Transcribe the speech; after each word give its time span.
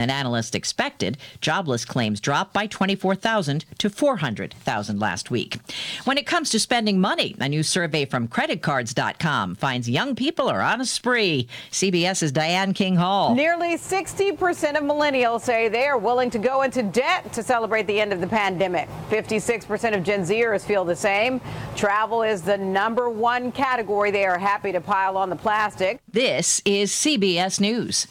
than 0.00 0.10
analysts 0.10 0.54
expected. 0.54 1.18
Jobless 1.40 1.84
claims 1.84 2.20
dropped 2.20 2.54
by 2.54 2.66
24,000 2.66 3.66
to 3.78 3.90
400,000 3.90 4.98
last 4.98 5.30
week. 5.30 5.58
When 6.04 6.16
it 6.16 6.26
comes 6.26 6.50
to 6.50 6.58
spending 6.58 6.98
money, 6.98 7.36
a 7.38 7.48
new 7.48 7.62
survey 7.62 8.06
from 8.06 8.26
creditcards.com 8.26 9.56
finds 9.56 9.90
young 9.90 10.16
people 10.16 10.48
are 10.48 10.62
on 10.62 10.80
a 10.80 10.86
spree. 10.86 11.48
CBS's 11.70 12.32
Diane 12.32 12.72
King 12.72 12.96
Hall. 12.96 13.34
Nearly 13.34 13.76
60% 13.76 14.30
of 14.76 14.82
millennials 14.82 15.42
say 15.42 15.68
they 15.68 15.86
are 15.86 15.98
willing 15.98 16.30
to 16.30 16.38
go 16.38 16.62
into 16.62 16.82
debt 16.82 17.30
to 17.34 17.42
celebrate 17.42 17.86
the 17.86 18.00
end 18.00 18.14
of 18.14 18.22
the 18.22 18.26
pandemic. 18.26 18.88
56% 19.10 19.94
of 19.94 20.02
Gen 20.02 20.22
Zers 20.22 20.64
feel 20.64 20.84
the 20.84 20.96
same. 20.96 21.42
Travel 21.76 22.22
is 22.22 22.40
the 22.40 22.56
number 22.56 23.10
one 23.10 23.52
category 23.52 24.10
they 24.10 24.24
are 24.24 24.38
happy 24.38 24.72
to 24.72 24.80
pile 24.80 25.18
on 25.18 25.28
the 25.28 25.36
plastic. 25.36 26.00
This 26.10 26.62
is 26.64 26.90
CBS 26.90 27.60
News. 27.60 28.06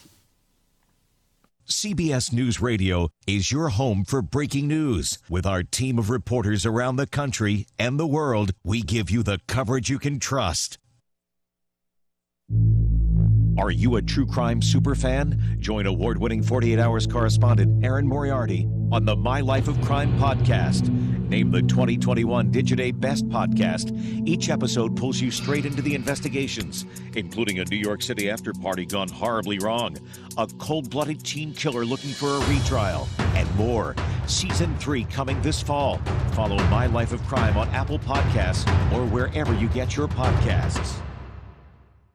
CBS 1.69 2.33
News 2.33 2.59
Radio 2.59 3.09
is 3.27 3.51
your 3.51 3.69
home 3.69 4.03
for 4.03 4.23
breaking 4.23 4.67
news. 4.67 5.19
With 5.29 5.45
our 5.45 5.61
team 5.61 5.99
of 5.99 6.09
reporters 6.09 6.65
around 6.65 6.95
the 6.95 7.05
country 7.05 7.67
and 7.77 7.99
the 7.99 8.07
world, 8.07 8.53
we 8.63 8.81
give 8.81 9.11
you 9.11 9.21
the 9.21 9.39
coverage 9.47 9.87
you 9.87 9.99
can 9.99 10.17
trust. 10.17 10.79
Are 13.59 13.71
you 13.71 13.97
a 13.97 14.01
true 14.01 14.25
crime 14.25 14.61
superfan? 14.61 15.59
Join 15.59 15.85
award 15.85 16.17
winning 16.17 16.41
48 16.41 16.79
Hours 16.79 17.05
correspondent 17.05 17.83
Erin 17.83 18.07
Moriarty 18.07 18.65
on 18.89 19.03
the 19.03 19.17
My 19.17 19.41
Life 19.41 19.67
of 19.67 19.79
Crime 19.81 20.17
podcast. 20.17 20.87
Named 21.27 21.51
the 21.51 21.61
2021 21.63 22.53
Digiday 22.53 22.97
Best 22.97 23.27
Podcast, 23.27 23.91
each 24.25 24.49
episode 24.49 24.95
pulls 24.95 25.19
you 25.19 25.29
straight 25.29 25.65
into 25.65 25.81
the 25.81 25.93
investigations, 25.93 26.85
including 27.17 27.59
a 27.59 27.65
New 27.65 27.75
York 27.75 28.01
City 28.01 28.29
after 28.29 28.53
party 28.53 28.85
gone 28.85 29.09
horribly 29.09 29.59
wrong, 29.59 29.97
a 30.37 30.47
cold 30.57 30.89
blooded 30.89 31.21
teen 31.25 31.53
killer 31.53 31.83
looking 31.83 32.11
for 32.11 32.29
a 32.29 32.39
retrial, 32.47 33.09
and 33.35 33.53
more. 33.57 33.93
Season 34.25 34.73
3 34.77 35.03
coming 35.03 35.39
this 35.41 35.61
fall. 35.61 35.97
Follow 36.31 36.55
My 36.69 36.85
Life 36.85 37.11
of 37.11 37.21
Crime 37.27 37.57
on 37.57 37.67
Apple 37.69 37.99
Podcasts 37.99 38.65
or 38.93 39.05
wherever 39.05 39.53
you 39.55 39.67
get 39.67 39.97
your 39.97 40.07
podcasts. 40.07 41.01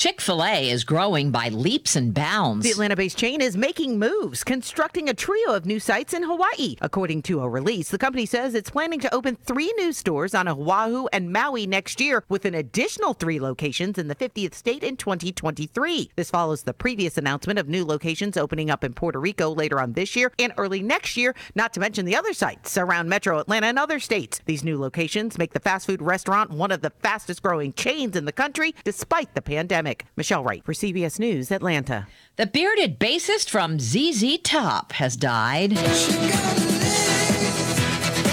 Chick 0.00 0.22
fil 0.22 0.42
A 0.42 0.70
is 0.70 0.82
growing 0.82 1.30
by 1.30 1.50
leaps 1.50 1.94
and 1.94 2.14
bounds. 2.14 2.64
The 2.64 2.70
Atlanta 2.70 2.96
based 2.96 3.18
chain 3.18 3.42
is 3.42 3.54
making 3.54 3.98
moves, 3.98 4.42
constructing 4.42 5.10
a 5.10 5.12
trio 5.12 5.52
of 5.52 5.66
new 5.66 5.78
sites 5.78 6.14
in 6.14 6.22
Hawaii. 6.22 6.76
According 6.80 7.20
to 7.24 7.40
a 7.40 7.48
release, 7.50 7.90
the 7.90 7.98
company 7.98 8.24
says 8.24 8.54
it's 8.54 8.70
planning 8.70 8.98
to 9.00 9.14
open 9.14 9.36
three 9.36 9.70
new 9.76 9.92
stores 9.92 10.34
on 10.34 10.48
Oahu 10.48 11.06
and 11.12 11.30
Maui 11.30 11.66
next 11.66 12.00
year, 12.00 12.24
with 12.30 12.46
an 12.46 12.54
additional 12.54 13.12
three 13.12 13.38
locations 13.38 13.98
in 13.98 14.08
the 14.08 14.14
50th 14.14 14.54
state 14.54 14.82
in 14.82 14.96
2023. 14.96 16.12
This 16.16 16.30
follows 16.30 16.62
the 16.62 16.72
previous 16.72 17.18
announcement 17.18 17.58
of 17.58 17.68
new 17.68 17.84
locations 17.84 18.38
opening 18.38 18.70
up 18.70 18.84
in 18.84 18.94
Puerto 18.94 19.20
Rico 19.20 19.54
later 19.54 19.78
on 19.78 19.92
this 19.92 20.16
year 20.16 20.32
and 20.38 20.54
early 20.56 20.80
next 20.80 21.14
year, 21.18 21.34
not 21.54 21.74
to 21.74 21.80
mention 21.80 22.06
the 22.06 22.16
other 22.16 22.32
sites 22.32 22.78
around 22.78 23.10
metro 23.10 23.38
Atlanta 23.38 23.66
and 23.66 23.78
other 23.78 24.00
states. 24.00 24.40
These 24.46 24.64
new 24.64 24.80
locations 24.80 25.36
make 25.36 25.52
the 25.52 25.60
fast 25.60 25.84
food 25.84 26.00
restaurant 26.00 26.52
one 26.52 26.72
of 26.72 26.80
the 26.80 26.88
fastest 26.88 27.42
growing 27.42 27.74
chains 27.74 28.16
in 28.16 28.24
the 28.24 28.32
country, 28.32 28.74
despite 28.82 29.34
the 29.34 29.42
pandemic. 29.42 29.89
Michelle 30.16 30.44
Wright 30.44 30.64
for 30.64 30.72
CBS 30.72 31.18
News, 31.18 31.50
Atlanta. 31.50 32.06
The 32.36 32.46
bearded 32.46 32.98
bassist 32.98 33.50
from 33.50 33.78
ZZ 33.78 34.38
Top 34.42 34.92
has 34.92 35.16
died. 35.16 35.70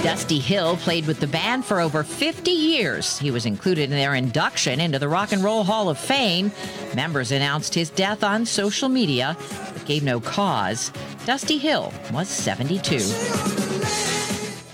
Dusty 0.04 0.40
Hill 0.40 0.78
played 0.78 1.06
with 1.06 1.20
the 1.20 1.28
band 1.28 1.66
for 1.66 1.82
over 1.82 2.04
50 2.04 2.50
years. 2.52 3.18
He 3.20 3.32
was 3.32 3.46
included 3.46 3.86
in 3.86 3.90
their 3.90 4.16
induction 4.16 4.80
into 4.80 5.00
the 5.00 5.10
Rock 5.10 5.32
and 5.32 5.44
Roll 5.44 5.64
Hall 5.64 5.90
of 5.90 5.98
Fame. 5.98 6.52
Members 6.96 7.32
announced 7.32 7.74
his 7.74 7.90
death 7.90 8.24
on 8.24 8.46
social 8.46 8.88
media, 8.88 9.36
but 9.74 9.86
gave 9.86 10.04
no 10.04 10.20
cause. 10.20 10.92
Dusty 11.26 11.58
Hill 11.58 11.92
was 12.14 12.30
72. 12.30 13.00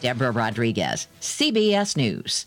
Deborah 0.02 0.32
Rodriguez, 0.32 1.08
CBS 1.22 1.98
News. 1.98 2.46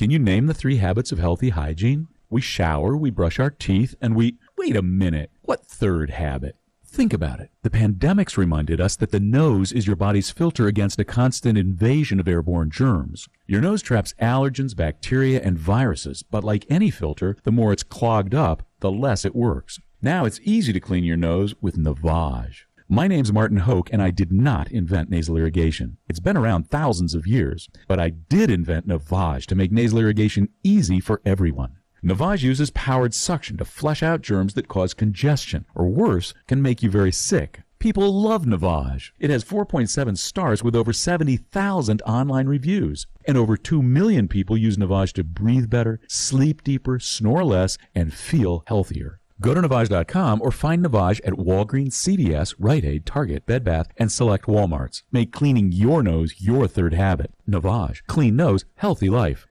Can 0.00 0.10
you 0.10 0.18
name 0.18 0.46
the 0.46 0.54
three 0.54 0.78
habits 0.78 1.12
of 1.12 1.18
healthy 1.18 1.50
hygiene? 1.50 2.08
We 2.30 2.40
shower, 2.40 2.96
we 2.96 3.10
brush 3.10 3.38
our 3.38 3.50
teeth, 3.50 3.94
and 4.00 4.16
we. 4.16 4.38
Wait 4.56 4.74
a 4.74 4.80
minute. 4.80 5.30
What 5.42 5.66
third 5.66 6.08
habit? 6.08 6.56
Think 6.86 7.12
about 7.12 7.38
it. 7.38 7.50
The 7.64 7.68
pandemics 7.68 8.38
reminded 8.38 8.80
us 8.80 8.96
that 8.96 9.10
the 9.10 9.20
nose 9.20 9.72
is 9.72 9.86
your 9.86 9.96
body's 9.96 10.30
filter 10.30 10.66
against 10.66 10.98
a 11.00 11.04
constant 11.04 11.58
invasion 11.58 12.18
of 12.18 12.26
airborne 12.26 12.70
germs. 12.70 13.28
Your 13.46 13.60
nose 13.60 13.82
traps 13.82 14.14
allergens, 14.22 14.74
bacteria, 14.74 15.42
and 15.42 15.58
viruses, 15.58 16.22
but 16.22 16.44
like 16.44 16.64
any 16.70 16.88
filter, 16.88 17.36
the 17.42 17.52
more 17.52 17.70
it's 17.70 17.82
clogged 17.82 18.34
up, 18.34 18.62
the 18.78 18.90
less 18.90 19.26
it 19.26 19.36
works. 19.36 19.80
Now 20.00 20.24
it's 20.24 20.40
easy 20.44 20.72
to 20.72 20.80
clean 20.80 21.04
your 21.04 21.18
nose 21.18 21.54
with 21.60 21.76
Navage. 21.76 22.64
My 22.92 23.06
name's 23.06 23.32
Martin 23.32 23.58
Hoke, 23.58 23.88
and 23.92 24.02
I 24.02 24.10
did 24.10 24.32
not 24.32 24.68
invent 24.72 25.10
nasal 25.10 25.36
irrigation. 25.36 25.98
It's 26.08 26.18
been 26.18 26.36
around 26.36 26.70
thousands 26.70 27.14
of 27.14 27.24
years, 27.24 27.68
but 27.86 28.00
I 28.00 28.10
did 28.10 28.50
invent 28.50 28.88
Navage 28.88 29.46
to 29.46 29.54
make 29.54 29.70
nasal 29.70 30.00
irrigation 30.00 30.48
easy 30.64 30.98
for 30.98 31.22
everyone. 31.24 31.76
Navage 32.02 32.42
uses 32.42 32.70
powered 32.70 33.14
suction 33.14 33.56
to 33.58 33.64
flush 33.64 34.02
out 34.02 34.22
germs 34.22 34.54
that 34.54 34.66
cause 34.66 34.92
congestion, 34.92 35.66
or 35.72 35.86
worse, 35.86 36.34
can 36.48 36.62
make 36.62 36.82
you 36.82 36.90
very 36.90 37.12
sick. 37.12 37.60
People 37.78 38.12
love 38.12 38.44
Navage. 38.44 39.12
It 39.20 39.30
has 39.30 39.44
4.7 39.44 40.18
stars 40.18 40.64
with 40.64 40.74
over 40.74 40.92
70,000 40.92 42.02
online 42.02 42.48
reviews. 42.48 43.06
And 43.24 43.38
over 43.38 43.56
2 43.56 43.84
million 43.84 44.26
people 44.26 44.56
use 44.56 44.76
Navage 44.76 45.12
to 45.12 45.22
breathe 45.22 45.70
better, 45.70 46.00
sleep 46.08 46.64
deeper, 46.64 46.98
snore 46.98 47.44
less, 47.44 47.78
and 47.94 48.12
feel 48.12 48.64
healthier. 48.66 49.19
Go 49.40 49.54
to 49.54 49.62
Navage.com 49.62 50.42
or 50.42 50.52
find 50.52 50.84
Navage 50.84 51.20
at 51.24 51.32
Walgreens, 51.32 51.94
CVS, 51.94 52.54
Rite 52.58 52.84
Aid, 52.84 53.06
Target, 53.06 53.46
Bed 53.46 53.64
Bath, 53.64 53.88
and 53.96 54.12
select 54.12 54.44
Walmarts. 54.44 55.02
Make 55.10 55.32
cleaning 55.32 55.72
your 55.72 56.02
nose 56.02 56.34
your 56.38 56.68
third 56.68 56.92
habit. 56.92 57.32
Navage. 57.48 58.02
Clean 58.06 58.36
nose, 58.36 58.66
healthy 58.76 59.08
life. 59.08 59.46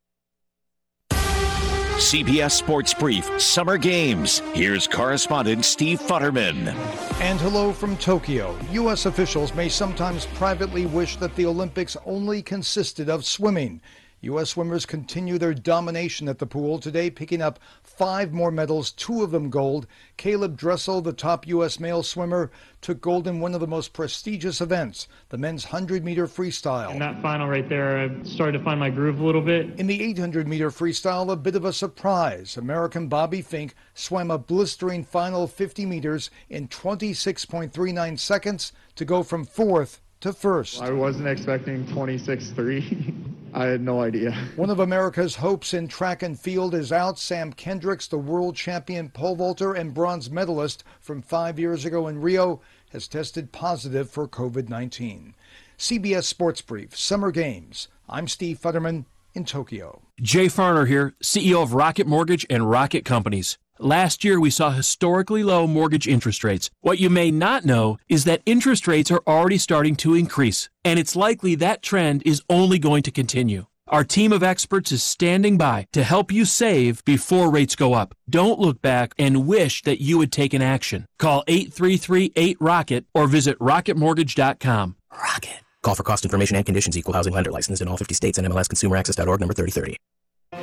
CBS 2.00 2.52
Sports 2.52 2.94
Brief 2.94 3.30
Summer 3.42 3.78
Games. 3.78 4.40
Here's 4.54 4.88
correspondent 4.88 5.66
Steve 5.66 6.00
Futterman. 6.00 6.74
And 7.20 7.42
hello 7.42 7.74
from 7.74 7.98
Tokyo. 7.98 8.58
U.S. 8.72 9.06
officials 9.06 9.54
may 9.54 9.68
sometimes 9.68 10.26
privately 10.28 10.86
wish 10.86 11.18
that 11.18 11.36
the 11.36 11.46
Olympics 11.46 11.98
only 12.06 12.42
consisted 12.42 13.10
of 13.10 13.26
swimming. 13.26 13.82
U.S. 14.22 14.50
swimmers 14.50 14.86
continue 14.86 15.38
their 15.38 15.54
domination 15.54 16.28
at 16.28 16.40
the 16.40 16.46
pool 16.46 16.78
today, 16.78 17.10
picking 17.10 17.42
up 17.42 17.58
five 17.82 18.34
more 18.34 18.52
medals, 18.52 18.92
two 18.92 19.24
of 19.24 19.32
them 19.32 19.50
gold. 19.50 19.88
Caleb 20.18 20.58
Dressel, 20.58 21.02
the 21.02 21.14
top 21.14 21.48
U.S. 21.48 21.80
male 21.80 22.04
swimmer, 22.04 22.52
took 22.82 23.00
gold 23.00 23.28
in 23.28 23.40
one 23.40 23.54
of 23.54 23.62
the 23.62 23.68
most 23.68 23.94
prestigious 23.94 24.60
events, 24.60 25.08
the 25.30 25.38
men's 25.38 25.66
100 25.66 26.04
meter 26.04 26.28
freestyle. 26.28 26.92
In 26.92 27.00
that 27.00 27.22
final 27.22 27.48
right 27.48 27.68
there, 27.70 27.98
I 27.98 28.24
started 28.24 28.58
to 28.58 28.64
find 28.64 28.80
my 28.80 28.90
groove 28.90 29.22
a 29.22 29.26
little 29.26 29.42
bit. 29.42 29.80
In 29.80 29.88
the 29.88 30.02
800 30.04 30.48
meter 30.48 30.70
freestyle, 30.70 31.32
a 31.32 31.38
bit 31.38 31.56
of 31.56 31.64
a 31.64 31.72
surprise. 31.72 32.58
American 32.58 33.08
Bobby 33.08 33.42
Fink 33.42 33.74
swam 33.94 34.32
a 34.32 34.38
blistering 34.38 35.06
final 35.06 35.48
50 35.48 35.86
meters 35.86 36.30
in 36.50 36.68
26.39 36.68 38.20
seconds 38.20 38.74
to 38.96 39.06
go 39.06 39.24
from 39.24 39.46
fourth 39.46 40.02
to 40.20 40.34
first. 40.34 40.82
I 40.82 40.92
wasn't 40.92 41.30
expecting 41.30 41.86
26.3. 41.86 43.36
I 43.54 43.66
had 43.66 43.82
no 43.82 44.02
idea. 44.02 44.32
One 44.56 44.70
of 44.70 44.80
America's 44.80 45.36
hopes 45.36 45.74
in 45.74 45.88
track 45.88 46.24
and 46.24 46.40
field 46.40 46.74
is 46.74 46.92
out. 46.92 47.20
Sam 47.20 47.54
Kendricks, 47.54 48.08
the 48.08 48.18
world 48.18 48.56
champion 48.56 49.10
pole 49.10 49.36
vaulter 49.36 49.74
and 49.74 49.94
bronze 49.94 50.30
medalist 50.30 50.84
from 51.00 51.22
five 51.22 51.60
years 51.60 51.86
ago 51.86 52.08
in 52.08 52.22
Rio, 52.22 52.62
has 52.92 53.08
tested 53.08 53.52
positive 53.52 54.10
for 54.10 54.28
COVID 54.28 54.70
19. 54.70 55.36
CBS 55.78 56.24
Sports 56.24 56.62
Brief, 56.62 56.98
Summer 56.98 57.32
Games. 57.32 57.88
I'm 58.08 58.28
Steve 58.28 58.60
Futterman 58.60 59.06
in 59.34 59.46
Tokyo. 59.46 60.02
Jay 60.22 60.48
Farner 60.48 60.88
here, 60.88 61.14
CEO 61.24 61.62
of 61.64 61.74
Rocket 61.74 62.08
Mortgage 62.08 62.46
and 62.50 62.70
Rocket 62.70 63.06
Companies. 63.06 63.58
Last 63.82 64.26
year, 64.26 64.42
we 64.42 64.50
saw 64.50 64.72
historically 64.72 65.42
low 65.42 65.66
mortgage 65.66 66.06
interest 66.06 66.44
rates. 66.44 66.70
What 66.82 67.00
you 67.00 67.10
may 67.10 67.32
not 67.32 67.64
know 67.64 67.98
is 68.10 68.26
that 68.26 68.42
interest 68.46 68.90
rates 68.90 69.10
are 69.10 69.24
already 69.26 69.58
starting 69.58 69.96
to 69.98 70.16
increase, 70.16 70.68
and 70.84 71.00
it's 71.00 71.16
likely 71.16 71.56
that 71.56 71.82
trend 71.82 72.22
is 72.26 72.44
only 72.50 72.78
going 72.78 73.04
to 73.04 73.12
continue. 73.12 73.68
Our 73.88 74.04
team 74.04 74.34
of 74.34 74.44
experts 74.44 74.92
is 74.92 75.02
standing 75.02 75.58
by 75.58 75.88
to 75.94 76.04
help 76.04 76.30
you 76.30 76.44
save 76.44 77.06
before 77.06 77.50
rates 77.50 77.78
go 77.78 77.94
up. 77.94 78.14
Don't 78.30 78.60
look 78.60 78.82
back 78.82 79.14
and 79.18 79.48
wish 79.48 79.82
that 79.84 80.02
you 80.02 80.20
had 80.20 80.34
taken 80.34 80.62
action. 80.62 81.06
Call 81.18 81.46
833-8ROCKET 81.48 83.06
or 83.14 83.28
visit 83.28 83.58
rocketmortgage.com. 83.60 84.98
Rocket. 85.10 85.62
Call 85.84 85.96
for 85.96 86.04
cost 86.04 86.26
information 86.26 86.58
and 86.58 86.66
conditions. 86.66 86.98
Equal 86.98 87.14
housing 87.14 87.34
lender 87.34 87.52
licensed 87.52 87.82
in 87.82 87.88
all 87.88 87.96
50 87.96 88.14
states 88.14 88.38
and 88.38 88.46
MLSConsumerAccess.org 88.46 89.40
number 89.40 89.54
3030. 89.54 89.96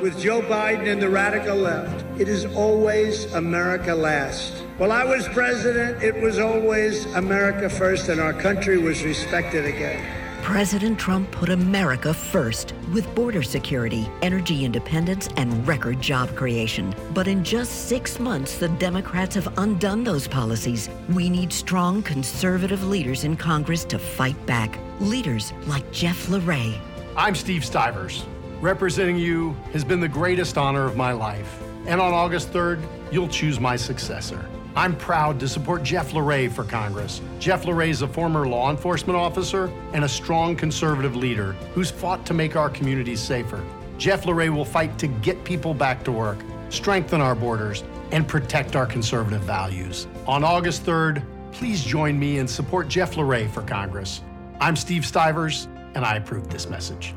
With 0.01 0.19
Joe 0.19 0.41
Biden 0.41 0.91
and 0.91 1.01
the 1.01 1.09
radical 1.09 1.55
left, 1.55 2.05
it 2.21 2.27
is 2.27 2.45
always 2.45 3.33
America 3.33 3.95
last. 3.95 4.53
While 4.77 4.91
I 4.91 5.03
was 5.03 5.27
president, 5.29 6.03
it 6.03 6.21
was 6.21 6.37
always 6.37 7.05
America 7.15 7.67
first, 7.67 8.07
and 8.07 8.21
our 8.21 8.33
country 8.33 8.77
was 8.77 9.03
respected 9.03 9.65
again. 9.65 10.05
President 10.43 10.99
Trump 10.99 11.31
put 11.31 11.49
America 11.49 12.13
first 12.13 12.75
with 12.93 13.13
border 13.15 13.41
security, 13.41 14.07
energy 14.21 14.65
independence, 14.65 15.29
and 15.35 15.67
record 15.67 15.99
job 15.99 16.35
creation. 16.35 16.93
But 17.15 17.27
in 17.27 17.43
just 17.43 17.87
six 17.87 18.19
months, 18.19 18.59
the 18.59 18.69
Democrats 18.69 19.33
have 19.33 19.57
undone 19.57 20.03
those 20.03 20.27
policies. 20.27 20.91
We 21.09 21.27
need 21.27 21.51
strong 21.51 22.03
conservative 22.03 22.83
leaders 22.83 23.23
in 23.23 23.35
Congress 23.35 23.83
to 23.85 23.97
fight 23.97 24.45
back. 24.45 24.77
Leaders 24.99 25.53
like 25.65 25.89
Jeff 25.91 26.29
LaRe. 26.29 26.79
I'm 27.15 27.33
Steve 27.33 27.65
Stivers. 27.65 28.25
Representing 28.61 29.17
you 29.17 29.55
has 29.71 29.83
been 29.83 29.99
the 29.99 30.07
greatest 30.07 30.57
honor 30.57 30.85
of 30.85 30.95
my 30.97 31.11
life. 31.11 31.61
And 31.85 32.01
on 32.01 32.11
August 32.11 32.51
3rd, 32.51 32.81
you'll 33.11 33.27
choose 33.27 33.59
my 33.59 33.75
successor. 33.75 34.49
I'm 34.75 34.95
proud 34.95 35.39
to 35.41 35.47
support 35.47 35.83
Jeff 35.83 36.11
LaRe 36.11 36.49
for 36.49 36.63
Congress. 36.63 37.21
Jeff 37.37 37.65
LaRe 37.65 37.89
is 37.89 38.01
a 38.01 38.07
former 38.07 38.47
law 38.47 38.71
enforcement 38.71 39.15
officer 39.15 39.71
and 39.93 40.03
a 40.03 40.09
strong 40.09 40.55
conservative 40.55 41.15
leader 41.15 41.51
who's 41.75 41.91
fought 41.91 42.25
to 42.25 42.33
make 42.33 42.55
our 42.55 42.69
communities 42.69 43.19
safer. 43.19 43.63
Jeff 43.99 44.25
LaRe 44.25 44.49
will 44.49 44.65
fight 44.65 44.97
to 44.97 45.07
get 45.07 45.43
people 45.43 45.75
back 45.75 46.03
to 46.05 46.11
work, 46.11 46.39
strengthen 46.69 47.21
our 47.21 47.35
borders, 47.35 47.83
and 48.11 48.27
protect 48.27 48.75
our 48.75 48.87
conservative 48.87 49.41
values. 49.41 50.07
On 50.25 50.43
August 50.43 50.83
3rd, 50.83 51.23
please 51.51 51.83
join 51.83 52.17
me 52.17 52.39
and 52.39 52.49
support 52.49 52.87
Jeff 52.87 53.17
LaRe 53.17 53.47
for 53.49 53.61
Congress. 53.61 54.21
I'm 54.59 54.75
Steve 54.75 55.05
Stivers, 55.05 55.67
and 55.93 56.03
I 56.03 56.15
approve 56.15 56.49
this 56.49 56.67
message. 56.67 57.13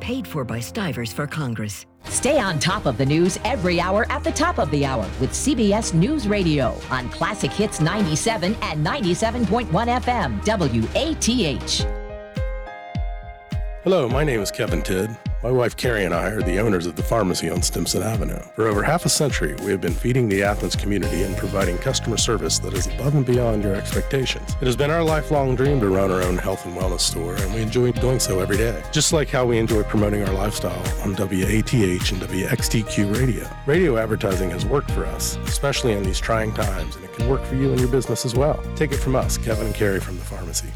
Paid 0.00 0.26
for 0.26 0.44
by 0.44 0.60
Stivers 0.60 1.12
for 1.12 1.26
Congress. 1.26 1.86
Stay 2.04 2.40
on 2.40 2.58
top 2.58 2.86
of 2.86 2.96
the 2.96 3.06
news 3.06 3.38
every 3.44 3.80
hour 3.80 4.06
at 4.10 4.24
the 4.24 4.32
top 4.32 4.58
of 4.58 4.70
the 4.70 4.84
hour 4.84 5.06
with 5.20 5.30
CBS 5.30 5.92
News 5.94 6.26
Radio 6.26 6.74
on 6.90 7.08
Classic 7.10 7.52
Hits 7.52 7.80
97 7.80 8.56
and 8.62 8.84
97.1 8.84 9.66
FM, 10.00 10.40
WATH. 10.46 11.99
Hello, 13.82 14.06
my 14.06 14.22
name 14.22 14.40
is 14.40 14.50
Kevin 14.50 14.82
Tidd. 14.82 15.16
My 15.42 15.50
wife 15.50 15.74
Carrie 15.74 16.04
and 16.04 16.12
I 16.12 16.28
are 16.28 16.42
the 16.42 16.58
owners 16.60 16.84
of 16.84 16.96
the 16.96 17.02
pharmacy 17.02 17.48
on 17.48 17.62
Stimson 17.62 18.02
Avenue. 18.02 18.38
For 18.54 18.66
over 18.66 18.82
half 18.82 19.06
a 19.06 19.08
century, 19.08 19.54
we 19.64 19.70
have 19.70 19.80
been 19.80 19.94
feeding 19.94 20.28
the 20.28 20.42
Athens 20.42 20.76
community 20.76 21.22
and 21.22 21.34
providing 21.34 21.78
customer 21.78 22.18
service 22.18 22.58
that 22.58 22.74
is 22.74 22.88
above 22.88 23.14
and 23.14 23.24
beyond 23.24 23.62
your 23.62 23.74
expectations. 23.74 24.54
It 24.60 24.66
has 24.66 24.76
been 24.76 24.90
our 24.90 25.02
lifelong 25.02 25.56
dream 25.56 25.80
to 25.80 25.88
run 25.88 26.10
our 26.10 26.20
own 26.20 26.36
health 26.36 26.66
and 26.66 26.76
wellness 26.76 27.00
store, 27.00 27.36
and 27.36 27.54
we 27.54 27.62
enjoy 27.62 27.92
doing 27.92 28.20
so 28.20 28.40
every 28.40 28.58
day. 28.58 28.82
Just 28.92 29.14
like 29.14 29.30
how 29.30 29.46
we 29.46 29.56
enjoy 29.56 29.82
promoting 29.84 30.28
our 30.28 30.34
lifestyle 30.34 30.86
on 31.00 31.14
WATH 31.14 31.32
and 31.32 32.20
WXTQ 32.20 33.16
radio. 33.18 33.48
Radio 33.64 33.96
advertising 33.96 34.50
has 34.50 34.66
worked 34.66 34.90
for 34.90 35.06
us, 35.06 35.38
especially 35.46 35.94
in 35.94 36.02
these 36.02 36.20
trying 36.20 36.52
times, 36.52 36.96
and 36.96 37.04
it 37.06 37.14
can 37.14 37.30
work 37.30 37.42
for 37.46 37.54
you 37.54 37.70
and 37.70 37.80
your 37.80 37.88
business 37.88 38.26
as 38.26 38.34
well. 38.34 38.62
Take 38.76 38.92
it 38.92 38.98
from 38.98 39.16
us, 39.16 39.38
Kevin 39.38 39.64
and 39.64 39.74
Carrie 39.74 40.00
from 40.00 40.18
the 40.18 40.24
pharmacy. 40.24 40.68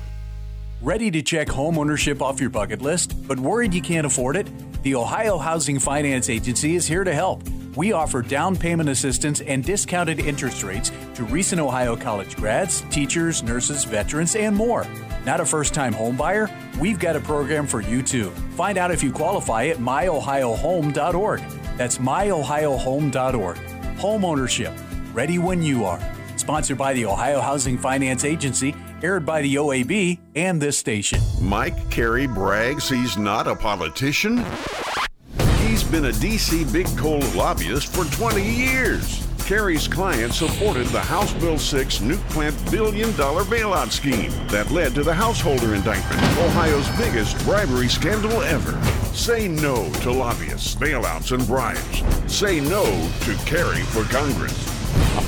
Ready 0.85 1.11
to 1.13 1.23
check 1.23 1.49
home 1.49 1.79
ownership 1.79 2.21
off 2.21 2.39
your 2.39 2.51
bucket 2.51 2.83
list, 2.83 3.27
but 3.27 3.41
worried 3.41 3.73
you 3.73 3.81
can't 3.81 4.07
afford 4.07 4.37
it? 4.37 4.47
The 4.83 4.95
Ohio 4.97 5.39
Housing 5.39 5.79
Finance 5.79 6.29
Agency 6.29 6.75
is 6.75 6.87
here 6.87 7.05
to 7.05 7.15
help. 7.15 7.43
We 7.75 7.93
offer 7.93 8.21
down 8.21 8.55
payment 8.55 8.91
assistance 8.91 9.41
and 9.41 9.65
discounted 9.65 10.21
interest 10.21 10.63
rates 10.63 10.93
to 11.15 11.25
recent 11.25 11.59
Ohio 11.59 11.97
college 11.97 12.37
grads, 12.37 12.83
teachers, 12.91 13.43
nurses, 13.43 13.85
veterans, 13.85 14.37
and 14.37 14.55
more. 14.55 14.87
Not 15.25 15.41
a 15.41 15.47
first 15.47 15.73
time 15.73 15.95
home 15.95 16.19
buyer? 16.19 16.51
We've 16.79 16.99
got 16.99 17.17
a 17.17 17.21
program 17.21 17.67
for 17.67 17.81
you 17.81 18.03
too. 18.03 18.29
Find 18.55 18.77
out 18.77 18.91
if 18.91 19.03
you 19.03 19.11
qualify 19.11 19.69
at 19.69 19.79
myohiohome.org. 19.79 21.41
That's 21.79 21.97
myohiohome.org. 21.97 23.57
Home 23.97 24.25
ownership, 24.27 24.75
ready 25.15 25.39
when 25.39 25.63
you 25.63 25.87
are. 25.87 26.15
Sponsored 26.37 26.77
by 26.77 26.93
the 26.93 27.07
Ohio 27.07 27.41
Housing 27.41 27.79
Finance 27.79 28.23
Agency 28.23 28.75
aired 29.05 29.27
by 29.27 29.43
the 29.43 29.57
OAB 29.57 30.19
and 30.35 30.61
this 30.61 30.79
station. 30.79 31.21
Mike 31.39 31.91
Carey 31.91 32.27
brags 32.27 32.89
he's 32.89 33.19
not 33.19 33.47
a 33.47 33.55
politician. 33.55 34.39
He's 35.59 35.85
been 35.85 36.07
a 36.07 36.11
DC 36.11 36.73
big 36.73 36.87
coal 36.97 37.21
lobbyist 37.35 37.95
for 37.95 38.05
20 38.17 38.43
years. 38.43 39.27
Carey's 39.45 39.87
client 39.87 40.33
supported 40.33 40.87
the 40.87 41.01
House 41.01 41.35
Bill 41.35 41.59
6 41.59 41.99
nuke 41.99 42.31
plant 42.31 42.71
billion 42.71 43.15
dollar 43.15 43.43
bailout 43.45 43.91
scheme 43.91 44.33
that 44.49 44.71
led 44.71 44.95
to 44.95 45.03
the 45.03 45.13
householder 45.13 45.75
indictment, 45.75 46.23
Ohio's 46.39 46.89
biggest 46.97 47.37
bribery 47.45 47.89
scandal 47.89 48.41
ever. 48.43 48.73
Say 49.13 49.49
no 49.49 49.93
to 50.01 50.11
lobbyists, 50.11 50.75
bailouts, 50.77 51.33
and 51.33 51.47
bribes. 51.47 52.03
Say 52.33 52.59
no 52.59 52.85
to 53.21 53.35
Carey 53.45 53.83
for 53.83 54.05
Congress. 54.05 54.74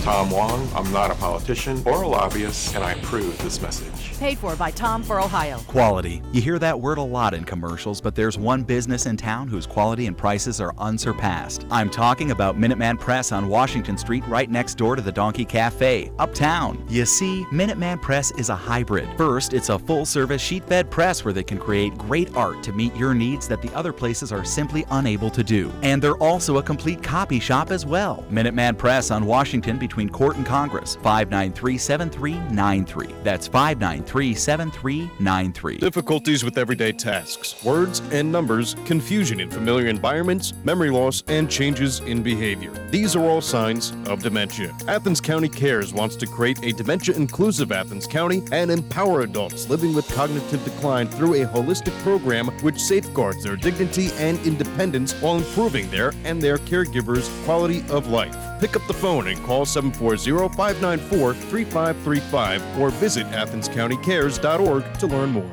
I'm 0.07 0.29
Tom 0.29 0.31
Hwang. 0.31 0.69
I'm 0.77 0.93
not 0.93 1.11
a 1.11 1.17
politician 1.17 1.83
or 1.85 2.05
a 2.05 2.07
lobbyist, 2.07 2.77
and 2.77 2.85
I 2.85 2.93
approve 2.93 3.37
this 3.39 3.61
message. 3.61 4.17
Paid 4.21 4.39
for 4.39 4.55
by 4.55 4.71
Tom 4.71 5.03
for 5.03 5.21
Ohio. 5.21 5.59
Quality. 5.67 6.23
You 6.33 6.41
hear 6.41 6.61
that 6.61 6.81
word 6.81 6.99
a 6.99 7.03
lot 7.03 7.35
in 7.35 7.45
commercials, 7.45 8.01
but 8.01 8.15
there's 8.15 8.39
one 8.39 8.63
business 8.63 9.07
in 9.07 9.17
town 9.17 9.49
whose 9.49 9.67
quality 9.67 10.07
and 10.07 10.17
prices 10.17 10.61
are 10.61 10.73
unsurpassed. 10.79 11.67
I'm 11.73 11.91
talking 11.91 12.31
about 12.31 12.57
Minuteman 12.57 13.01
Press 13.01 13.33
on 13.33 13.49
Washington 13.49 13.99
Street, 13.99 14.25
right 14.29 14.49
next 14.49 14.77
door 14.77 14.95
to 14.95 15.03
the 15.03 15.11
Donkey 15.11 15.45
Cafe, 15.45 16.13
uptown. 16.21 16.87
You 16.89 17.05
see, 17.05 17.45
Minuteman 17.47 18.01
Press 18.01 18.31
is 18.39 18.49
a 18.49 18.57
hybrid. 18.57 19.09
First, 19.19 19.55
it's 19.55 19.71
a 19.71 19.79
full 19.79 20.07
service 20.07 20.41
sheet 20.41 20.65
fed 20.65 20.89
press 20.89 21.25
where 21.25 21.35
they 21.35 21.43
can 21.43 21.59
create 21.59 21.99
great 21.99 22.35
art 22.37 22.63
to 22.63 22.73
meet 22.73 22.95
your 22.95 23.13
needs 23.13 23.49
that 23.49 23.61
the 23.61 23.75
other 23.75 23.93
places 23.93 24.31
are 24.31 24.45
simply 24.45 24.87
unable 24.93 25.31
to 25.31 25.43
do. 25.43 25.71
And 25.83 26.01
they're 26.01 26.17
also 26.19 26.59
a 26.59 26.63
complete 26.63 27.03
copy 27.03 27.41
shop 27.41 27.73
as 27.73 27.85
well. 27.85 28.25
Minuteman 28.31 28.79
Press 28.79 29.11
on 29.11 29.27
Washington 29.27 29.79
between 29.79 29.96
Court 30.05 30.37
and 30.37 30.45
Congress, 30.45 30.97
593 30.97 31.79
7393. 31.79 33.15
That's 33.23 33.47
593 33.47 34.35
7393. 34.35 35.79
Difficulties 35.79 36.45
with 36.45 36.59
everyday 36.59 36.93
tasks, 36.93 37.63
words 37.65 38.01
and 38.13 38.31
numbers, 38.31 38.77
confusion 38.85 39.41
in 39.41 39.51
familiar 39.51 39.87
environments, 39.89 40.53
memory 40.65 40.91
loss, 40.91 41.23
and 41.29 41.51
changes 41.51 42.01
in 42.01 42.23
behavior. 42.23 42.73
These 42.91 43.17
are 43.17 43.25
all 43.25 43.41
signs 43.41 43.93
of 44.07 44.23
dementia. 44.23 44.77
Athens 44.87 45.21
County 45.21 45.49
Cares 45.49 45.95
wants 45.95 46.17
to 46.17 46.27
create 46.27 46.63
a 46.63 46.73
dementia 46.73 47.15
inclusive 47.17 47.73
Athens 47.73 48.07
County 48.07 48.43
and 48.53 48.71
empower 48.71 49.23
adults 49.23 49.69
living 49.71 49.95
with 49.95 50.07
cognitive 50.15 50.63
decline 50.65 51.09
through 51.09 51.43
a 51.43 51.47
holistic 51.47 51.97
program 52.03 52.49
which 52.63 52.79
safeguards 52.79 53.45
their 53.45 53.57
dignity 53.57 54.11
and 54.19 54.39
independence 54.47 55.13
while 55.21 55.37
improving 55.37 55.91
their 55.91 56.13
and 56.25 56.43
their 56.43 56.59
caregivers' 56.59 57.29
quality 57.45 57.85
of 57.89 58.09
life. 58.09 58.37
Pick 58.61 58.75
up 58.75 58.87
the 58.87 58.95
phone 58.95 59.29
and 59.29 59.43
call 59.45 59.67
740 59.67 60.55
594 60.57 61.35
3535 61.35 62.79
or 62.79 62.91
visit 62.91 63.27
athenscountycares.org 63.29 64.99
to 64.99 65.07
learn 65.07 65.31
more. 65.31 65.51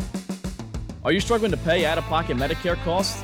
Are 1.04 1.12
you 1.12 1.20
struggling 1.20 1.52
to 1.52 1.58
pay 1.58 1.86
out 1.86 1.98
of 1.98 2.06
pocket 2.06 2.38
Medicare 2.38 2.82
costs? 2.84 3.22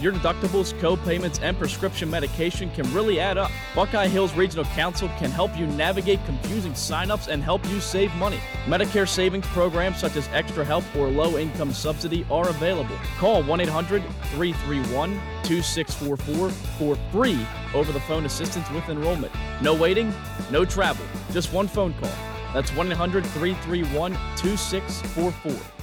Your 0.00 0.12
deductibles, 0.12 0.78
co-payments, 0.78 1.40
and 1.40 1.58
prescription 1.58 2.08
medication 2.08 2.70
can 2.70 2.92
really 2.94 3.18
add 3.18 3.36
up. 3.36 3.50
Buckeye 3.74 4.06
Hills 4.06 4.32
Regional 4.34 4.64
Council 4.66 5.08
can 5.18 5.30
help 5.30 5.56
you 5.58 5.66
navigate 5.66 6.24
confusing 6.24 6.72
signups 6.72 7.26
and 7.26 7.42
help 7.42 7.68
you 7.68 7.80
save 7.80 8.14
money. 8.14 8.38
Medicare 8.66 9.08
savings 9.08 9.46
programs 9.48 9.98
such 9.98 10.14
as 10.14 10.28
Extra 10.28 10.64
Help 10.64 10.84
or 10.94 11.08
Low 11.08 11.36
Income 11.36 11.72
Subsidy 11.72 12.24
are 12.30 12.48
available. 12.48 12.96
Call 13.18 13.42
1 13.42 13.60
800 13.60 14.02
331 14.30 15.14
2644 15.42 16.50
for 16.78 16.96
free 17.10 17.44
over 17.74 17.90
the 17.90 18.00
phone 18.00 18.24
assistance 18.24 18.70
with 18.70 18.88
enrollment. 18.88 19.32
No 19.62 19.74
waiting, 19.74 20.14
no 20.52 20.64
travel, 20.64 21.04
just 21.32 21.52
one 21.52 21.66
phone 21.66 21.92
call. 21.94 22.12
That's 22.54 22.72
1 22.74 22.92
800 22.92 23.26
331 23.26 24.12
2644. 24.36 25.77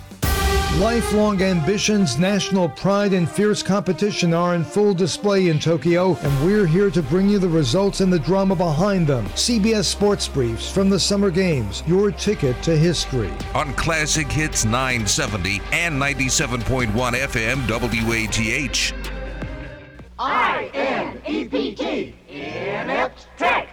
Lifelong 0.80 1.42
ambitions, 1.42 2.20
national 2.20 2.68
pride, 2.68 3.14
and 3.14 3.30
fierce 3.30 3.64
competition 3.64 4.34
are 4.34 4.56
in 4.56 4.66
full 4.66 4.94
display 4.94 5.48
in 5.48 5.58
Tokyo, 5.58 6.18
and 6.22 6.46
we're 6.46 6.68
here 6.68 6.92
to 6.92 7.02
bring 7.02 7.30
you 7.30 7.40
the 7.40 7.48
results 7.48 8.02
and 8.02 8.12
the 8.12 8.20
drama 8.20 8.58
behind 8.58 9.08
them. 9.08 9.26
CBS 9.28 9.86
Sports 9.86 10.28
Briefs 10.28 10.70
from 10.70 10.90
the 10.90 11.00
Summer 11.00 11.32
Games, 11.32 11.82
your 11.88 12.12
ticket 12.12 12.62
to 12.64 12.76
history. 12.76 13.32
On 13.54 13.74
Classic 13.76 14.30
Hits 14.30 14.66
970 14.66 15.62
and 15.72 15.96
97.1 15.96 16.88
FM 16.92 17.66
WATH. 17.70 18.94
I-N-E-P-T, 20.20 22.16
Inept 22.28 23.28
Tech. 23.38 23.70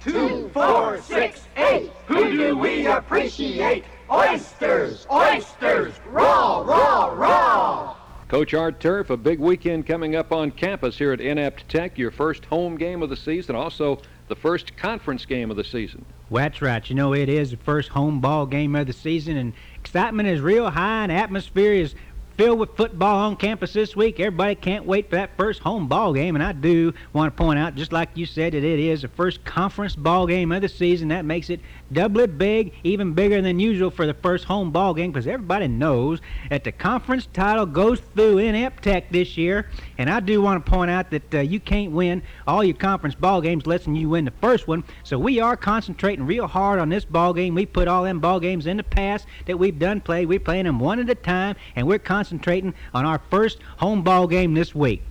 Two, 0.00 0.48
four, 0.54 1.00
six, 1.02 1.48
eight. 1.56 1.90
Who 2.06 2.30
do 2.30 2.56
we 2.56 2.86
appreciate? 2.86 3.84
Oysters, 4.10 5.06
oysters, 5.10 5.92
raw, 6.06 6.60
raw, 6.60 7.12
raw. 7.12 7.94
Coach 8.28 8.54
Art 8.54 8.80
Turf, 8.80 9.10
a 9.10 9.18
big 9.18 9.38
weekend 9.38 9.86
coming 9.86 10.16
up 10.16 10.32
on 10.32 10.50
campus 10.50 10.96
here 10.96 11.12
at 11.12 11.20
Inept 11.20 11.68
Tech. 11.68 11.98
Your 11.98 12.10
first 12.10 12.46
home 12.46 12.78
game 12.78 13.02
of 13.02 13.10
the 13.10 13.16
season, 13.16 13.54
also 13.54 14.00
the 14.28 14.34
first 14.34 14.74
conference 14.78 15.26
game 15.26 15.50
of 15.50 15.58
the 15.58 15.64
season. 15.64 16.06
Well, 16.30 16.42
that's 16.42 16.62
right. 16.62 16.88
You 16.88 16.96
know, 16.96 17.12
it 17.12 17.28
is 17.28 17.50
the 17.50 17.58
first 17.58 17.90
home 17.90 18.20
ball 18.20 18.46
game 18.46 18.74
of 18.76 18.86
the 18.86 18.94
season, 18.94 19.36
and 19.36 19.52
excitement 19.74 20.26
is 20.26 20.40
real 20.40 20.70
high, 20.70 21.02
and 21.02 21.12
atmosphere 21.12 21.74
is 21.74 21.94
filled 22.38 22.60
with 22.60 22.76
football 22.76 23.16
on 23.16 23.36
campus 23.36 23.72
this 23.72 23.96
week. 23.96 24.20
Everybody 24.20 24.54
can't 24.54 24.86
wait 24.86 25.10
for 25.10 25.16
that 25.16 25.36
first 25.36 25.60
home 25.60 25.88
ball 25.88 26.14
game, 26.14 26.36
and 26.36 26.42
I 26.42 26.52
do 26.52 26.94
want 27.12 27.36
to 27.36 27.36
point 27.36 27.58
out, 27.58 27.74
just 27.74 27.92
like 27.92 28.10
you 28.14 28.26
said, 28.26 28.52
that 28.52 28.62
it 28.62 28.78
is 28.78 29.02
the 29.02 29.08
first 29.08 29.44
conference 29.44 29.96
ball 29.96 30.26
game 30.26 30.52
of 30.52 30.62
the 30.62 30.68
season. 30.68 31.08
That 31.08 31.24
makes 31.24 31.50
it 31.50 31.60
doubly 31.92 32.26
big, 32.26 32.72
even 32.84 33.12
bigger 33.12 33.40
than 33.40 33.58
usual 33.58 33.90
for 33.90 34.06
the 34.06 34.14
first 34.14 34.44
home 34.44 34.70
ball 34.70 34.94
game, 34.94 35.10
because 35.10 35.26
everybody 35.26 35.68
knows 35.68 36.20
that 36.50 36.64
the 36.64 36.72
conference 36.72 37.26
title 37.32 37.66
goes 37.66 38.00
through 38.14 38.38
in 38.38 38.70
Tech 38.82 39.10
this 39.10 39.36
year. 39.36 39.68
And 39.96 40.10
I 40.10 40.20
do 40.20 40.42
want 40.42 40.64
to 40.64 40.70
point 40.70 40.90
out 40.90 41.10
that 41.10 41.34
uh, 41.34 41.40
you 41.40 41.60
can't 41.60 41.92
win 41.92 42.22
all 42.46 42.62
your 42.62 42.76
conference 42.76 43.14
ball 43.14 43.40
games 43.40 43.66
less 43.66 43.84
than 43.84 43.94
you 43.94 44.08
win 44.08 44.24
the 44.24 44.32
first 44.40 44.68
one. 44.68 44.84
So 45.04 45.18
we 45.18 45.40
are 45.40 45.56
concentrating 45.56 46.26
real 46.26 46.46
hard 46.46 46.78
on 46.78 46.88
this 46.88 47.04
ball 47.04 47.32
game. 47.32 47.54
We 47.54 47.66
put 47.66 47.88
all 47.88 48.04
them 48.04 48.20
ball 48.20 48.40
games 48.40 48.66
in 48.66 48.76
the 48.76 48.82
past 48.82 49.26
that 49.46 49.58
we've 49.58 49.78
done 49.78 50.00
played. 50.00 50.26
We're 50.26 50.40
playing 50.40 50.64
them 50.64 50.78
one 50.78 51.00
at 51.00 51.10
a 51.10 51.14
time, 51.14 51.56
and 51.76 51.86
we're 51.86 51.98
concentrating 51.98 52.74
on 52.94 53.04
our 53.04 53.20
first 53.30 53.58
home 53.78 54.02
ball 54.02 54.26
game 54.26 54.54
this 54.54 54.74
week. 54.74 55.02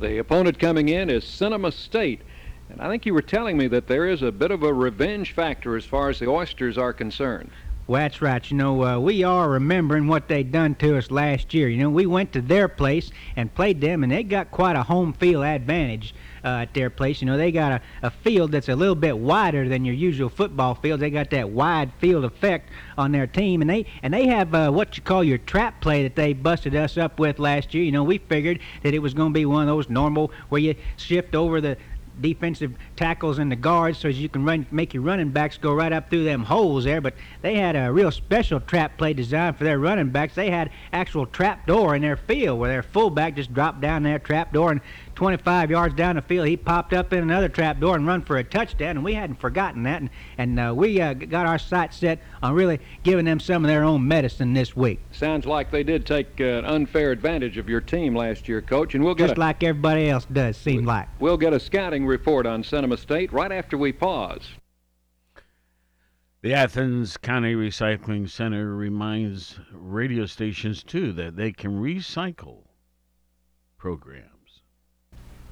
The 0.00 0.18
opponent 0.18 0.58
coming 0.58 0.88
in 0.88 1.10
is 1.10 1.24
Cinema 1.24 1.72
State. 1.72 2.20
And 2.70 2.80
I 2.80 2.88
think 2.88 3.06
you 3.06 3.14
were 3.14 3.22
telling 3.22 3.56
me 3.56 3.66
that 3.68 3.86
there 3.86 4.06
is 4.06 4.22
a 4.22 4.30
bit 4.30 4.50
of 4.50 4.62
a 4.62 4.72
revenge 4.72 5.32
factor 5.32 5.76
as 5.76 5.84
far 5.84 6.10
as 6.10 6.18
the 6.18 6.28
Oysters 6.28 6.76
are 6.76 6.92
concerned. 6.92 7.50
Well, 7.88 8.02
that's 8.02 8.20
right. 8.20 8.50
You 8.50 8.58
know, 8.58 8.84
uh, 8.84 8.98
we 8.98 9.24
are 9.24 9.48
remembering 9.48 10.08
what 10.08 10.28
they 10.28 10.42
done 10.42 10.74
to 10.74 10.98
us 10.98 11.10
last 11.10 11.54
year. 11.54 11.68
You 11.68 11.78
know, 11.78 11.88
we 11.88 12.04
went 12.04 12.34
to 12.34 12.42
their 12.42 12.68
place 12.68 13.10
and 13.34 13.54
played 13.54 13.80
them, 13.80 14.02
and 14.02 14.12
they 14.12 14.24
got 14.24 14.50
quite 14.50 14.76
a 14.76 14.82
home 14.82 15.14
field 15.14 15.42
advantage 15.42 16.14
uh, 16.44 16.48
at 16.48 16.74
their 16.74 16.90
place. 16.90 17.22
You 17.22 17.26
know, 17.28 17.38
they 17.38 17.50
got 17.50 17.72
a, 17.72 17.80
a 18.02 18.10
field 18.10 18.52
that's 18.52 18.68
a 18.68 18.76
little 18.76 18.94
bit 18.94 19.16
wider 19.16 19.70
than 19.70 19.86
your 19.86 19.94
usual 19.94 20.28
football 20.28 20.74
field. 20.74 21.00
They 21.00 21.08
got 21.08 21.30
that 21.30 21.48
wide 21.48 21.90
field 21.98 22.26
effect 22.26 22.68
on 22.98 23.10
their 23.10 23.26
team, 23.26 23.62
and 23.62 23.70
they 23.70 23.86
and 24.02 24.12
they 24.12 24.26
have 24.26 24.54
uh, 24.54 24.70
what 24.70 24.98
you 24.98 25.02
call 25.02 25.24
your 25.24 25.38
trap 25.38 25.80
play 25.80 26.02
that 26.02 26.14
they 26.14 26.34
busted 26.34 26.76
us 26.76 26.98
up 26.98 27.18
with 27.18 27.38
last 27.38 27.72
year. 27.72 27.84
You 27.84 27.92
know, 27.92 28.04
we 28.04 28.18
figured 28.18 28.58
that 28.82 28.92
it 28.92 28.98
was 28.98 29.14
going 29.14 29.32
to 29.32 29.34
be 29.34 29.46
one 29.46 29.62
of 29.62 29.68
those 29.68 29.88
normal 29.88 30.30
where 30.50 30.60
you 30.60 30.74
shift 30.98 31.34
over 31.34 31.62
the 31.62 31.78
defensive 32.20 32.74
tackles 32.96 33.38
and 33.38 33.50
the 33.50 33.56
guards 33.56 33.98
so 33.98 34.08
as 34.08 34.20
you 34.20 34.28
can 34.28 34.44
run 34.44 34.66
make 34.70 34.94
your 34.94 35.02
running 35.02 35.30
backs 35.30 35.56
go 35.58 35.72
right 35.72 35.92
up 35.92 36.10
through 36.10 36.24
them 36.24 36.44
holes 36.44 36.84
there. 36.84 37.00
But 37.00 37.14
they 37.42 37.56
had 37.56 37.76
a 37.76 37.92
real 37.92 38.10
special 38.10 38.60
trap 38.60 38.98
play 38.98 39.12
designed 39.12 39.56
for 39.56 39.64
their 39.64 39.78
running 39.78 40.10
backs. 40.10 40.34
They 40.34 40.50
had 40.50 40.70
actual 40.92 41.26
trap 41.26 41.66
door 41.66 41.94
in 41.94 42.02
their 42.02 42.16
field 42.16 42.58
where 42.58 42.70
their 42.70 42.82
fullback 42.82 43.36
just 43.36 43.52
dropped 43.52 43.80
down 43.80 44.02
their 44.02 44.18
trap 44.18 44.52
door 44.52 44.72
and 44.72 44.80
25 45.18 45.72
yards 45.72 45.96
down 45.96 46.14
the 46.14 46.22
field, 46.22 46.46
he 46.46 46.56
popped 46.56 46.92
up 46.92 47.12
in 47.12 47.18
another 47.18 47.48
trap 47.48 47.80
door 47.80 47.96
and 47.96 48.06
run 48.06 48.22
for 48.22 48.36
a 48.36 48.44
touchdown, 48.44 48.90
and 48.90 49.04
we 49.04 49.14
hadn't 49.14 49.34
forgotten 49.40 49.82
that, 49.82 50.00
and, 50.00 50.10
and 50.38 50.60
uh, 50.60 50.72
we 50.72 51.00
uh, 51.00 51.12
got 51.12 51.44
our 51.44 51.58
sights 51.58 51.96
set 51.96 52.20
on 52.40 52.54
really 52.54 52.78
giving 53.02 53.24
them 53.24 53.40
some 53.40 53.64
of 53.64 53.68
their 53.68 53.82
own 53.82 54.06
medicine 54.06 54.54
this 54.54 54.76
week. 54.76 55.00
Sounds 55.10 55.44
like 55.44 55.72
they 55.72 55.82
did 55.82 56.06
take 56.06 56.40
uh, 56.40 56.44
an 56.44 56.66
unfair 56.66 57.10
advantage 57.10 57.58
of 57.58 57.68
your 57.68 57.80
team 57.80 58.14
last 58.14 58.46
year, 58.46 58.62
Coach, 58.62 58.94
and 58.94 59.02
we'll 59.02 59.16
get 59.16 59.26
just 59.26 59.38
a, 59.38 59.40
like 59.40 59.64
everybody 59.64 60.08
else 60.08 60.24
does, 60.32 60.56
seem 60.56 60.84
like. 60.84 61.08
We'll 61.18 61.36
get 61.36 61.52
a 61.52 61.58
scouting 61.58 62.06
report 62.06 62.46
on 62.46 62.62
Cinema 62.62 62.96
State 62.96 63.32
right 63.32 63.50
after 63.50 63.76
we 63.76 63.90
pause. 63.90 64.48
The 66.42 66.54
Athens 66.54 67.16
County 67.16 67.56
Recycling 67.56 68.30
Center 68.30 68.72
reminds 68.76 69.58
radio 69.72 70.26
stations, 70.26 70.84
too, 70.84 71.12
that 71.14 71.34
they 71.34 71.50
can 71.50 71.82
recycle 71.82 72.66
programs. 73.78 74.37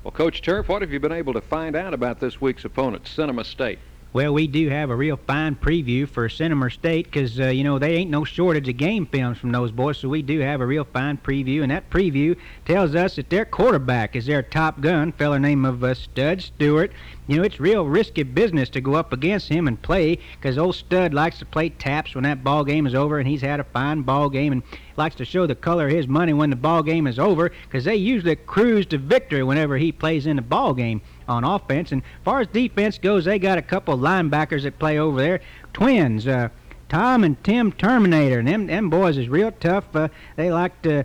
Well, 0.06 0.12
Coach 0.12 0.40
Turf, 0.40 0.68
what 0.68 0.82
have 0.82 0.92
you 0.92 1.00
been 1.00 1.10
able 1.10 1.32
to 1.32 1.40
find 1.40 1.74
out 1.74 1.92
about 1.92 2.20
this 2.20 2.40
week's 2.40 2.64
opponent, 2.64 3.08
Cinema 3.08 3.42
State? 3.42 3.80
Well, 4.16 4.32
we 4.32 4.46
do 4.46 4.70
have 4.70 4.88
a 4.88 4.96
real 4.96 5.18
fine 5.18 5.56
preview 5.56 6.08
for 6.08 6.26
Cinema 6.30 6.70
State 6.70 7.04
because, 7.04 7.38
uh, 7.38 7.48
you 7.48 7.62
know, 7.62 7.78
they 7.78 7.96
ain't 7.96 8.10
no 8.10 8.24
shortage 8.24 8.66
of 8.66 8.78
game 8.78 9.04
films 9.04 9.36
from 9.36 9.52
those 9.52 9.72
boys, 9.72 9.98
so 9.98 10.08
we 10.08 10.22
do 10.22 10.40
have 10.40 10.62
a 10.62 10.66
real 10.66 10.84
fine 10.84 11.18
preview. 11.18 11.60
And 11.60 11.70
that 11.70 11.90
preview 11.90 12.34
tells 12.64 12.94
us 12.94 13.16
that 13.16 13.28
their 13.28 13.44
quarterback 13.44 14.16
is 14.16 14.24
their 14.24 14.42
top 14.42 14.80
gun, 14.80 15.12
feller 15.12 15.38
name 15.38 15.66
of 15.66 15.84
uh, 15.84 15.92
Stud 15.92 16.40
Stewart. 16.40 16.92
You 17.26 17.36
know, 17.36 17.42
it's 17.42 17.60
real 17.60 17.84
risky 17.84 18.22
business 18.22 18.70
to 18.70 18.80
go 18.80 18.94
up 18.94 19.12
against 19.12 19.50
him 19.50 19.68
and 19.68 19.82
play 19.82 20.18
because 20.40 20.56
old 20.56 20.76
Stud 20.76 21.12
likes 21.12 21.38
to 21.40 21.44
play 21.44 21.68
taps 21.68 22.14
when 22.14 22.24
that 22.24 22.42
ball 22.42 22.64
game 22.64 22.86
is 22.86 22.94
over, 22.94 23.18
and 23.18 23.28
he's 23.28 23.42
had 23.42 23.60
a 23.60 23.64
fine 23.64 24.00
ball 24.00 24.30
game 24.30 24.50
and 24.50 24.62
likes 24.96 25.16
to 25.16 25.26
show 25.26 25.46
the 25.46 25.54
color 25.54 25.88
of 25.88 25.92
his 25.92 26.08
money 26.08 26.32
when 26.32 26.48
the 26.48 26.56
ball 26.56 26.82
game 26.82 27.06
is 27.06 27.18
over 27.18 27.52
because 27.64 27.84
they 27.84 27.96
usually 27.96 28.34
cruise 28.34 28.86
to 28.86 28.96
victory 28.96 29.42
whenever 29.42 29.76
he 29.76 29.92
plays 29.92 30.26
in 30.26 30.36
the 30.36 30.42
ball 30.42 30.72
game 30.72 31.02
on 31.28 31.44
offense. 31.44 31.92
And 31.92 32.02
as 32.02 32.24
far 32.24 32.40
as 32.40 32.46
defense 32.48 32.98
goes, 32.98 33.24
they 33.24 33.38
got 33.38 33.58
a 33.58 33.62
couple 33.62 33.94
of 33.94 34.00
linebackers 34.00 34.62
that 34.62 34.78
play 34.78 34.98
over 34.98 35.20
there, 35.20 35.40
twins. 35.72 36.26
Uh, 36.26 36.48
Tom 36.88 37.24
and 37.24 37.42
Tim 37.42 37.72
Terminator, 37.72 38.38
and 38.38 38.46
them, 38.46 38.66
them 38.66 38.90
boys 38.90 39.18
is 39.18 39.28
real 39.28 39.50
tough. 39.50 39.84
Uh, 39.94 40.08
they 40.36 40.52
like 40.52 40.82
to 40.82 41.04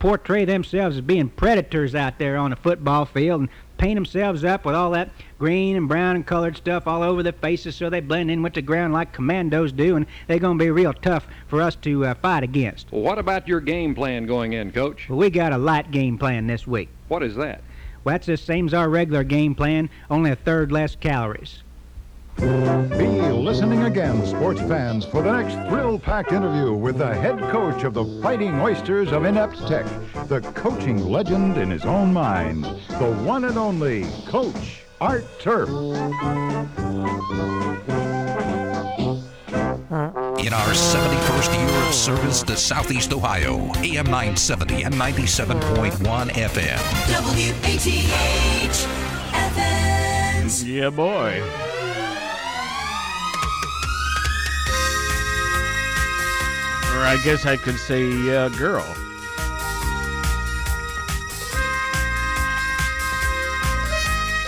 portray 0.00 0.44
themselves 0.44 0.96
as 0.96 1.00
being 1.00 1.28
predators 1.28 1.94
out 1.94 2.18
there 2.18 2.36
on 2.36 2.50
the 2.50 2.56
football 2.56 3.04
field 3.06 3.40
and 3.40 3.48
paint 3.78 3.96
themselves 3.96 4.44
up 4.44 4.64
with 4.64 4.74
all 4.74 4.90
that 4.90 5.08
green 5.38 5.76
and 5.76 5.88
brown 5.88 6.16
and 6.16 6.26
colored 6.26 6.56
stuff 6.56 6.86
all 6.86 7.02
over 7.02 7.22
their 7.22 7.32
faces 7.32 7.76
so 7.76 7.88
they 7.88 8.00
blend 8.00 8.30
in 8.30 8.42
with 8.42 8.54
the 8.54 8.62
ground 8.62 8.92
like 8.92 9.12
commandos 9.12 9.72
do, 9.72 9.96
and 9.96 10.06
they're 10.26 10.38
going 10.38 10.58
to 10.58 10.64
be 10.64 10.70
real 10.70 10.92
tough 10.92 11.26
for 11.48 11.62
us 11.62 11.74
to 11.76 12.04
uh, 12.04 12.14
fight 12.14 12.42
against. 12.42 12.90
Well, 12.92 13.02
what 13.02 13.18
about 13.18 13.48
your 13.48 13.60
game 13.60 13.94
plan 13.94 14.26
going 14.26 14.52
in, 14.52 14.72
Coach? 14.72 15.08
Well, 15.08 15.18
we 15.18 15.30
got 15.30 15.52
a 15.52 15.58
light 15.58 15.90
game 15.90 16.18
plan 16.18 16.46
this 16.46 16.66
week. 16.66 16.88
What 17.08 17.22
is 17.22 17.36
that? 17.36 17.62
Well, 18.04 18.12
that's 18.12 18.26
the 18.26 18.36
same 18.36 18.66
as 18.66 18.74
our 18.74 18.90
regular 18.90 19.24
game 19.24 19.54
plan, 19.54 19.88
only 20.10 20.30
a 20.30 20.36
third 20.36 20.70
less 20.70 20.94
calories. 20.94 21.62
Be 22.36 22.46
listening 22.46 23.84
again, 23.84 24.26
sports 24.26 24.60
fans, 24.60 25.06
for 25.06 25.22
the 25.22 25.32
next 25.32 25.54
thrill-packed 25.68 26.32
interview 26.32 26.72
with 26.74 26.98
the 26.98 27.14
head 27.14 27.38
coach 27.50 27.84
of 27.84 27.94
the 27.94 28.04
Fighting 28.20 28.60
Oysters 28.60 29.12
of 29.12 29.24
Inept 29.24 29.56
Tech, 29.68 29.86
the 30.28 30.40
coaching 30.54 30.98
legend 31.06 31.56
in 31.56 31.70
his 31.70 31.84
own 31.84 32.12
mind, 32.12 32.64
the 32.64 33.12
one 33.24 33.44
and 33.44 33.56
only 33.56 34.04
Coach 34.26 34.82
Art 35.00 35.24
Turf. 35.38 35.68
In 40.44 40.52
our 40.52 40.74
71st 40.74 41.56
year 41.58 41.88
of 41.88 41.94
service 41.94 42.42
to 42.42 42.54
Southeast 42.54 43.14
Ohio, 43.14 43.72
AM 43.76 44.04
970 44.04 44.82
and 44.82 44.94
97.1 44.94 46.28
FM. 46.32 46.78
WATH 47.24 48.86
Athens. 49.32 50.62
Yeah, 50.62 50.90
boy. 50.90 51.40
Or 56.92 57.00
I 57.06 57.18
guess 57.24 57.46
I 57.46 57.56
could 57.56 57.78
say, 57.78 58.36
uh, 58.36 58.50
girl. 58.50 58.84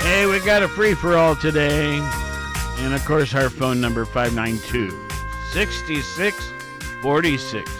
Hey, 0.00 0.26
we 0.26 0.40
got 0.40 0.62
a 0.62 0.68
free 0.68 0.92
for 0.92 1.16
all 1.16 1.34
today. 1.34 1.96
And 2.80 2.92
of 2.92 3.02
course, 3.06 3.34
our 3.34 3.48
phone 3.48 3.80
number 3.80 4.04
592 4.04 5.05
6646. 5.52 7.70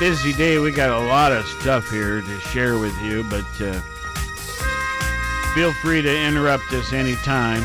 Busy 0.00 0.32
day. 0.32 0.58
We 0.58 0.72
got 0.72 0.90
a 0.90 0.98
lot 1.06 1.30
of 1.32 1.46
stuff 1.46 1.88
here 1.90 2.20
to 2.20 2.40
share 2.40 2.78
with 2.78 3.00
you, 3.00 3.22
but 3.24 3.46
uh, 3.60 3.80
feel 5.54 5.72
free 5.74 6.02
to 6.02 6.26
interrupt 6.26 6.72
us 6.72 6.92
anytime. 6.92 7.62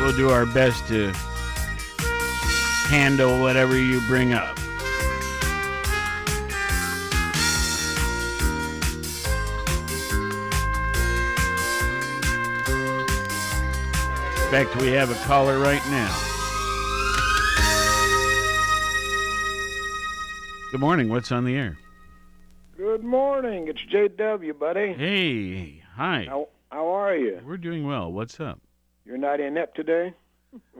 We'll 0.00 0.16
do 0.16 0.30
our 0.30 0.46
best 0.46 0.88
to 0.88 1.12
handle 2.88 3.40
whatever 3.40 3.78
you 3.78 4.00
bring 4.08 4.34
up. 4.34 4.58
Fact, 14.50 14.74
we 14.76 14.88
have 14.92 15.10
a 15.10 15.26
caller 15.26 15.58
right 15.58 15.82
now. 15.90 16.14
Good 20.70 20.80
morning. 20.80 21.10
What's 21.10 21.30
on 21.30 21.44
the 21.44 21.54
air? 21.54 21.76
Good 22.76 23.04
morning. 23.04 23.68
It's 23.68 23.80
JW, 23.92 24.58
buddy. 24.58 24.94
Hey, 24.94 25.82
hi. 25.94 26.24
How, 26.28 26.48
how 26.70 26.88
are 26.88 27.14
you? 27.14 27.40
We're 27.44 27.58
doing 27.58 27.86
well. 27.86 28.10
What's 28.10 28.40
up? 28.40 28.58
You're 29.04 29.18
not 29.18 29.38
inept 29.38 29.76
today? 29.76 30.14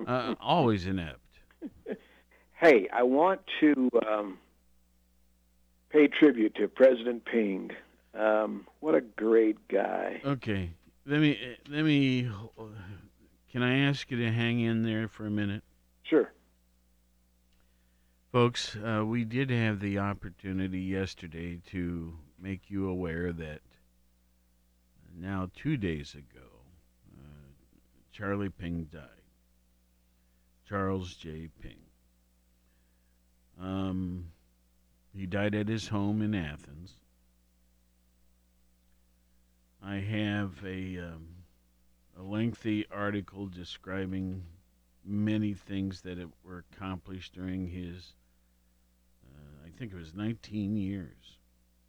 Uh, 0.06 0.34
always 0.40 0.86
inept. 0.86 1.20
Hey, 2.60 2.88
I 2.92 3.04
want 3.04 3.40
to 3.60 3.88
um, 4.04 4.36
pay 5.90 6.08
tribute 6.08 6.56
to 6.56 6.66
President 6.66 7.24
Ping. 7.24 7.70
Um, 8.18 8.66
what 8.80 8.96
a 8.96 9.00
great 9.00 9.68
guy. 9.68 10.20
Okay. 10.24 10.70
Let 11.06 11.20
me 11.20 11.38
let 11.70 11.84
me 11.84 12.28
can 13.50 13.62
I 13.62 13.78
ask 13.80 14.10
you 14.10 14.18
to 14.18 14.30
hang 14.30 14.60
in 14.60 14.82
there 14.82 15.08
for 15.08 15.26
a 15.26 15.30
minute? 15.30 15.62
Sure. 16.02 16.32
Folks, 18.30 18.76
uh, 18.76 19.04
we 19.06 19.24
did 19.24 19.50
have 19.50 19.80
the 19.80 19.98
opportunity 19.98 20.80
yesterday 20.80 21.60
to 21.70 22.14
make 22.38 22.68
you 22.68 22.88
aware 22.88 23.32
that 23.32 23.60
now 25.18 25.50
two 25.54 25.76
days 25.76 26.14
ago, 26.14 26.46
uh, 27.18 27.48
Charlie 28.12 28.50
Ping 28.50 28.88
died. 28.92 29.08
Charles 30.68 31.14
J. 31.14 31.48
Ping. 31.62 31.78
Um, 33.58 34.26
he 35.14 35.24
died 35.24 35.54
at 35.54 35.66
his 35.66 35.88
home 35.88 36.20
in 36.20 36.34
Athens. 36.34 36.94
I 39.82 39.96
have 39.96 40.52
a 40.64 40.98
um, 40.98 41.28
a 42.18 42.22
lengthy 42.22 42.84
article 42.90 43.46
describing 43.46 44.42
many 45.04 45.54
things 45.54 46.00
that 46.00 46.18
were 46.42 46.64
accomplished 46.72 47.32
during 47.32 47.68
his, 47.68 48.14
uh, 49.24 49.66
I 49.66 49.70
think 49.78 49.92
it 49.92 49.96
was 49.96 50.14
19 50.14 50.76
years 50.76 51.38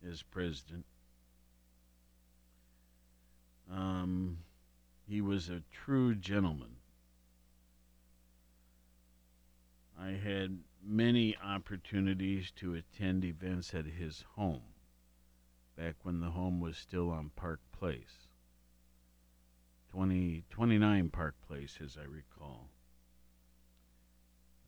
as 0.07 0.21
president. 0.21 0.85
Um, 3.71 4.37
he 5.07 5.21
was 5.21 5.49
a 5.49 5.63
true 5.71 6.13
gentleman. 6.13 6.75
I 9.99 10.11
had 10.11 10.59
many 10.83 11.35
opportunities 11.43 12.51
to 12.51 12.75
attend 12.75 13.25
events 13.25 13.73
at 13.73 13.85
his 13.85 14.23
home 14.35 14.61
back 15.75 15.95
when 16.03 16.19
the 16.19 16.31
home 16.31 16.59
was 16.59 16.77
still 16.77 17.09
on 17.09 17.31
Park 17.35 17.59
Place. 17.71 18.18
20, 19.91 20.43
29 20.49 21.09
Park 21.09 21.35
Place, 21.47 21.77
as 21.83 21.97
I 21.99 22.05
recall. 22.05 22.69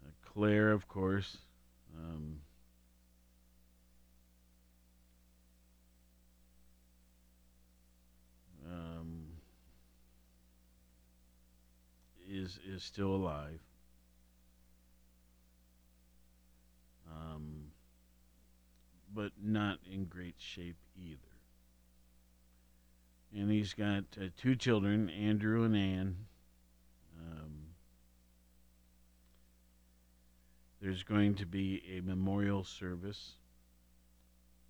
Uh, 0.04 0.10
Claire, 0.24 0.72
of 0.72 0.88
course. 0.88 1.38
Um, 1.98 2.38
um, 8.66 9.28
is 12.30 12.60
is 12.68 12.84
still 12.84 13.14
alive. 13.14 13.60
Um, 17.12 17.72
but 19.14 19.32
not 19.42 19.80
in 19.92 20.06
great 20.06 20.36
shape 20.38 20.78
either. 20.98 21.31
And 23.34 23.50
he's 23.50 23.74
got 23.74 24.04
uh, 24.20 24.26
two 24.38 24.56
children, 24.56 25.10
Andrew 25.10 25.64
and 25.64 25.76
Ann. 25.76 26.16
Um, 27.18 27.54
there's 30.82 31.04
going 31.04 31.36
to 31.36 31.46
be 31.46 31.82
a 31.98 32.02
memorial 32.02 32.64
service 32.64 33.36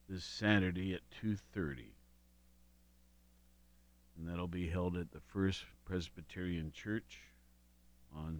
this 0.07 0.23
Saturday 0.23 0.93
at 0.93 1.01
2:30. 1.23 1.85
And 4.17 4.29
that'll 4.29 4.47
be 4.47 4.69
held 4.69 4.95
at 4.97 5.11
the 5.11 5.21
First 5.33 5.63
Presbyterian 5.85 6.71
Church 6.71 7.21
on 8.15 8.37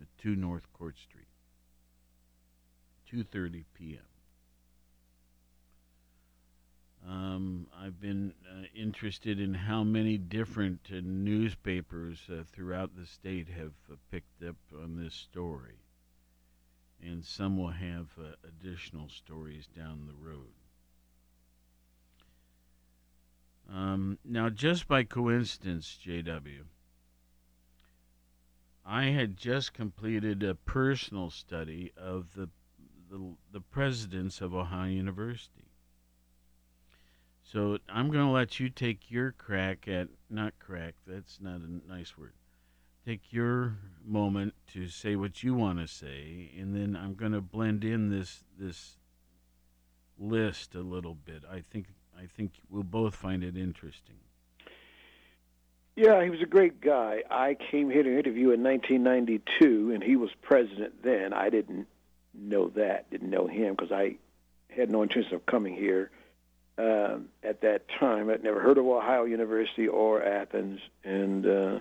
uh, 0.00 0.04
2 0.22 0.36
North 0.36 0.72
Court 0.72 0.96
Street. 0.96 1.26
2:30 3.12 3.64
p.m. 3.74 4.00
Um, 7.10 7.66
I've 7.76 8.00
been 8.00 8.34
uh, 8.48 8.66
interested 8.72 9.40
in 9.40 9.52
how 9.52 9.82
many 9.82 10.16
different 10.16 10.78
uh, 10.92 11.00
newspapers 11.02 12.20
uh, 12.30 12.44
throughout 12.52 12.94
the 12.94 13.04
state 13.04 13.48
have 13.48 13.72
uh, 13.90 13.96
picked 14.12 14.44
up 14.44 14.54
on 14.80 14.96
this 14.96 15.12
story, 15.12 15.80
and 17.02 17.24
some 17.24 17.58
will 17.58 17.72
have 17.72 18.06
uh, 18.16 18.34
additional 18.46 19.08
stories 19.08 19.66
down 19.76 20.06
the 20.06 20.14
road. 20.14 20.52
Um, 23.68 24.18
now, 24.24 24.48
just 24.48 24.86
by 24.86 25.02
coincidence, 25.02 25.98
JW, 26.06 26.62
I 28.86 29.06
had 29.06 29.36
just 29.36 29.74
completed 29.74 30.44
a 30.44 30.54
personal 30.54 31.30
study 31.30 31.92
of 31.96 32.34
the 32.34 32.50
the, 33.10 33.34
the 33.50 33.60
presidents 33.60 34.40
of 34.40 34.54
Ohio 34.54 34.88
University. 34.88 35.69
So 37.52 37.78
I'm 37.88 38.12
going 38.12 38.24
to 38.24 38.30
let 38.30 38.60
you 38.60 38.68
take 38.68 39.10
your 39.10 39.32
crack 39.32 39.88
at, 39.88 40.06
not 40.28 40.52
crack, 40.60 40.94
that's 41.04 41.40
not 41.40 41.60
a 41.60 41.92
nice 41.92 42.16
word. 42.16 42.32
Take 43.04 43.32
your 43.32 43.76
moment 44.04 44.54
to 44.72 44.86
say 44.86 45.16
what 45.16 45.42
you 45.42 45.54
want 45.54 45.80
to 45.80 45.88
say, 45.88 46.52
and 46.56 46.76
then 46.76 46.94
I'm 46.94 47.14
going 47.14 47.32
to 47.32 47.40
blend 47.40 47.82
in 47.82 48.08
this 48.08 48.44
this 48.56 48.98
list 50.16 50.76
a 50.76 50.80
little 50.80 51.14
bit. 51.14 51.42
I 51.50 51.60
think 51.60 51.86
I 52.16 52.26
think 52.26 52.52
we'll 52.68 52.84
both 52.84 53.16
find 53.16 53.42
it 53.42 53.56
interesting. 53.56 54.16
Yeah, 55.96 56.22
he 56.22 56.30
was 56.30 56.42
a 56.42 56.46
great 56.46 56.80
guy. 56.80 57.24
I 57.30 57.54
came 57.54 57.90
here 57.90 58.04
to 58.04 58.18
interview 58.18 58.50
in 58.50 58.62
1992, 58.62 59.90
and 59.92 60.04
he 60.04 60.14
was 60.14 60.30
president 60.40 61.02
then. 61.02 61.32
I 61.32 61.50
didn't 61.50 61.88
know 62.32 62.68
that, 62.76 63.10
didn't 63.10 63.30
know 63.30 63.48
him 63.48 63.74
because 63.74 63.90
I 63.90 64.18
had 64.68 64.88
no 64.90 65.02
intention 65.02 65.34
of 65.34 65.46
coming 65.46 65.74
here 65.74 66.10
um, 66.78 67.28
at 67.42 67.60
that 67.62 67.88
time. 67.98 68.30
I'd 68.30 68.42
never 68.42 68.60
heard 68.60 68.78
of 68.78 68.86
Ohio 68.86 69.24
University 69.24 69.88
or 69.88 70.22
Athens, 70.22 70.80
and 71.04 71.46
uh, 71.46 71.80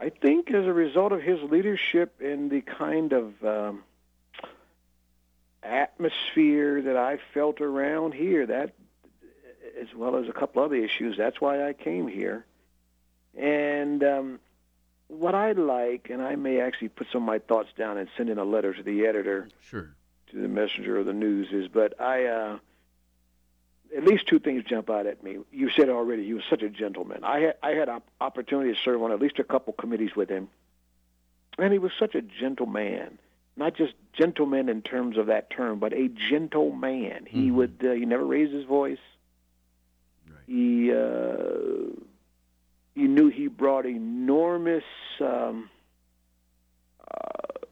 I 0.00 0.10
think 0.10 0.50
as 0.52 0.64
a 0.64 0.72
result 0.72 1.12
of 1.12 1.22
his 1.22 1.40
leadership 1.42 2.20
and 2.20 2.50
the 2.50 2.60
kind 2.60 3.12
of 3.12 3.44
um, 3.44 3.82
atmosphere 5.62 6.82
that 6.82 6.96
I 6.96 7.18
felt 7.34 7.60
around 7.60 8.14
here, 8.14 8.46
that 8.46 8.74
as 9.80 9.88
well 9.94 10.16
as 10.16 10.28
a 10.28 10.32
couple 10.32 10.62
other 10.62 10.76
issues, 10.76 11.16
that's 11.16 11.40
why 11.40 11.66
I 11.66 11.72
came 11.72 12.08
here. 12.08 12.44
And 13.36 14.02
um, 14.02 14.40
what 15.08 15.34
I 15.34 15.52
like, 15.52 16.10
and 16.10 16.22
I 16.22 16.36
may 16.36 16.60
actually 16.60 16.88
put 16.88 17.08
some 17.12 17.22
of 17.22 17.26
my 17.26 17.38
thoughts 17.38 17.70
down 17.76 17.98
and 17.98 18.08
send 18.16 18.28
in 18.28 18.38
a 18.38 18.44
letter 18.44 18.72
to 18.72 18.82
the 18.82 19.06
editor, 19.06 19.48
sure, 19.68 19.94
to 20.30 20.36
the 20.40 20.48
messenger 20.48 20.98
of 20.98 21.06
the 21.06 21.12
news, 21.12 21.48
is. 21.52 21.68
But 21.68 22.00
I, 22.00 22.26
uh, 22.26 22.58
at 23.96 24.04
least 24.04 24.26
two 24.26 24.38
things 24.38 24.64
jump 24.64 24.90
out 24.90 25.06
at 25.06 25.22
me. 25.22 25.38
You 25.50 25.70
said 25.70 25.88
already 25.88 26.24
he 26.24 26.34
was 26.34 26.44
such 26.48 26.62
a 26.62 26.68
gentleman. 26.68 27.24
I 27.24 27.40
had 27.40 27.54
I 27.62 27.70
had 27.70 27.88
op- 27.88 28.08
opportunity 28.20 28.72
to 28.72 28.78
serve 28.84 29.02
on 29.02 29.12
at 29.12 29.20
least 29.20 29.38
a 29.38 29.44
couple 29.44 29.72
committees 29.72 30.14
with 30.14 30.28
him, 30.28 30.48
and 31.58 31.72
he 31.72 31.78
was 31.78 31.92
such 31.98 32.14
a 32.14 32.22
gentleman. 32.22 33.18
Not 33.56 33.74
just 33.74 33.94
gentleman 34.12 34.68
in 34.68 34.82
terms 34.82 35.18
of 35.18 35.26
that 35.26 35.50
term, 35.50 35.80
but 35.80 35.92
a 35.92 36.08
gentleman. 36.08 37.26
He 37.28 37.46
mm-hmm. 37.46 37.56
would 37.56 37.84
uh, 37.84 37.92
he 37.92 38.04
never 38.04 38.24
raised 38.24 38.52
his 38.52 38.64
voice. 38.64 38.98
Right. 40.28 40.38
He 40.46 40.92
uh, 40.92 42.00
he 42.94 43.08
knew 43.08 43.28
he 43.28 43.48
brought 43.48 43.86
enormous 43.86 44.84
um, 45.20 45.70
uh, 47.00 47.66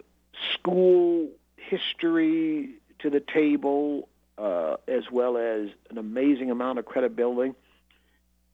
school 0.54 1.28
history 1.56 2.70
to 3.00 3.10
the 3.10 3.20
table, 3.20 4.08
uh, 4.38 4.76
as 4.86 5.04
well 5.10 5.36
as 5.36 5.68
an 5.90 5.98
amazing 5.98 6.50
amount 6.50 6.78
of 6.78 6.84
credibility. 6.84 7.54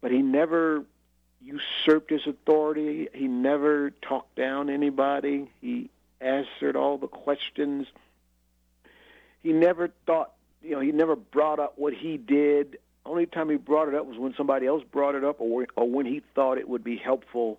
But 0.00 0.10
he 0.10 0.22
never 0.22 0.84
usurped 1.40 2.10
his 2.10 2.26
authority. 2.26 3.08
He 3.12 3.26
never 3.26 3.90
talked 3.90 4.36
down 4.36 4.70
anybody. 4.70 5.50
He 5.60 5.90
answered 6.20 6.76
all 6.76 6.98
the 6.98 7.08
questions. 7.08 7.86
He 9.42 9.52
never 9.52 9.90
thought, 10.06 10.32
you 10.62 10.72
know, 10.72 10.80
he 10.80 10.92
never 10.92 11.16
brought 11.16 11.58
up 11.58 11.74
what 11.76 11.94
he 11.94 12.16
did. 12.16 12.78
Only 13.04 13.26
time 13.26 13.50
he 13.50 13.56
brought 13.56 13.88
it 13.88 13.94
up 13.94 14.06
was 14.06 14.16
when 14.18 14.34
somebody 14.36 14.66
else 14.66 14.84
brought 14.90 15.16
it 15.16 15.24
up 15.24 15.40
or, 15.40 15.66
or 15.74 15.88
when 15.88 16.06
he 16.06 16.22
thought 16.34 16.58
it 16.58 16.68
would 16.68 16.84
be 16.84 16.96
helpful 16.96 17.58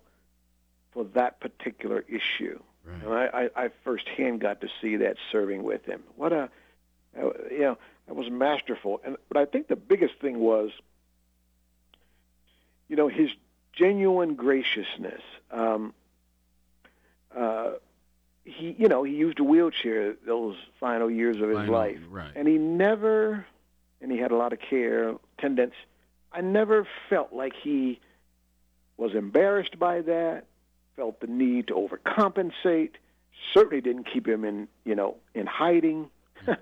for 0.92 1.04
that 1.14 1.40
particular 1.40 2.04
issue. 2.08 2.58
Right. 2.86 3.02
And 3.02 3.12
I, 3.12 3.50
I, 3.56 3.64
I 3.64 3.70
firsthand 3.82 4.40
got 4.40 4.62
to 4.62 4.68
see 4.80 4.96
that 4.96 5.16
serving 5.30 5.62
with 5.62 5.84
him. 5.84 6.02
What 6.16 6.32
a, 6.32 6.48
uh, 7.18 7.30
you 7.50 7.60
know, 7.60 7.78
that 8.06 8.14
was 8.14 8.30
masterful. 8.30 9.00
And 9.04 9.16
but 9.28 9.36
I 9.38 9.44
think 9.44 9.68
the 9.68 9.76
biggest 9.76 10.14
thing 10.20 10.38
was, 10.38 10.70
you 12.88 12.96
know, 12.96 13.08
his 13.08 13.30
genuine 13.72 14.34
graciousness. 14.34 15.22
Um, 15.50 15.94
uh, 17.34 17.72
he, 18.44 18.76
you 18.78 18.88
know, 18.88 19.02
he 19.02 19.14
used 19.14 19.40
a 19.40 19.44
wheelchair 19.44 20.14
those 20.26 20.56
final 20.78 21.10
years 21.10 21.36
of 21.40 21.48
his 21.48 21.56
Final, 21.56 21.72
life, 21.72 21.98
right. 22.10 22.30
and 22.36 22.46
he 22.46 22.58
never, 22.58 23.46
and 24.00 24.12
he 24.12 24.18
had 24.18 24.30
a 24.30 24.36
lot 24.36 24.52
of 24.52 24.60
care, 24.60 25.14
tendance. 25.38 25.74
I 26.32 26.40
never 26.42 26.86
felt 27.08 27.32
like 27.32 27.54
he 27.54 28.00
was 28.96 29.14
embarrassed 29.14 29.78
by 29.78 30.02
that, 30.02 30.44
felt 30.96 31.20
the 31.20 31.26
need 31.26 31.68
to 31.68 31.74
overcompensate. 31.74 32.92
Certainly 33.52 33.80
didn't 33.80 34.04
keep 34.04 34.28
him 34.28 34.44
in, 34.44 34.68
you 34.84 34.94
know, 34.94 35.16
in 35.34 35.46
hiding. 35.46 36.10
you 36.46 36.54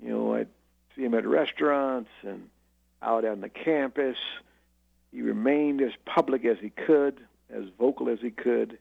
know, 0.00 0.34
I'd 0.34 0.48
see 0.98 1.04
him 1.04 1.14
at 1.14 1.26
restaurants 1.26 2.10
and 2.22 2.48
out 3.00 3.24
on 3.24 3.40
the 3.40 3.48
campus. 3.48 4.16
He 5.12 5.22
remained 5.22 5.80
as 5.80 5.92
public 6.04 6.44
as 6.44 6.58
he 6.60 6.70
could, 6.70 7.20
as 7.50 7.64
vocal 7.78 8.10
as 8.10 8.18
he 8.20 8.30
could. 8.30 8.78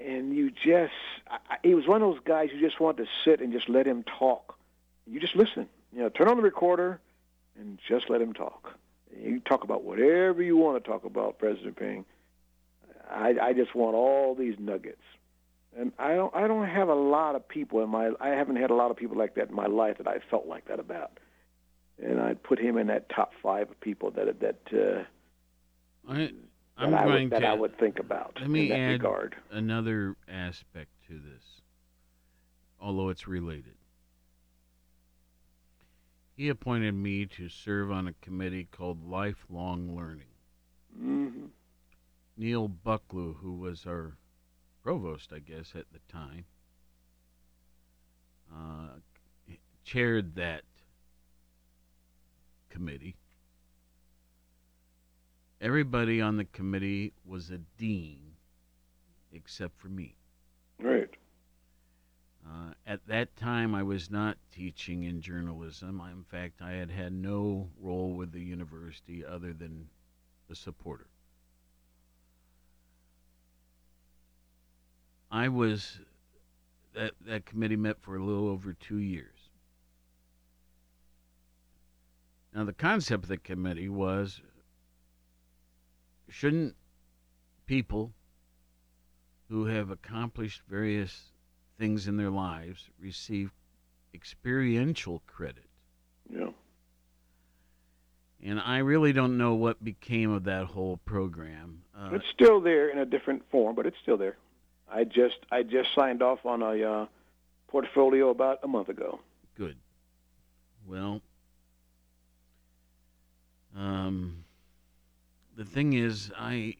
And 0.00 0.36
you 0.36 0.50
just, 0.50 0.92
I, 1.30 1.56
he 1.62 1.74
was 1.74 1.86
one 1.86 2.02
of 2.02 2.12
those 2.12 2.22
guys 2.24 2.50
you 2.52 2.60
just 2.60 2.80
want 2.80 2.98
to 2.98 3.06
sit 3.24 3.40
and 3.40 3.52
just 3.52 3.68
let 3.68 3.86
him 3.86 4.04
talk 4.04 4.56
You 5.06 5.20
just 5.20 5.34
listen. 5.34 5.68
You 5.92 6.00
know, 6.00 6.08
turn 6.08 6.28
on 6.28 6.36
the 6.36 6.42
recorder 6.42 7.00
and 7.58 7.78
just 7.88 8.10
let 8.10 8.20
him 8.20 8.34
talk. 8.34 8.74
You 9.18 9.40
talk 9.40 9.64
about 9.64 9.82
whatever 9.84 10.42
you 10.42 10.56
want 10.56 10.82
to 10.82 10.88
talk 10.88 11.04
about, 11.04 11.38
President 11.38 11.76
Ping. 11.76 12.04
I, 13.10 13.34
I 13.40 13.52
just 13.54 13.74
want 13.74 13.96
all 13.96 14.34
these 14.34 14.56
nuggets. 14.58 15.02
And 15.78 15.92
I 15.96 16.14
don't 16.14 16.34
I 16.34 16.48
don't 16.48 16.66
have 16.66 16.88
a 16.88 16.94
lot 16.94 17.36
of 17.36 17.46
people 17.46 17.82
in 17.84 17.90
my 17.90 18.10
I 18.20 18.30
haven't 18.30 18.56
had 18.56 18.70
a 18.70 18.74
lot 18.74 18.90
of 18.90 18.96
people 18.96 19.16
like 19.16 19.36
that 19.36 19.50
in 19.50 19.54
my 19.54 19.66
life 19.66 19.98
that 19.98 20.08
I 20.08 20.18
felt 20.28 20.46
like 20.46 20.66
that 20.66 20.80
about. 20.80 21.18
And 22.02 22.20
I'd 22.20 22.42
put 22.42 22.58
him 22.58 22.76
in 22.76 22.88
that 22.88 23.08
top 23.08 23.32
five 23.40 23.70
of 23.70 23.80
people 23.80 24.10
that 24.12 24.40
that 24.40 24.58
uh, 24.72 25.04
I, 26.10 26.32
I'm 26.76 26.90
that, 26.90 27.00
I 27.00 27.06
would, 27.06 27.30
that 27.30 27.44
I 27.44 27.54
would 27.54 27.78
think 27.78 28.00
about 28.00 28.38
let 28.40 28.50
me 28.50 28.62
in 28.62 28.68
that 28.70 28.78
add 28.78 28.90
regard. 28.90 29.36
another 29.52 30.16
aspect 30.28 30.90
to 31.08 31.14
this, 31.14 31.44
although 32.80 33.08
it's 33.10 33.28
related. 33.28 33.74
He 36.34 36.48
appointed 36.48 36.92
me 36.92 37.26
to 37.26 37.48
serve 37.48 37.90
on 37.90 38.08
a 38.08 38.14
committee 38.20 38.68
called 38.70 39.08
Lifelong 39.08 39.96
Learning. 39.96 40.26
Mm-hmm. 40.96 41.46
Neil 42.36 42.68
Bucklew, 42.68 43.36
who 43.40 43.56
was 43.56 43.84
our 43.86 44.16
provost, 44.88 45.34
I 45.34 45.38
guess, 45.40 45.74
at 45.74 45.84
the 45.92 45.98
time, 46.10 46.46
uh, 48.50 49.00
chaired 49.84 50.34
that 50.36 50.62
committee. 52.70 53.14
Everybody 55.60 56.22
on 56.22 56.38
the 56.38 56.46
committee 56.46 57.12
was 57.26 57.50
a 57.50 57.58
dean 57.76 58.32
except 59.30 59.78
for 59.78 59.88
me. 59.88 60.16
Right. 60.80 61.14
Uh, 62.46 62.72
at 62.86 63.06
that 63.08 63.36
time, 63.36 63.74
I 63.74 63.82
was 63.82 64.10
not 64.10 64.38
teaching 64.50 65.04
in 65.04 65.20
journalism. 65.20 66.00
I, 66.00 66.12
in 66.12 66.24
fact, 66.24 66.62
I 66.62 66.72
had 66.72 66.90
had 66.90 67.12
no 67.12 67.68
role 67.78 68.14
with 68.14 68.32
the 68.32 68.40
university 68.40 69.22
other 69.22 69.52
than 69.52 69.90
a 70.50 70.54
supporter. 70.54 71.08
I 75.30 75.48
was 75.48 76.00
that 76.94 77.12
that 77.26 77.46
committee 77.46 77.76
met 77.76 78.00
for 78.00 78.16
a 78.16 78.24
little 78.24 78.48
over 78.48 78.72
two 78.72 78.98
years. 78.98 79.38
Now, 82.54 82.64
the 82.64 82.72
concept 82.72 83.24
of 83.24 83.28
the 83.28 83.36
committee 83.36 83.88
was 83.88 84.40
shouldn't 86.28 86.74
people 87.66 88.12
who 89.48 89.66
have 89.66 89.90
accomplished 89.90 90.62
various 90.68 91.30
things 91.78 92.08
in 92.08 92.16
their 92.16 92.30
lives 92.30 92.88
receive 93.00 93.52
experiential 94.14 95.22
credit? 95.26 95.66
Yeah. 96.28 96.50
And 98.42 98.60
I 98.60 98.78
really 98.78 99.12
don't 99.12 99.36
know 99.36 99.54
what 99.54 99.82
became 99.82 100.30
of 100.30 100.44
that 100.44 100.66
whole 100.66 100.98
program. 101.04 101.82
Uh, 101.96 102.10
it's 102.12 102.24
still 102.34 102.60
there 102.60 102.88
in 102.88 102.98
a 102.98 103.06
different 103.06 103.42
form, 103.50 103.74
but 103.74 103.86
it's 103.86 103.96
still 104.02 104.16
there. 104.16 104.36
I 104.90 105.04
just 105.04 105.36
I 105.50 105.62
just 105.62 105.88
signed 105.94 106.22
off 106.22 106.44
on 106.44 106.62
a 106.62 106.82
uh, 106.82 107.06
portfolio 107.68 108.30
about 108.30 108.58
a 108.62 108.68
month 108.68 108.88
ago. 108.88 109.20
Good. 109.56 109.76
Well, 110.86 111.20
um, 113.76 114.44
the 115.56 115.64
thing 115.64 115.92
is, 115.92 116.32
I 116.36 116.76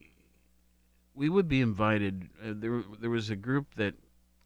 we 1.13 1.29
would 1.29 1.47
be 1.47 1.61
invited. 1.61 2.29
Uh, 2.43 2.53
there 2.55 2.83
there 2.99 3.09
was 3.09 3.29
a 3.29 3.35
group 3.35 3.75
that 3.75 3.93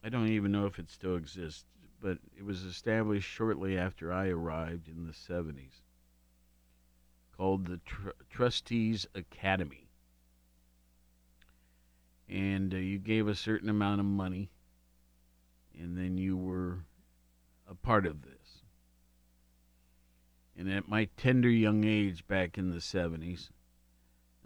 I 0.04 0.10
don't 0.10 0.30
even 0.30 0.52
know 0.52 0.66
if 0.66 0.80
it 0.80 0.90
still 0.90 1.16
exists, 1.16 1.66
but 2.02 2.18
it 2.38 2.44
was 2.44 2.64
established 2.64 3.30
shortly 3.30 3.78
after 3.78 4.12
I 4.12 4.28
arrived 4.28 4.90
in 4.90 5.06
the 5.06 5.14
'70s, 5.14 5.82
called 7.38 7.68
the 7.68 7.80
Tr- 7.86 8.10
Trustees 8.30 9.08
Academy 9.16 9.83
and 12.30 12.74
uh, 12.74 12.78
you 12.78 13.00
gave 13.00 13.28
a 13.28 13.36
certain 13.36 13.70
amount 13.70 14.00
of 14.00 14.06
money, 14.06 14.50
and 15.78 15.98
then 15.98 16.18
you 16.18 16.38
were 16.38 16.86
a 17.70 17.76
part 17.76 18.06
of 18.06 18.22
this. 18.22 18.64
And 20.56 20.72
at 20.72 20.88
my 20.88 21.10
tender 21.18 21.50
young 21.50 21.84
age 21.84 22.28
back 22.28 22.58
in 22.58 22.70
the 22.70 22.78
70s, 22.78 23.50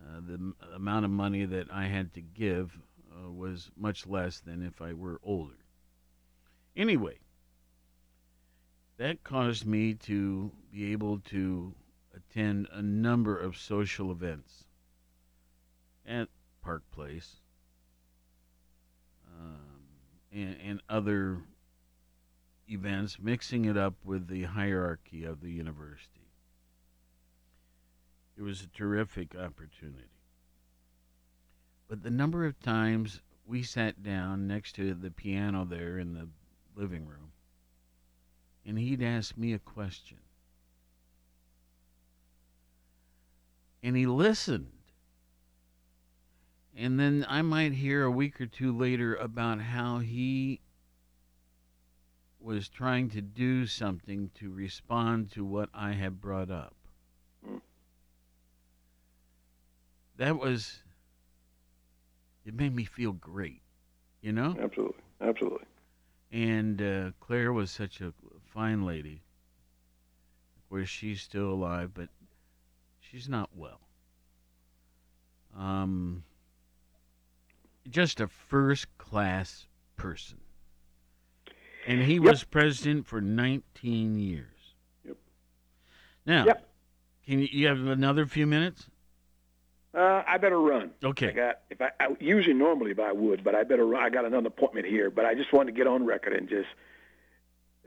uh, 0.01 0.21
the 0.25 0.33
m- 0.33 0.55
amount 0.73 1.05
of 1.05 1.11
money 1.11 1.45
that 1.45 1.67
I 1.71 1.87
had 1.87 2.13
to 2.13 2.21
give 2.21 2.77
uh, 3.11 3.31
was 3.31 3.71
much 3.75 4.07
less 4.07 4.39
than 4.39 4.63
if 4.63 4.81
I 4.81 4.93
were 4.93 5.19
older. 5.23 5.65
Anyway, 6.75 7.19
that 8.97 9.23
caused 9.23 9.65
me 9.65 9.93
to 9.93 10.51
be 10.71 10.91
able 10.91 11.19
to 11.19 11.75
attend 12.15 12.67
a 12.71 12.81
number 12.81 13.37
of 13.37 13.57
social 13.57 14.11
events 14.11 14.65
at 16.05 16.29
Park 16.61 16.83
Place 16.91 17.41
and, 20.37 20.57
and 20.63 20.81
other 20.87 21.39
events, 22.69 23.17
mixing 23.19 23.65
it 23.65 23.77
up 23.77 23.95
with 24.03 24.27
the 24.27 24.43
hierarchy 24.43 25.23
of 25.23 25.41
the 25.41 25.49
university. 25.49 26.29
It 28.37 28.43
was 28.43 28.61
a 28.61 28.67
terrific 28.67 29.35
opportunity. 29.35 30.11
But 31.87 32.03
the 32.03 32.11
number 32.11 32.45
of 32.45 32.59
times 32.59 33.21
we 33.45 33.63
sat 33.63 34.03
down 34.03 34.47
next 34.47 34.75
to 34.75 34.93
the 34.93 35.09
piano 35.09 35.65
there 35.65 35.97
in 35.97 36.13
the 36.13 36.27
living 36.75 37.07
room, 37.07 37.31
and 38.65 38.77
he'd 38.77 39.01
ask 39.01 39.37
me 39.37 39.53
a 39.53 39.59
question. 39.59 40.17
And 43.81 43.95
he 43.95 44.05
listened. 44.05 44.76
And 46.79 46.99
then 46.99 47.25
I 47.27 47.41
might 47.41 47.73
hear 47.73 48.03
a 48.03 48.11
week 48.11 48.39
or 48.39 48.45
two 48.45 48.71
later 48.71 49.15
about 49.15 49.59
how 49.59 49.97
he 49.97 50.61
was 52.39 52.69
trying 52.69 53.09
to 53.09 53.21
do 53.21 53.65
something 53.65 54.29
to 54.35 54.51
respond 54.51 55.31
to 55.31 55.43
what 55.43 55.69
I 55.73 55.93
had 55.93 56.21
brought 56.21 56.51
up. 56.51 56.75
That 60.17 60.37
was, 60.37 60.83
it 62.45 62.53
made 62.53 62.75
me 62.75 62.85
feel 62.85 63.11
great, 63.11 63.63
you 64.21 64.31
know? 64.31 64.55
Absolutely. 64.61 65.01
Absolutely. 65.19 65.65
And 66.31 66.81
uh, 66.81 67.11
Claire 67.19 67.53
was 67.53 67.71
such 67.71 68.01
a 68.01 68.13
fine 68.53 68.85
lady. 68.85 69.23
Of 70.57 70.69
course, 70.69 70.89
she's 70.89 71.21
still 71.21 71.49
alive, 71.49 71.91
but 71.95 72.09
she's 72.99 73.27
not 73.27 73.49
well. 73.55 73.79
Um, 75.57 76.23
just 77.89 78.19
a 78.19 78.27
first 78.27 78.87
class 78.97 79.67
person. 79.95 80.39
And 81.85 82.01
he 82.01 82.15
Yep. 82.15 82.23
was 82.23 82.43
president 82.43 83.07
for 83.07 83.21
19 83.21 84.17
years. 84.19 84.75
Yep. 85.05 85.17
Now, 86.25 86.45
Yep. 86.45 86.69
can 87.25 87.39
you, 87.39 87.47
you 87.51 87.67
have 87.67 87.79
another 87.87 88.25
few 88.25 88.45
minutes? 88.45 88.89
Uh, 89.93 90.23
I 90.27 90.37
better 90.37 90.59
run. 90.59 90.91
Okay. 91.03 91.29
I 91.29 91.31
got 91.31 91.61
if 91.69 91.81
I, 91.81 91.91
I 91.99 92.07
usually 92.19 92.53
normally 92.53 92.91
if 92.91 92.99
I 92.99 93.11
would, 93.11 93.43
but 93.43 93.55
I 93.55 93.63
better 93.63 93.85
run. 93.85 94.03
I 94.03 94.09
got 94.09 94.25
another 94.25 94.47
appointment 94.47 94.85
here, 94.85 95.09
but 95.09 95.25
I 95.25 95.33
just 95.33 95.51
wanted 95.53 95.71
to 95.71 95.77
get 95.77 95.87
on 95.87 96.05
record 96.05 96.33
and 96.33 96.47
just 96.47 96.67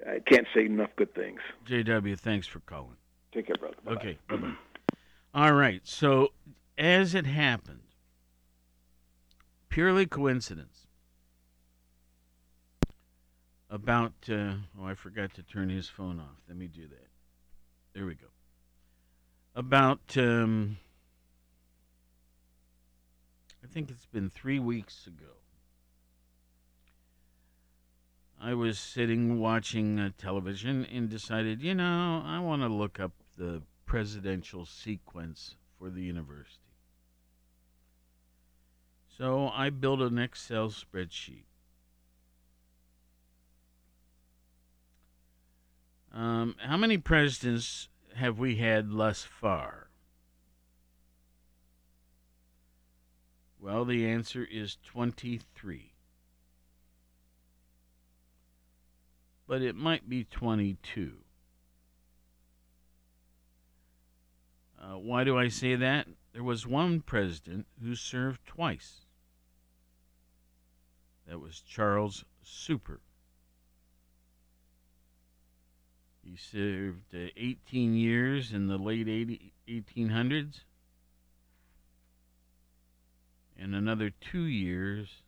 I 0.09 0.19
can't 0.21 0.47
say 0.55 0.65
enough 0.65 0.91
good 0.97 1.15
things. 1.15 1.41
JW, 1.67 2.19
thanks 2.19 2.47
for 2.47 2.61
calling. 2.61 2.97
Take 3.33 3.47
care, 3.47 3.57
brother. 3.57 3.77
Bye-bye. 3.85 4.01
Okay, 4.01 4.19
bye-bye. 4.29 4.55
All 5.35 5.53
right, 5.53 5.83
so 5.87 6.33
as 6.79 7.15
it 7.15 7.27
happened, 7.27 7.83
purely 9.71 10.05
coincidence, 10.05 10.87
about, 13.71 14.13
uh, 14.29 14.55
oh, 14.79 14.85
I 14.85 14.95
forgot 14.95 15.33
to 15.35 15.43
turn 15.43 15.71
his 15.71 15.89
phone 15.89 16.19
off. 16.19 16.43
Let 16.49 16.59
me 16.59 16.67
do 16.67 16.89
that. 16.89 17.09
There 17.95 18.05
we 18.05 18.15
go. 18.15 18.27
About, 19.55 20.01
um, 20.17 20.77
I 23.65 23.67
think 23.69 23.91
it's 23.91 24.07
been 24.07 24.29
three 24.29 24.59
weeks 24.59 25.07
ago. 25.07 25.33
I 28.43 28.55
was 28.55 28.79
sitting 28.79 29.39
watching 29.39 30.01
uh, 30.01 30.11
television 30.19 30.87
and 30.87 31.09
decided, 31.09 31.63
you 31.63 31.75
know, 31.75 32.23
I 32.25 32.41
want 32.41 32.63
to 32.63 32.69
look 32.69 32.99
up 32.99 33.13
the 33.37 33.63
presidential 33.87 34.65
sequence 34.65 35.57
for 35.79 35.91
the 35.91 36.03
university. 36.03 36.70
So 39.21 39.51
I 39.51 39.69
built 39.69 40.01
an 40.01 40.17
Excel 40.17 40.71
spreadsheet. 40.71 41.45
Um, 46.11 46.57
how 46.59 46.79
many 46.79 46.97
presidents 46.97 47.91
have 48.15 48.39
we 48.39 48.57
had 48.57 48.91
thus 48.91 49.23
far? 49.23 49.91
Well, 53.61 53.85
the 53.85 54.09
answer 54.09 54.49
is 54.51 54.79
23. 54.87 55.93
But 59.47 59.61
it 59.61 59.77
might 59.77 60.09
be 60.09 60.25
22. 60.25 61.13
Uh, 64.81 64.97
why 64.97 65.25
do 65.25 65.37
I 65.37 65.49
say 65.49 65.75
that? 65.75 66.07
There 66.33 66.43
was 66.43 66.67
one 66.67 67.03
president 67.03 67.67
who 67.83 67.95
served 67.95 68.47
twice. 68.47 69.05
That 71.31 71.39
was 71.39 71.61
Charles 71.61 72.25
Super. 72.43 72.99
He 76.25 76.35
served 76.35 77.15
uh, 77.15 77.29
18 77.37 77.95
years 77.95 78.53
in 78.53 78.67
the 78.67 78.77
late 78.77 79.07
80, 79.07 79.53
1800s 79.69 80.63
and 83.57 83.77
another 83.77 84.11
two 84.11 84.43
years. 84.43 85.23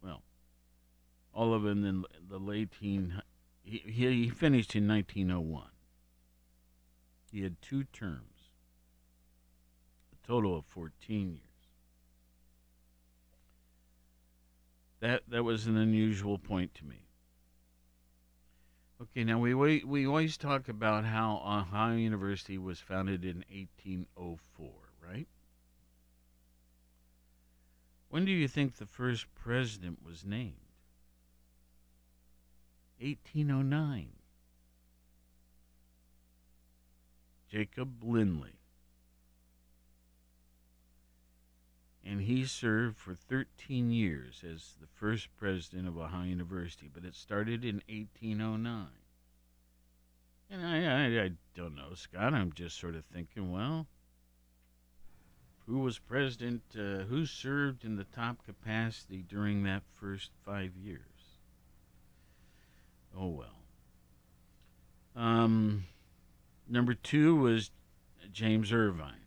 Well, 0.00 0.22
all 1.32 1.52
of 1.52 1.64
them 1.64 1.84
in 1.84 2.04
the 2.28 2.38
late 2.38 2.68
teen. 2.80 3.20
He, 3.64 3.78
he 3.78 4.28
finished 4.28 4.76
in 4.76 4.86
1901. 4.86 5.64
He 7.32 7.42
had 7.42 7.60
two 7.60 7.82
terms, 7.82 8.52
a 10.12 10.26
total 10.28 10.56
of 10.56 10.64
14 10.66 11.32
years. 11.32 11.53
That 15.04 15.22
that 15.28 15.44
was 15.44 15.66
an 15.66 15.76
unusual 15.76 16.38
point 16.38 16.74
to 16.76 16.86
me. 16.86 17.04
Okay, 19.02 19.22
now 19.22 19.38
we 19.38 19.52
we 19.84 20.06
always 20.06 20.38
talk 20.38 20.70
about 20.70 21.04
how 21.04 21.42
Ohio 21.44 21.94
University 21.94 22.56
was 22.56 22.80
founded 22.80 23.22
in 23.22 23.44
1804, 23.50 24.70
right? 25.06 25.28
When 28.08 28.24
do 28.24 28.32
you 28.32 28.48
think 28.48 28.76
the 28.76 28.86
first 28.86 29.26
president 29.34 29.98
was 30.02 30.24
named? 30.24 30.72
1809. 32.98 34.08
Jacob 37.50 38.02
Lindley. 38.02 38.58
And 42.06 42.20
he 42.20 42.44
served 42.44 42.98
for 42.98 43.14
13 43.14 43.90
years 43.90 44.42
as 44.44 44.74
the 44.80 44.86
first 44.86 45.28
president 45.36 45.88
of 45.88 45.96
Ohio 45.96 46.24
University, 46.24 46.90
but 46.92 47.04
it 47.04 47.14
started 47.14 47.64
in 47.64 47.82
1809. 47.88 48.88
And 50.50 50.66
I, 50.66 50.84
I, 50.84 51.24
I 51.24 51.30
don't 51.54 51.74
know, 51.74 51.94
Scott. 51.94 52.34
I'm 52.34 52.52
just 52.52 52.78
sort 52.78 52.94
of 52.94 53.06
thinking, 53.06 53.50
well, 53.50 53.86
who 55.66 55.78
was 55.78 55.98
president, 55.98 56.62
uh, 56.78 57.04
who 57.04 57.24
served 57.24 57.84
in 57.84 57.96
the 57.96 58.04
top 58.04 58.44
capacity 58.44 59.24
during 59.26 59.62
that 59.62 59.82
first 59.94 60.30
five 60.44 60.76
years? 60.76 61.00
Oh, 63.16 63.28
well. 63.28 63.46
Um, 65.16 65.84
number 66.68 66.94
two 66.94 67.36
was 67.36 67.70
James 68.32 68.72
Irvine. 68.72 69.23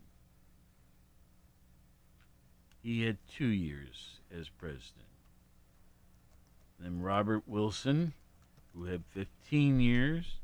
He 2.88 3.04
had 3.04 3.18
two 3.28 3.48
years 3.48 4.22
as 4.32 4.48
president. 4.48 5.10
Then 6.80 7.02
Robert 7.02 7.44
Wilson, 7.46 8.14
who 8.74 8.86
had 8.86 9.04
15 9.10 9.82
years. 9.82 10.36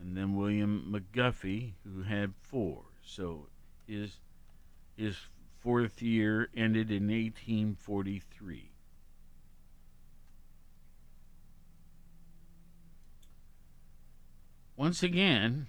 And 0.00 0.16
then 0.16 0.36
William 0.36 0.84
McGuffey, 0.88 1.72
who 1.82 2.04
had 2.04 2.34
four. 2.40 2.82
So 3.04 3.48
his, 3.88 4.20
his 4.96 5.16
fourth 5.58 6.00
year 6.00 6.48
ended 6.56 6.92
in 6.92 7.08
1843. 7.08 8.70
Once 14.76 15.02
again, 15.02 15.66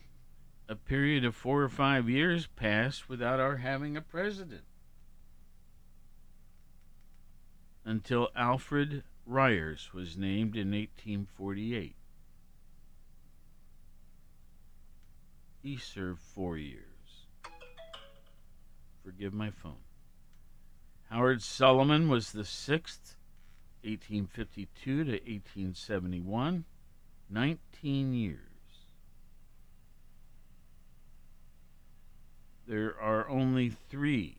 a 0.69 0.75
period 0.75 1.25
of 1.25 1.35
four 1.35 1.63
or 1.63 1.69
five 1.69 2.07
years 2.07 2.45
passed 2.55 3.09
without 3.09 3.39
our 3.39 3.57
having 3.57 3.97
a 3.97 4.01
president. 4.01 4.61
Until 7.83 8.29
Alfred 8.35 9.03
Ryors 9.25 9.89
was 9.95 10.15
named 10.15 10.55
in 10.55 10.69
1848. 10.69 11.95
He 15.63 15.75
served 15.75 16.21
four 16.21 16.55
years. 16.55 16.83
Forgive 19.03 19.33
my 19.33 19.49
phone. 19.49 19.81
Howard 21.09 21.41
Solomon 21.41 22.09
was 22.09 22.31
the 22.31 22.45
sixth, 22.45 23.15
1852 23.81 25.03
to 25.03 25.11
1871, 25.11 26.65
19 27.27 28.13
years. 28.13 28.48
There 32.69 32.95
are 33.01 33.27
only 33.27 33.67
three 33.67 34.37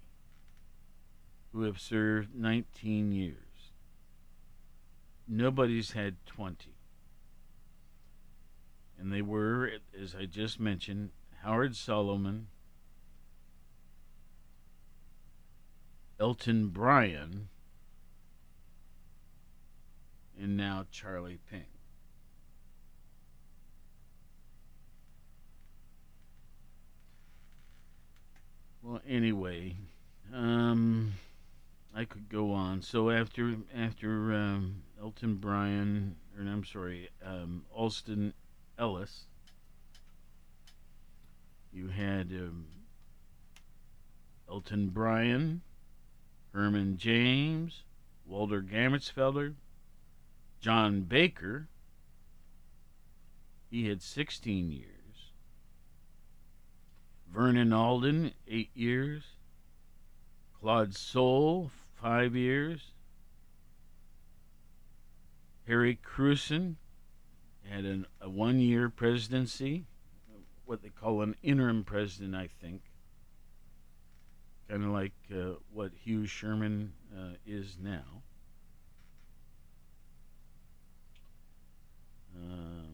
who 1.53 1.63
have 1.63 1.81
served 1.81 2.33
19 2.33 3.11
years. 3.11 3.73
Nobody's 5.27 5.93
had 5.93 6.25
20. 6.27 6.77
And 8.97 9.13
they 9.13 9.21
were, 9.21 9.73
as 10.01 10.15
I 10.15 10.27
just 10.27 10.61
mentioned, 10.61 11.11
Howard 11.43 11.75
Solomon, 11.75 12.47
Elton 16.21 16.69
Bryan, 16.69 17.49
and 20.41 20.57
now 20.57 20.87
Charlie 20.93 21.41
Ping. 21.51 21.80
Well, 28.83 29.01
anyway, 29.07 29.77
um, 30.35 31.13
I 31.95 32.05
could 32.07 32.29
go 32.31 32.53
on. 32.53 32.81
So 32.81 33.11
after 33.11 33.57
after 33.77 34.33
um, 34.33 34.83
Elton 35.01 35.35
Bryan, 35.35 36.17
or 36.37 36.45
I'm 36.45 36.65
sorry, 36.65 37.11
um, 37.25 37.65
Alston 37.71 38.33
Ellis, 38.79 39.27
you 41.73 41.89
had 41.89 42.29
um, 42.33 42.67
Elton 44.49 44.89
Bryan, 44.89 45.61
Herman 46.55 46.97
James, 46.97 47.83
Walter 48.27 48.63
Gamertsfelder, 48.63 49.55
John 50.61 51.03
Baker. 51.03 51.69
He 53.71 53.89
had 53.89 54.03
16 54.03 54.73
years. 54.73 55.00
Vernon 57.33 57.73
Alden, 57.73 58.33
eight 58.49 58.71
years. 58.75 59.23
Claude 60.61 60.95
Sowle, 60.95 61.71
five 61.95 62.35
years. 62.35 62.93
Harry 65.67 65.99
Crewson 66.05 66.77
had 67.69 67.85
an, 67.85 68.07
a 68.21 68.29
one 68.29 68.59
year 68.59 68.89
presidency, 68.89 69.87
what 70.65 70.83
they 70.83 70.89
call 70.89 71.23
an 71.23 71.37
interim 71.43 71.85
president, 71.85 72.35
I 72.35 72.49
think. 72.61 72.83
Kind 74.69 74.85
of 74.85 74.91
like 74.91 75.13
uh, 75.33 75.55
what 75.73 75.93
Hugh 76.05 76.27
Sherman 76.27 76.93
uh, 77.17 77.35
is 77.47 77.77
now. 77.81 78.23
Um, 82.37 82.90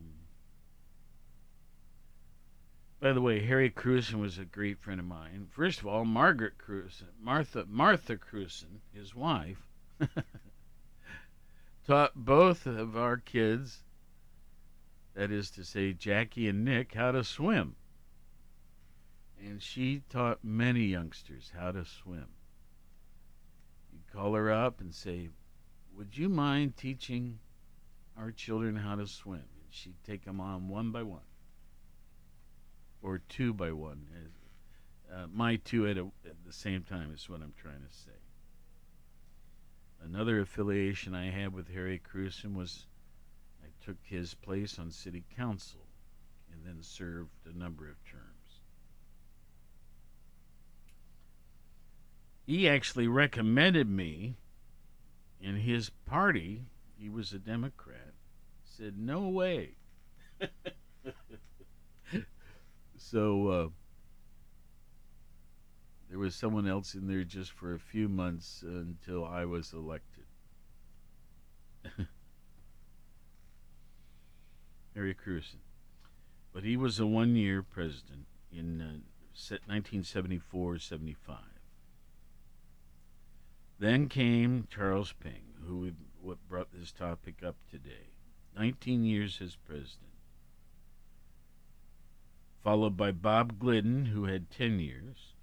by 3.06 3.12
the 3.12 3.20
way, 3.20 3.38
Harry 3.46 3.70
Crewson 3.70 4.18
was 4.18 4.36
a 4.36 4.44
great 4.44 4.80
friend 4.80 4.98
of 4.98 5.06
mine. 5.06 5.46
First 5.52 5.78
of 5.78 5.86
all, 5.86 6.04
Margaret 6.04 6.58
Crewson, 6.58 7.06
Martha 7.20 7.64
Martha 7.68 8.16
Crewson, 8.16 8.80
his 8.92 9.14
wife, 9.14 9.68
taught 11.86 12.16
both 12.16 12.66
of 12.66 12.96
our 12.96 13.16
kids, 13.16 13.84
that 15.14 15.30
is 15.30 15.52
to 15.52 15.62
say, 15.64 15.92
Jackie 15.92 16.48
and 16.48 16.64
Nick, 16.64 16.94
how 16.94 17.12
to 17.12 17.22
swim. 17.22 17.76
And 19.38 19.62
she 19.62 20.02
taught 20.10 20.42
many 20.42 20.86
youngsters 20.86 21.52
how 21.56 21.70
to 21.70 21.84
swim. 21.84 22.26
You'd 23.92 24.12
call 24.12 24.34
her 24.34 24.50
up 24.50 24.80
and 24.80 24.92
say, 24.92 25.28
Would 25.96 26.18
you 26.18 26.28
mind 26.28 26.76
teaching 26.76 27.38
our 28.18 28.32
children 28.32 28.74
how 28.74 28.96
to 28.96 29.06
swim? 29.06 29.46
And 29.62 29.70
she'd 29.70 30.02
take 30.04 30.24
them 30.24 30.40
on 30.40 30.68
one 30.68 30.90
by 30.90 31.04
one 31.04 31.22
or 33.06 33.20
two 33.28 33.54
by 33.54 33.70
one. 33.70 34.06
Uh, 35.12 35.26
my 35.32 35.56
two 35.56 35.86
at, 35.86 35.96
a, 35.96 36.06
at 36.26 36.44
the 36.44 36.52
same 36.52 36.82
time 36.82 37.12
is 37.14 37.28
what 37.28 37.40
I'm 37.40 37.54
trying 37.56 37.80
to 37.80 37.96
say. 37.96 38.10
Another 40.04 40.40
affiliation 40.40 41.14
I 41.14 41.30
had 41.30 41.54
with 41.54 41.72
Harry 41.72 42.00
Crewson 42.00 42.54
was 42.54 42.86
I 43.62 43.68
took 43.84 43.96
his 44.02 44.34
place 44.34 44.78
on 44.78 44.90
city 44.90 45.24
council 45.36 45.86
and 46.52 46.66
then 46.66 46.82
served 46.82 47.30
a 47.46 47.56
number 47.56 47.88
of 47.88 48.04
terms. 48.04 48.60
He 52.44 52.68
actually 52.68 53.08
recommended 53.08 53.88
me 53.88 54.36
in 55.40 55.56
his 55.56 55.90
party. 56.06 56.62
He 56.98 57.08
was 57.08 57.32
a 57.32 57.38
Democrat. 57.38 58.14
Said, 58.64 58.98
No 58.98 59.28
way. 59.28 59.76
so 63.10 63.48
uh, 63.48 63.68
there 66.10 66.18
was 66.18 66.34
someone 66.34 66.66
else 66.66 66.94
in 66.94 67.06
there 67.06 67.22
just 67.22 67.52
for 67.52 67.72
a 67.72 67.78
few 67.78 68.08
months 68.08 68.64
until 68.66 69.24
I 69.24 69.44
was 69.44 69.72
elected. 69.72 70.24
Harry 74.94 75.14
Crewson. 75.14 75.60
But 76.52 76.64
he 76.64 76.76
was 76.76 76.98
a 76.98 77.06
one 77.06 77.36
year 77.36 77.62
president 77.62 78.26
in 78.50 78.80
uh, 78.80 78.98
1974 79.66 80.78
75. 80.78 81.36
Then 83.78 84.08
came 84.08 84.66
Charles 84.68 85.12
Ping, 85.12 85.52
who 85.64 85.92
brought 86.48 86.72
this 86.72 86.90
topic 86.90 87.42
up 87.46 87.56
today. 87.70 88.08
19 88.58 89.04
years 89.04 89.38
as 89.40 89.54
president. 89.54 90.15
Followed 92.62 92.96
by 92.96 93.12
Bob 93.12 93.58
Glidden, 93.58 94.06
who 94.06 94.24
had 94.24 94.50
10 94.50 94.80
years. 94.80 95.34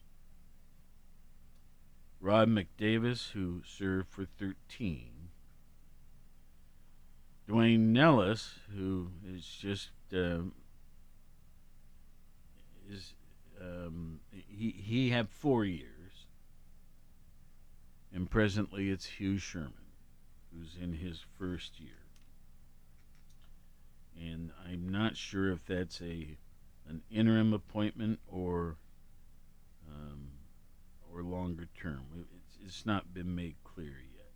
Rod 2.20 2.48
McDavis, 2.48 3.32
who 3.32 3.62
served 3.66 4.10
for 4.10 4.26
13. 4.26 5.14
Duane 7.48 7.92
Nellis, 7.92 8.56
who 8.74 9.10
is 9.28 9.46
just 9.46 9.90
uh, 10.14 10.40
is 12.90 13.14
um, 13.62 14.20
he 14.30 14.72
he 14.72 15.10
had 15.10 15.30
four 15.30 15.66
years, 15.66 16.26
and 18.14 18.30
presently 18.30 18.90
it's 18.90 19.06
Hugh 19.06 19.38
Sherman, 19.38 19.74
who's 20.54 20.78
in 20.82 20.94
his 20.94 21.20
first 21.38 21.80
year. 21.80 21.92
And 24.18 24.52
I'm 24.66 24.88
not 24.88 25.18
sure 25.18 25.52
if 25.52 25.66
that's 25.66 26.02
a 26.02 26.38
an 26.88 27.02
interim 27.12 27.54
appointment 27.54 28.20
or 28.28 28.78
um, 29.90 30.30
or 31.14 31.22
longer 31.24 31.68
term. 31.80 32.02
It's, 32.20 32.58
it's 32.66 32.86
not 32.86 33.14
been 33.14 33.36
made 33.36 33.56
clear 33.64 34.02
yet. 34.16 34.32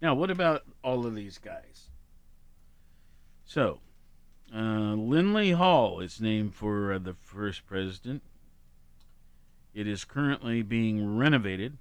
Now, 0.00 0.14
what 0.14 0.30
about 0.30 0.64
all 0.82 1.06
of 1.06 1.14
these 1.14 1.38
guys? 1.38 1.90
So, 3.44 3.80
uh, 4.54 4.94
Lindley 4.94 5.52
Hall 5.52 6.00
is 6.00 6.20
named 6.20 6.54
for 6.54 6.92
uh, 6.92 6.98
the 6.98 7.14
first 7.14 7.66
president. 7.66 8.22
It 9.74 9.86
is 9.86 10.04
currently 10.04 10.62
being 10.62 11.16
renovated. 11.16 11.78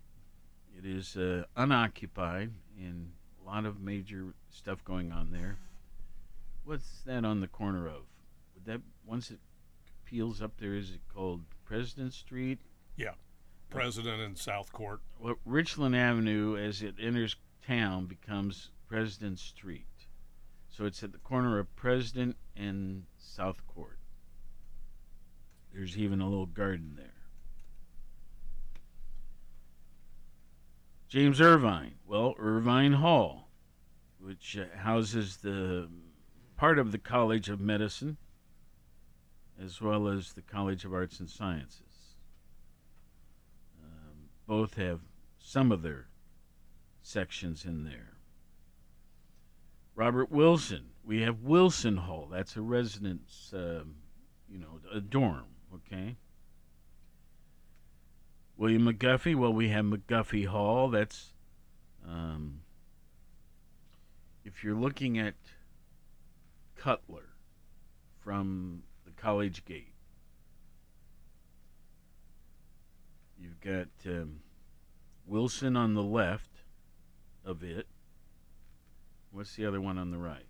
It 0.77 0.85
is 0.85 1.17
uh, 1.17 1.43
unoccupied, 1.55 2.51
and 2.77 3.11
a 3.41 3.47
lot 3.47 3.65
of 3.65 3.81
major 3.81 4.33
stuff 4.49 4.83
going 4.83 5.11
on 5.11 5.31
there. 5.31 5.57
What's 6.63 7.01
that 7.05 7.23
on 7.25 7.39
the 7.39 7.47
corner 7.47 7.87
of? 7.87 8.03
That 8.67 8.81
once 9.05 9.31
it 9.31 9.39
peels 10.03 10.41
up 10.41 10.57
there, 10.59 10.75
is 10.75 10.91
it 10.91 10.99
called 11.07 11.41
President 11.63 12.13
Street? 12.13 12.59
Yeah, 12.97 13.13
President 13.69 14.21
and 14.21 14.37
South 14.37 14.73
Court. 14.73 14.99
Well, 15.17 15.35
Richland 15.45 15.95
Avenue, 15.95 16.57
as 16.57 16.81
it 16.81 16.95
enters 17.01 17.37
town 17.65 18.07
becomes 18.07 18.71
President 18.89 19.39
Street. 19.39 19.87
So 20.69 20.83
it's 20.83 21.01
at 21.01 21.13
the 21.13 21.17
corner 21.17 21.59
of 21.59 21.73
President 21.77 22.35
and 22.57 23.05
South 23.17 23.65
Court. 23.67 23.99
There's 25.73 25.97
even 25.97 26.19
a 26.19 26.27
little 26.27 26.45
garden 26.45 26.95
there. 26.97 27.13
James 31.07 31.39
Irvine. 31.39 31.95
Well, 32.05 32.35
Irvine 32.37 32.93
Hall, 32.93 33.47
which 34.19 34.57
uh, 34.57 34.77
houses 34.77 35.37
the 35.37 35.87
part 36.57 36.77
of 36.77 36.91
the 36.91 36.97
College 36.97 37.47
of 37.47 37.61
Medicine 37.61 38.17
as 39.63 39.81
well 39.81 40.07
as 40.07 40.33
the 40.33 40.41
College 40.41 40.85
of 40.85 40.93
Arts 40.93 41.19
and 41.19 41.29
Sciences. 41.29 42.15
Um, 43.83 44.29
both 44.45 44.75
have 44.75 45.01
some 45.39 45.71
of 45.71 45.81
their 45.81 46.07
sections 47.01 47.65
in 47.65 47.83
there. 47.83 48.17
Robert 49.95 50.31
Wilson. 50.31 50.89
We 51.03 51.21
have 51.21 51.41
Wilson 51.41 51.97
Hall. 51.97 52.27
That's 52.31 52.55
a 52.55 52.61
residence, 52.61 53.51
um, 53.53 53.95
you 54.47 54.59
know, 54.59 54.79
a 54.93 54.99
dorm, 54.99 55.45
okay? 55.73 56.17
William 58.57 58.85
McGuffey. 58.85 59.35
Well, 59.35 59.53
we 59.53 59.69
have 59.69 59.85
McGuffey 59.85 60.45
Hall. 60.45 60.89
That's, 60.89 61.33
um, 62.07 62.61
if 64.43 64.63
you're 64.63 64.75
looking 64.75 65.17
at 65.17 65.35
Cutler 66.75 67.29
from 68.19 68.83
College 69.17 69.65
Gate, 69.65 69.93
you've 73.39 73.59
got 73.59 73.87
um, 74.05 74.39
Wilson 75.25 75.75
on 75.75 75.93
the 75.95 76.03
left 76.03 76.61
of 77.43 77.63
it. 77.63 77.87
What's 79.31 79.55
the 79.55 79.65
other 79.65 79.81
one 79.81 79.97
on 79.97 80.11
the 80.11 80.17
right? 80.17 80.45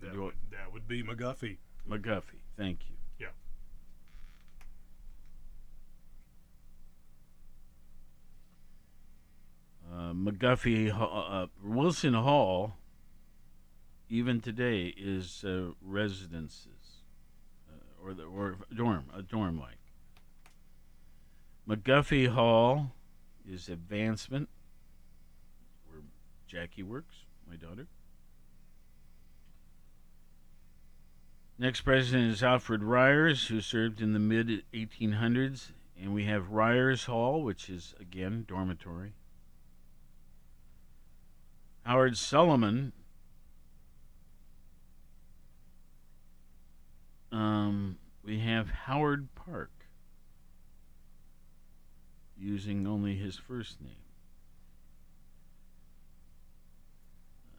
That 0.00 0.16
would, 0.16 0.34
that 0.50 0.72
would 0.72 0.88
be 0.88 1.02
McGuffey. 1.02 1.58
McGuffey. 1.88 2.40
Thank 2.56 2.80
you. 2.88 2.96
Yeah. 3.18 3.28
Uh, 9.90 10.12
McGuffey, 10.12 10.92
uh, 10.92 11.04
uh, 11.04 11.46
Wilson 11.62 12.14
Hall, 12.14 12.74
even 14.08 14.40
today, 14.40 14.94
is 14.96 15.44
uh, 15.44 15.70
residences 15.82 17.02
uh, 17.68 18.04
or 18.04 18.14
the, 18.14 18.24
or 18.24 18.58
dorm, 18.74 19.06
a 19.14 19.22
dorm 19.22 19.58
like. 19.58 19.78
McGuffey 21.68 22.28
Hall 22.28 22.92
is 23.48 23.68
advancement 23.68 24.48
where 25.88 26.02
Jackie 26.46 26.84
works, 26.84 27.24
my 27.48 27.56
daughter. 27.56 27.88
Next 31.58 31.80
president 31.80 32.32
is 32.32 32.42
Alfred 32.42 32.82
Ryors, 32.82 33.46
who 33.46 33.60
served 33.60 34.02
in 34.02 34.12
the 34.12 34.18
mid 34.18 34.62
1800s, 34.74 35.70
and 36.00 36.12
we 36.12 36.24
have 36.24 36.50
Ryors 36.50 37.06
Hall, 37.06 37.42
which 37.42 37.70
is 37.70 37.94
again 37.98 38.44
dormitory. 38.46 39.14
Howard 41.84 42.16
Solomon. 42.18 42.92
Um, 47.32 47.98
we 48.22 48.40
have 48.40 48.70
Howard 48.70 49.28
Park, 49.34 49.70
using 52.38 52.86
only 52.86 53.16
his 53.16 53.36
first 53.36 53.80
name. 53.80 53.96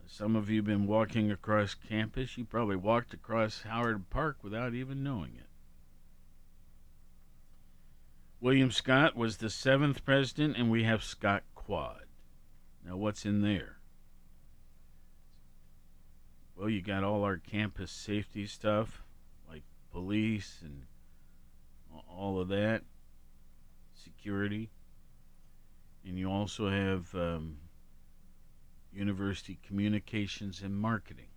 Some 0.08 0.36
of 0.36 0.50
you 0.50 0.58
have 0.58 0.66
been 0.66 0.88
walking 0.88 1.32
across 1.32 1.76
campus. 1.76 2.38
You 2.38 2.46
probably 2.46 2.76
walked 2.76 3.14
across 3.14 3.62
Howard 3.64 4.10
Park 4.10 4.38
without 4.42 4.74
even 4.74 5.04
knowing 5.04 5.34
it. 5.38 5.48
William 8.40 8.72
Scott 8.72 9.16
was 9.16 9.38
the 9.38 9.50
seventh 9.50 10.06
president, 10.06 10.58
and 10.58 10.72
we 10.72 10.84
have 10.86 11.04
Scott 11.04 11.44
Quad. 11.56 12.06
Now, 12.86 12.96
what's 12.96 13.26
in 13.26 13.42
there? 13.42 13.78
Well, 16.56 16.70
you 16.70 16.82
got 16.82 17.04
all 17.04 17.24
our 17.24 17.38
campus 17.38 17.92
safety 17.92 18.48
stuff, 18.48 19.04
police 19.98 20.60
and 20.64 20.84
all 22.08 22.40
of 22.40 22.50
that, 22.50 22.84
security. 23.96 24.70
And 26.06 26.20
you 26.20 26.30
also 26.30 26.70
have 26.70 27.16
um, 27.16 27.58
University 28.94 29.58
Communications 29.66 30.62
and 30.62 30.78
Marketing. 30.78 31.30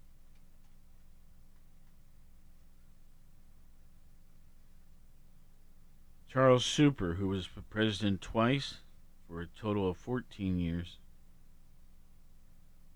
Charles 6.29 6.67
Super, 6.67 7.15
who 7.15 7.29
was 7.29 7.49
president 7.71 8.21
twice 8.21 8.81
for 9.27 9.41
a 9.41 9.47
total 9.47 9.89
of 9.89 9.97
14 9.97 10.59
years, 10.59 10.99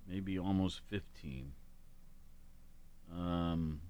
maybe 0.06 0.38
almost 0.38 0.82
15. 0.90 1.52
Um, 3.10 3.80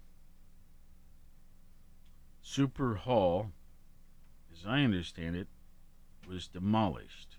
Super 2.55 2.95
Hall, 2.95 3.51
as 4.53 4.65
I 4.65 4.83
understand 4.83 5.35
it, 5.35 5.49
was 6.29 6.47
demolished 6.47 7.39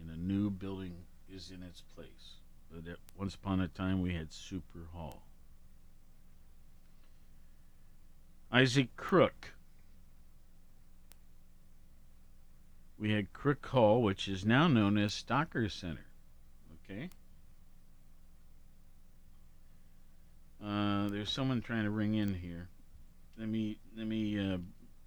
and 0.00 0.10
a 0.10 0.20
new 0.20 0.50
building 0.50 0.96
is 1.32 1.52
in 1.52 1.62
its 1.62 1.84
place. 1.94 2.40
But 2.68 2.90
at, 2.90 2.98
once 3.16 3.36
upon 3.36 3.60
a 3.60 3.68
time, 3.68 4.02
we 4.02 4.14
had 4.14 4.32
Super 4.32 4.88
Hall. 4.92 5.22
Isaac 8.50 8.96
Crook. 8.96 9.52
We 12.98 13.12
had 13.12 13.32
Crook 13.32 13.64
Hall, 13.64 14.02
which 14.02 14.26
is 14.26 14.44
now 14.44 14.66
known 14.66 14.98
as 14.98 15.12
Stocker 15.14 15.70
Center. 15.70 16.06
Okay? 16.82 17.10
Uh, 20.60 21.08
there's 21.10 21.30
someone 21.30 21.60
trying 21.60 21.84
to 21.84 21.90
ring 21.90 22.14
in 22.14 22.34
here. 22.34 22.70
Let 23.38 23.48
me 23.48 23.78
let 23.96 24.06
me 24.06 24.38
uh, 24.38 24.58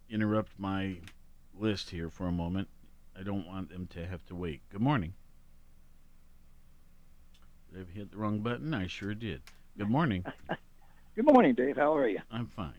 interrupt 0.10 0.52
my 0.58 0.96
list 1.60 1.90
here 1.90 2.10
for 2.10 2.28
a 2.28 2.32
moment. 2.32 2.70
I 3.20 3.24
don't 3.24 3.46
want 3.46 3.70
them 3.70 3.88
to 3.88 4.08
have 4.08 4.26
to 4.28 4.36
wait. 4.36 4.62
Good 4.70 4.80
morning. 4.80 5.14
Did 7.74 7.88
I 7.90 7.98
hit 7.98 8.12
the 8.12 8.18
wrong 8.18 8.40
button? 8.40 8.74
I 8.74 8.88
sure 8.88 9.14
did. 9.14 9.42
Good 9.78 9.90
morning. 9.90 10.24
Good 11.16 11.26
morning, 11.26 11.56
Dave. 11.56 11.76
How 11.76 11.94
are 11.96 12.08
you? 12.08 12.20
I'm 12.32 12.48
fine. 12.48 12.74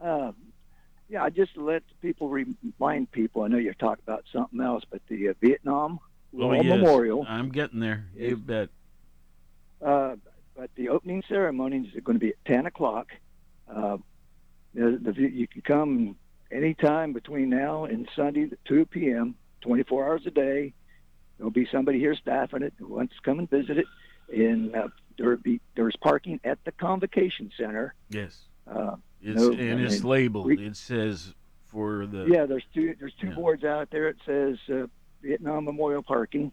Um, 0.00 0.36
yeah, 1.08 1.24
I 1.24 1.30
just 1.30 1.56
let 1.56 1.82
people 2.00 2.28
remind 2.28 3.10
people. 3.10 3.42
I 3.42 3.48
know 3.48 3.58
you're 3.58 3.74
talking 3.74 4.04
about 4.06 4.24
something 4.32 4.60
else, 4.60 4.84
but 4.88 5.00
the 5.08 5.30
uh, 5.30 5.34
Vietnam 5.40 5.98
Oh, 6.36 6.52
yes. 6.52 6.64
Memorial. 6.64 7.24
I'm 7.28 7.50
getting 7.50 7.78
there. 7.80 8.06
You 8.16 8.36
bet. 8.36 8.68
Uh, 9.80 10.16
but 10.56 10.70
the 10.74 10.88
opening 10.88 11.22
ceremonies 11.28 11.94
are 11.96 12.00
going 12.00 12.18
to 12.18 12.24
be 12.24 12.30
at 12.30 12.44
10 12.46 12.66
o'clock. 12.66 13.08
The, 14.74 14.98
the, 15.00 15.20
you 15.30 15.46
can 15.46 15.62
come 15.62 16.16
anytime 16.50 17.12
between 17.12 17.50
now 17.50 17.84
and 17.84 18.08
Sunday 18.16 18.44
at 18.50 18.64
2 18.66 18.86
p.m., 18.86 19.36
24 19.62 20.06
hours 20.06 20.22
a 20.26 20.30
day. 20.30 20.72
There'll 21.38 21.50
be 21.50 21.66
somebody 21.70 21.98
here 21.98 22.14
staffing 22.14 22.62
it 22.62 22.74
who 22.78 22.88
wants 22.88 23.14
to 23.16 23.22
come 23.22 23.38
and 23.38 23.48
visit 23.48 23.78
it. 23.78 23.86
And 24.32 24.74
uh, 24.74 24.88
there'll 25.18 25.36
be 25.36 25.60
there's 25.74 25.96
parking 25.96 26.40
at 26.44 26.58
the 26.64 26.72
convocation 26.72 27.50
center. 27.56 27.94
Yes. 28.10 28.36
Uh, 28.66 28.96
It's 29.22 29.40
no- 29.40 29.52
and 29.52 29.80
it's 29.80 30.00
mean, 30.02 30.10
labeled. 30.10 30.46
we- 30.46 30.66
it 30.66 30.76
says 30.76 31.34
for 31.66 32.06
the 32.06 32.26
yeah, 32.26 32.46
there's 32.46 32.64
two 32.72 32.94
there's 32.98 33.14
two 33.20 33.28
Yeah. 33.28 33.34
boards 33.34 33.64
out 33.64 33.90
there. 33.90 34.08
It 34.08 34.16
says 34.24 34.58
uh, 34.72 34.86
Vietnam 35.22 35.64
Memorial 35.64 36.02
Parking 36.02 36.52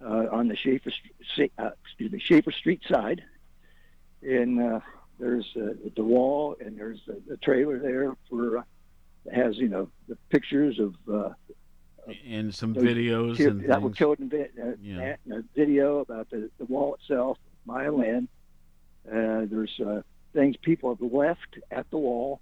uh, 0.00 0.26
on 0.32 0.48
the 0.48 0.56
Shafer 0.56 0.90
uh, 1.58 1.70
excuse 1.84 2.10
me 2.12 2.18
Shafer 2.18 2.50
Street 2.52 2.82
side, 2.88 3.22
and 4.22 4.60
uh, 4.60 4.80
there's 5.18 5.46
uh, 5.56 5.72
the 5.96 6.04
wall 6.04 6.56
and 6.60 6.78
there's 6.78 7.00
a, 7.08 7.32
a 7.34 7.36
trailer 7.38 7.78
there 7.78 8.14
for 8.28 8.58
uh, 8.58 8.62
that 9.24 9.34
has 9.34 9.56
you 9.56 9.68
know 9.68 9.90
the 10.08 10.16
pictures 10.30 10.78
of 10.78 10.94
uh, 11.12 11.30
and 12.26 12.54
some 12.54 12.74
videos 12.74 13.38
and 13.46 13.68
that 13.68 13.82
were 13.82 13.90
killed 13.90 14.18
in 14.18 14.30
uh, 14.32 14.72
Yeah. 14.80 15.16
uh, 15.30 15.42
video 15.54 15.98
about 15.98 16.30
the, 16.30 16.50
the 16.58 16.64
wall 16.64 16.94
itself, 16.94 17.36
my 17.66 17.88
land. 17.88 18.28
Uh, 19.06 19.44
there's 19.50 19.78
uh, 19.80 20.02
things 20.32 20.56
people 20.62 20.94
have 20.94 21.12
left 21.12 21.58
at 21.70 21.88
the 21.90 21.98
wall. 21.98 22.40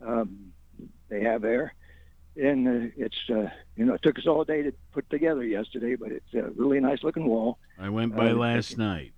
Um, 0.00 0.52
they 1.08 1.22
have 1.22 1.42
there, 1.42 1.74
and 2.36 2.66
uh, 2.66 2.90
it's 2.96 3.16
uh, 3.30 3.48
you 3.76 3.84
know 3.84 3.94
it 3.94 4.02
took 4.02 4.18
us 4.18 4.26
all 4.26 4.44
day 4.44 4.62
to 4.62 4.72
put 4.92 5.08
together 5.10 5.44
yesterday, 5.44 5.96
but 5.96 6.10
it's 6.12 6.32
a 6.34 6.50
really 6.56 6.80
nice 6.80 7.02
looking 7.02 7.26
wall. 7.26 7.58
I 7.78 7.88
went 7.90 8.14
by 8.16 8.30
uh, 8.30 8.34
last 8.34 8.76
night. 8.78 9.12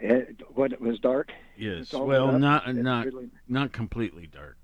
It, 0.00 0.40
when 0.54 0.72
it 0.72 0.80
was 0.80 0.98
dark. 0.98 1.30
Yes. 1.56 1.92
Well, 1.92 2.30
up. 2.34 2.40
not 2.40 2.74
not 2.74 3.06
really- 3.06 3.30
not 3.48 3.72
completely 3.72 4.26
dark. 4.26 4.56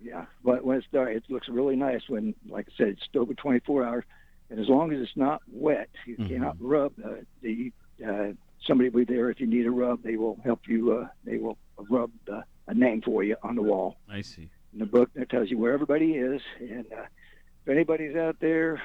Yeah, 0.00 0.26
but 0.42 0.64
when 0.64 0.78
it's 0.78 0.86
dark, 0.92 1.10
it 1.10 1.22
looks 1.28 1.48
really 1.48 1.76
nice. 1.76 2.08
When, 2.08 2.34
like 2.48 2.66
I 2.68 2.72
said, 2.76 2.88
it's 2.88 3.02
over 3.14 3.34
24 3.34 3.84
hours, 3.84 4.04
and 4.50 4.58
as 4.58 4.68
long 4.68 4.92
as 4.92 5.00
it's 5.00 5.16
not 5.16 5.42
wet, 5.48 5.90
you 6.06 6.16
Mhm. 6.16 6.28
cannot 6.28 6.56
rub. 6.60 6.92
Uh, 7.04 7.18
the 7.40 7.72
uh, 8.04 8.32
somebody 8.66 8.88
will 8.88 9.04
be 9.04 9.14
there 9.14 9.30
if 9.30 9.40
you 9.40 9.46
need 9.46 9.64
a 9.66 9.70
rub. 9.70 10.02
They 10.02 10.16
will 10.16 10.40
help 10.42 10.66
you. 10.66 10.92
Uh, 10.92 11.08
they 11.24 11.36
will 11.38 11.56
rub 11.88 12.10
uh, 12.28 12.42
a 12.66 12.74
name 12.74 13.00
for 13.02 13.22
you 13.22 13.36
on 13.44 13.54
the 13.54 13.62
wall. 13.62 13.96
I 14.08 14.22
see. 14.22 14.50
In 14.72 14.80
the 14.80 14.86
book 14.86 15.10
that 15.14 15.30
tells 15.30 15.50
you 15.52 15.58
where 15.58 15.72
everybody 15.72 16.14
is, 16.14 16.42
and 16.58 16.84
uh, 16.92 17.02
if 17.64 17.68
anybody's 17.68 18.16
out 18.16 18.40
there 18.40 18.82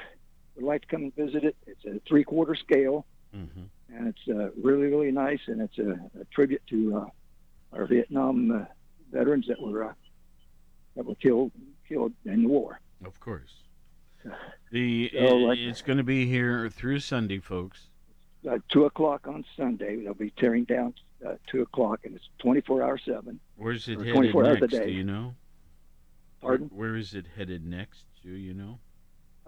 would 0.56 0.66
like 0.66 0.82
to 0.84 0.88
come 0.88 1.02
and 1.04 1.16
visit 1.16 1.44
it, 1.44 1.56
it's 1.66 1.84
a 1.86 2.00
three-quarter 2.08 2.54
scale, 2.56 3.06
Mm-hmm. 3.36 3.64
And 3.94 4.08
it's 4.08 4.28
uh, 4.30 4.50
really, 4.62 4.88
really 4.88 5.12
nice, 5.12 5.40
and 5.48 5.62
it's 5.62 5.78
a, 5.78 5.92
a 6.20 6.26
tribute 6.34 6.62
to 6.70 6.98
uh, 6.98 7.76
our 7.78 7.86
Vietnam 7.86 8.52
uh, 8.52 8.66
veterans 9.12 9.46
that 9.48 9.62
were 9.62 9.86
uh, 9.86 9.94
that 10.96 11.06
were 11.06 11.16
killed 11.16 11.52
killed 11.88 12.14
in 12.26 12.44
the 12.44 12.50
war. 12.50 12.80
Of 13.06 13.20
course. 13.20 13.52
The 14.72 15.10
So, 15.14 15.36
like- 15.38 15.60
it's 15.60 15.82
going 15.82 15.98
to 15.98 16.04
be 16.04 16.26
here 16.26 16.70
through 16.70 17.00
Sunday, 17.00 17.40
folks. 17.40 17.88
uh, 18.50 18.58
two 18.70 18.86
o'clock 18.86 19.28
on 19.28 19.46
Sunday. 19.56 20.04
They'll 20.04 20.14
be 20.14 20.32
tearing 20.32 20.66
down 20.66 20.94
uh, 21.26 21.36
two 21.50 21.62
o'clock, 21.62 22.02
and 22.04 22.16
it's 22.16 22.28
twenty-four 22.40 22.84
hour 22.84 22.98
seven. 22.98 23.40
Where's 23.56 23.88
it 23.88 23.98
headed 24.00 24.14
24 24.14 24.46
hours 24.46 24.58
a 24.58 24.60
next? 24.62 24.74
day. 24.74 24.86
Do 24.88 24.92
you 24.92 25.04
know? 25.04 25.36
Pardon? 26.42 26.70
Where, 26.74 26.96
is 26.96 27.14
it 27.16 27.26
headed 27.36 27.66
next? 27.66 28.04
Do 28.22 28.30
you 28.30 28.54
know? 28.54 28.80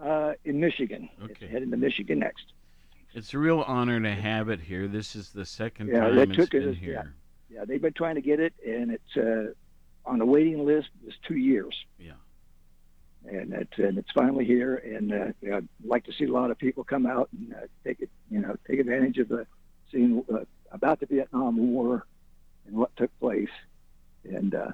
Uh, 0.00 0.32
in 0.44 0.58
Michigan. 0.58 1.08
Okay. 1.22 1.34
It's 1.40 1.52
heading 1.52 1.70
to 1.70 1.76
Michigan 1.76 2.18
next. 2.18 2.52
It's 3.14 3.34
a 3.34 3.38
real 3.38 3.60
honor 3.66 4.00
to 4.00 4.14
have 4.14 4.48
it 4.48 4.60
here. 4.60 4.86
This 4.86 5.16
is 5.16 5.30
the 5.30 5.44
second 5.44 5.88
Yeah, 5.88 6.00
time 6.00 6.18
it's 6.18 6.36
took 6.36 6.50
been 6.50 6.68
as- 6.68 6.76
here. 6.76 7.14
Yeah, 7.48 7.64
they've 7.64 7.82
been 7.82 7.92
trying 7.92 8.14
to 8.14 8.20
get 8.20 8.38
it, 8.38 8.54
and 8.64 8.92
it's 8.92 9.16
uh, 9.16 9.52
on 10.08 10.18
the 10.20 10.24
waiting 10.26 10.64
list. 10.64 10.88
It's 11.04 11.16
two 11.26 11.36
years. 11.36 11.74
Yeah. 11.98 12.12
And 13.26 13.52
it's 13.52 13.76
and 13.76 13.98
it's 13.98 14.10
finally 14.12 14.44
here, 14.46 14.76
and 14.76 15.12
uh, 15.12 15.26
yeah, 15.42 15.56
I'd 15.56 15.68
like 15.84 16.04
to 16.04 16.12
see 16.12 16.24
a 16.24 16.32
lot 16.32 16.50
of 16.50 16.58
people 16.58 16.84
come 16.84 17.04
out 17.06 17.28
and 17.36 17.52
uh, 17.52 17.66
take 17.84 18.00
it, 18.00 18.08
you 18.30 18.40
know, 18.40 18.56
take 18.66 18.78
advantage 18.80 19.18
of 19.18 19.28
the 19.28 19.46
seeing 19.92 20.24
uh, 20.32 20.44
about 20.70 21.00
the 21.00 21.06
Vietnam 21.06 21.58
War 21.58 22.06
and 22.66 22.76
what 22.76 22.96
took 22.96 23.10
place, 23.20 23.50
and 24.24 24.54
uh, 24.54 24.68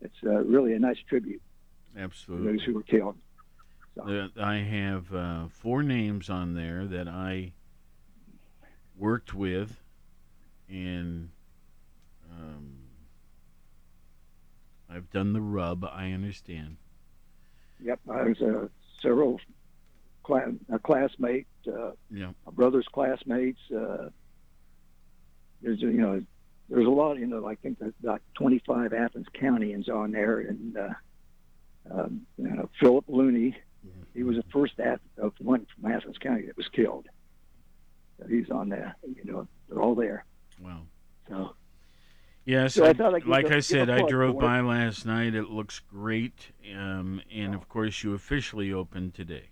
it's 0.00 0.16
uh, 0.24 0.38
really 0.44 0.72
a 0.72 0.78
nice 0.80 0.98
tribute 1.08 1.42
to 1.94 2.00
Absolutely. 2.00 2.52
those 2.52 2.62
who 2.64 2.74
were 2.74 2.82
killed. 2.82 3.16
That 3.94 4.30
I 4.40 4.56
have 4.56 5.14
uh, 5.14 5.46
four 5.48 5.82
names 5.84 6.28
on 6.30 6.54
there 6.54 6.84
that 6.86 7.06
I 7.06 7.52
worked 8.98 9.34
with, 9.34 9.76
and 10.68 11.30
um, 12.30 12.74
I've 14.90 15.10
done 15.10 15.32
the 15.32 15.40
rub. 15.40 15.84
I 15.84 16.12
understand. 16.12 16.76
Yep, 17.82 18.00
I 18.10 18.22
was 18.24 18.40
a 18.40 18.68
several 19.02 19.40
cla- 20.24 20.52
a 20.72 20.78
classmate, 20.78 21.46
uh, 21.66 21.92
Yeah. 22.10 22.32
my 22.44 22.52
brother's 22.52 22.86
classmates. 22.88 23.60
Uh, 23.70 24.10
there's 25.62 25.80
you 25.80 25.92
know 25.92 26.22
there's 26.68 26.86
a 26.86 26.90
lot 26.90 27.18
you 27.18 27.26
know 27.26 27.46
I 27.46 27.54
think 27.56 27.78
there's 27.78 27.94
about 28.02 28.20
25 28.34 28.92
Athens 28.92 29.26
countyans 29.34 29.88
on 29.88 30.10
there, 30.12 30.40
and 30.40 30.76
uh, 30.76 30.88
um, 31.90 32.26
you 32.36 32.48
know 32.48 32.68
Philip 32.80 33.04
Looney, 33.08 33.56
he 34.14 34.22
was 34.24 34.36
the 34.36 34.44
first 34.52 34.78
Ath- 34.80 35.00
of 35.18 35.32
one 35.40 35.66
from 35.80 35.90
Athens 35.92 36.18
County 36.18 36.46
that 36.46 36.56
was 36.56 36.68
killed. 36.68 37.06
He's 38.28 38.50
on 38.50 38.68
there. 38.68 38.96
You 39.06 39.24
know 39.32 39.48
they're 39.68 39.80
all 39.82 39.94
there. 39.94 40.24
Wow. 40.62 40.82
So 41.28 41.54
Yes, 42.44 42.74
So 42.74 42.84
I 42.86 42.88
I- 42.88 43.08
like 43.26 43.50
a- 43.50 43.56
I 43.56 43.60
said, 43.60 43.90
I 43.90 44.06
drove 44.08 44.38
by 44.38 44.60
last 44.60 45.04
night. 45.04 45.34
It 45.34 45.50
looks 45.50 45.80
great, 45.80 46.50
um, 46.74 47.20
and 47.30 47.54
of 47.54 47.68
course, 47.68 48.02
you 48.02 48.14
officially 48.14 48.72
opened 48.72 49.12
today. 49.14 49.50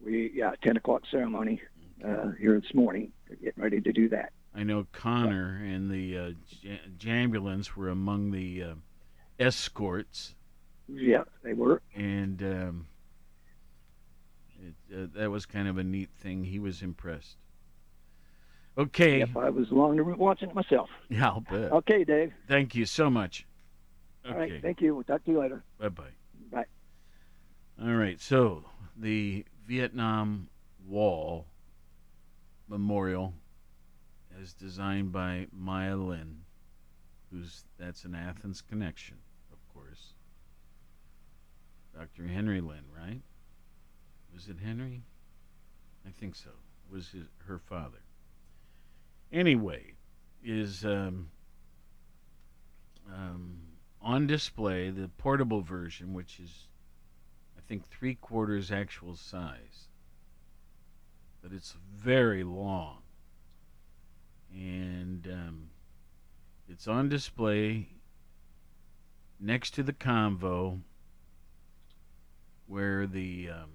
we 0.00 0.30
yeah 0.34 0.52
10 0.62 0.76
o'clock 0.78 1.02
ceremony 1.10 1.60
uh, 2.04 2.30
here 2.40 2.58
this 2.60 2.74
morning. 2.74 3.12
They're 3.28 3.36
getting 3.36 3.62
ready 3.62 3.80
to 3.80 3.92
do 3.92 4.08
that. 4.08 4.32
I 4.54 4.64
know 4.64 4.86
Connor 4.92 5.62
and 5.64 5.88
the 5.90 6.18
uh, 6.18 6.30
J- 6.62 6.80
Jambulance 6.98 7.76
were 7.76 7.90
among 7.90 8.32
the 8.32 8.62
uh, 8.64 8.74
escorts. 9.38 10.34
Yeah, 10.88 11.22
they 11.44 11.52
were. 11.52 11.80
And 11.94 12.42
um, 12.42 12.86
it, 14.58 14.74
uh, 14.92 15.06
that 15.14 15.30
was 15.30 15.46
kind 15.46 15.68
of 15.68 15.78
a 15.78 15.84
neat 15.84 16.10
thing. 16.16 16.44
He 16.44 16.58
was 16.58 16.82
impressed. 16.82 17.36
Okay. 18.78 19.18
Yep, 19.18 19.36
I 19.36 19.50
was 19.50 19.70
along 19.70 19.96
the 19.96 20.02
route 20.02 20.18
watching 20.18 20.48
it 20.48 20.54
myself. 20.54 20.88
Yeah, 21.08 21.28
I'll 21.28 21.40
bet. 21.40 21.72
Okay, 21.72 22.04
Dave. 22.04 22.32
Thank 22.48 22.74
you 22.74 22.86
so 22.86 23.10
much. 23.10 23.46
All 24.26 24.34
right, 24.34 24.60
thank 24.62 24.80
you. 24.80 24.94
We'll 24.94 25.04
talk 25.04 25.24
to 25.24 25.30
you 25.30 25.40
later. 25.40 25.62
Bye 25.78 25.88
bye. 25.88 26.04
Bye. 26.52 26.64
All 27.82 27.94
right. 27.94 28.20
So 28.20 28.64
the 28.96 29.44
Vietnam 29.66 30.48
Wall 30.86 31.46
Memorial 32.68 33.34
is 34.40 34.52
designed 34.52 35.12
by 35.12 35.46
Maya 35.52 35.96
Lin, 35.96 36.38
who's 37.30 37.64
that's 37.78 38.04
an 38.04 38.14
Athens 38.14 38.60
connection, 38.60 39.16
of 39.52 39.58
course. 39.74 40.14
Dr. 41.96 42.28
Henry 42.28 42.60
Lin, 42.60 42.84
right? 42.96 43.20
Was 44.32 44.48
it 44.48 44.56
Henry? 44.64 45.02
I 46.06 46.10
think 46.10 46.36
so. 46.36 46.50
Was 46.90 47.08
his, 47.08 47.26
her 47.46 47.58
father. 47.58 47.98
Anyway, 49.32 49.94
is 50.42 50.84
um, 50.84 51.30
um, 53.12 53.58
on 54.02 54.26
display 54.26 54.90
the 54.90 55.08
portable 55.18 55.62
version, 55.62 56.12
which 56.12 56.40
is, 56.40 56.66
I 57.56 57.60
think, 57.68 57.88
three 57.88 58.16
quarters 58.16 58.72
actual 58.72 59.14
size. 59.14 59.88
But 61.42 61.52
it's 61.52 61.76
very 61.94 62.42
long. 62.42 62.98
And 64.52 65.28
um, 65.28 65.70
it's 66.68 66.88
on 66.88 67.08
display 67.08 67.88
next 69.38 69.74
to 69.74 69.84
the 69.84 69.92
convo 69.92 70.80
where 72.66 73.06
the, 73.06 73.50
um, 73.50 73.70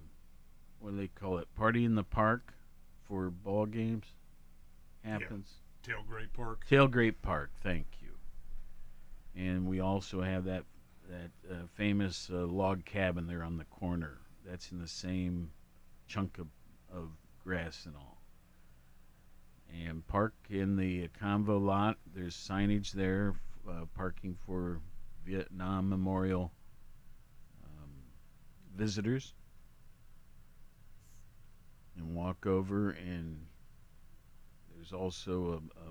what 0.80 0.92
do 0.92 0.98
they 0.98 1.08
call 1.08 1.38
it, 1.38 1.48
party 1.56 1.86
in 1.86 1.96
the 1.96 2.04
park 2.04 2.54
for 3.08 3.30
ball 3.30 3.66
games 3.66 4.15
happens. 5.06 5.54
Tailgate 5.84 6.34
Park. 6.34 6.66
Tailgate 6.70 7.22
Park. 7.22 7.52
Thank 7.62 7.86
you. 8.02 8.10
And 9.36 9.68
we 9.68 9.80
also 9.80 10.22
have 10.22 10.46
that 10.46 10.64
that 11.10 11.32
uh, 11.52 11.68
famous 11.76 12.30
uh, 12.34 12.48
log 12.48 12.84
cabin 12.86 13.28
there 13.28 13.44
on 13.44 13.58
the 13.58 13.66
corner. 13.66 14.18
That's 14.46 14.72
in 14.72 14.80
the 14.80 14.88
same 14.88 15.52
chunk 16.08 16.40
of, 16.40 16.48
of 16.92 17.10
grass 17.44 17.86
and 17.86 17.96
all. 17.96 18.22
And 19.72 20.06
park 20.08 20.34
in 20.50 20.76
the 20.78 21.10
convo 21.22 21.64
lot. 21.64 21.98
There's 22.14 22.36
signage 22.36 22.92
there, 22.92 23.36
uh, 23.70 23.86
parking 23.96 24.36
for 24.46 24.80
Vietnam 25.26 25.90
Memorial 25.90 26.52
um, 27.64 27.90
visitors. 28.76 29.34
And 31.98 32.16
walk 32.16 32.46
over, 32.46 32.92
and 32.92 33.46
there's 34.86 35.00
also 35.00 35.62
a, 35.78 35.80
a, 35.82 35.90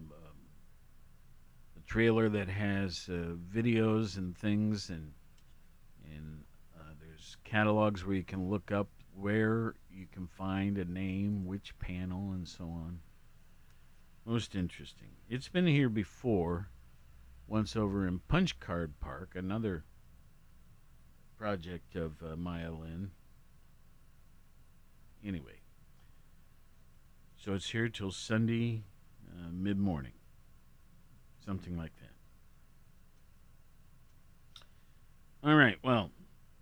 a 1.77 1.81
trailer 1.87 2.29
that 2.29 2.49
has 2.49 3.09
uh, 3.09 3.35
videos 3.53 4.17
and 4.17 4.37
things, 4.37 4.89
and 4.89 5.13
and 6.05 6.43
uh, 6.79 6.93
there's 7.01 7.37
catalogs 7.45 8.05
where 8.05 8.17
you 8.17 8.23
can 8.23 8.49
look 8.49 8.71
up 8.71 8.89
where 9.17 9.75
you 9.91 10.07
can 10.13 10.27
find 10.27 10.79
a 10.79 10.85
name, 10.85 11.45
which 11.45 11.77
panel, 11.79 12.33
and 12.33 12.47
so 12.47 12.65
on. 12.65 13.01
Most 14.25 14.55
interesting. 14.55 15.11
It's 15.29 15.49
been 15.49 15.67
here 15.67 15.89
before, 15.89 16.69
once 17.47 17.77
over 17.77 18.07
in 18.07 18.21
Punch 18.21 18.59
Card 18.61 18.95
Park, 19.01 19.33
another 19.35 19.85
project 21.37 21.95
of 21.97 22.23
uh, 22.23 22.37
Maya 22.37 22.73
Lin. 22.73 23.11
Anyway, 25.25 25.64
so 27.45 27.53
it's 27.53 27.69
here 27.69 27.91
till 27.91 28.11
Sunday 28.11 28.85
uh, 29.31 29.49
mid 29.53 29.79
morning, 29.79 30.13
something 31.45 31.77
like 31.77 31.93
that. 32.01 32.11
All 35.47 35.55
right, 35.55 35.77
well, 35.85 36.11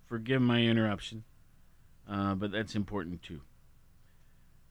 forgive 0.07 0.41
my 0.41 0.61
interruption, 0.61 1.23
uh, 2.09 2.35
but 2.35 2.51
that's 2.51 2.75
important 2.75 3.23
too. 3.23 3.39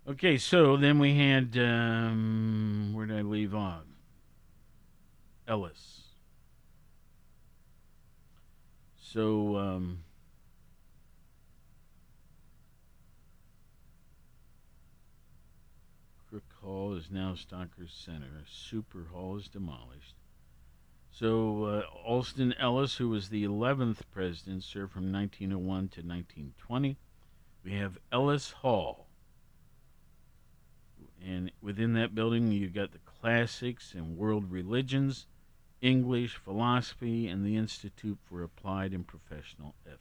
Okay, 0.07 0.37
so 0.37 0.77
then 0.77 0.99
we 0.99 1.17
had 1.17 1.57
um, 1.57 2.91
where 2.93 3.07
did 3.07 3.17
I 3.17 3.23
leave 3.23 3.55
off? 3.55 3.85
Ellis. 5.49 6.03
So 9.01 9.57
um, 9.57 10.01
Crook 16.33 16.52
Hall 16.63 16.95
is 16.95 17.11
now 17.11 17.35
Stockers 17.35 17.93
Center. 17.93 18.45
Super 18.47 19.07
Hall 19.13 19.37
is 19.37 19.49
demolished. 19.49 20.15
So 21.11 21.65
uh, 21.65 21.83
Alston 22.07 22.55
Ellis, 22.59 22.97
who 22.97 23.09
was 23.09 23.29
the 23.29 23.45
11th 23.45 23.99
president, 24.13 24.63
served 24.63 24.93
from 24.93 25.13
1901 25.13 25.67
to 25.67 26.01
1920. 26.01 26.97
We 27.65 27.73
have 27.75 27.99
Ellis 28.11 28.53
Hall. 28.53 29.07
And 31.25 31.53
within 31.61 31.93
that 31.95 32.15
building, 32.15 32.51
you've 32.51 32.75
got 32.75 32.93
the 32.93 32.99
classics 32.99 33.93
and 33.95 34.17
world 34.17 34.51
religions, 34.51 35.27
English, 35.81 36.37
philosophy, 36.37 37.29
and 37.29 37.45
the 37.45 37.57
Institute 37.57 38.19
for 38.25 38.43
Applied 38.43 38.93
and 38.93 39.07
Professional 39.07 39.75
Ethics. 39.85 40.01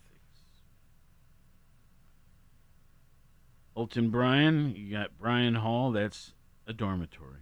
Alton 3.75 4.09
Bryan, 4.09 4.75
you 4.75 4.91
got 4.91 5.17
Bryan 5.17 5.55
Hall, 5.55 5.91
that's 5.91 6.33
a 6.67 6.73
dormitory. 6.73 7.41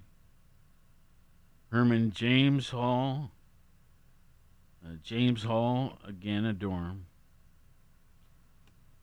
Herman 1.72 2.11
James 2.11 2.70
Hall, 2.70 3.32
uh, 4.84 4.95
James 5.03 5.43
Hall, 5.43 5.99
again 6.07 6.45
a 6.45 6.53
dorm. 6.53 7.05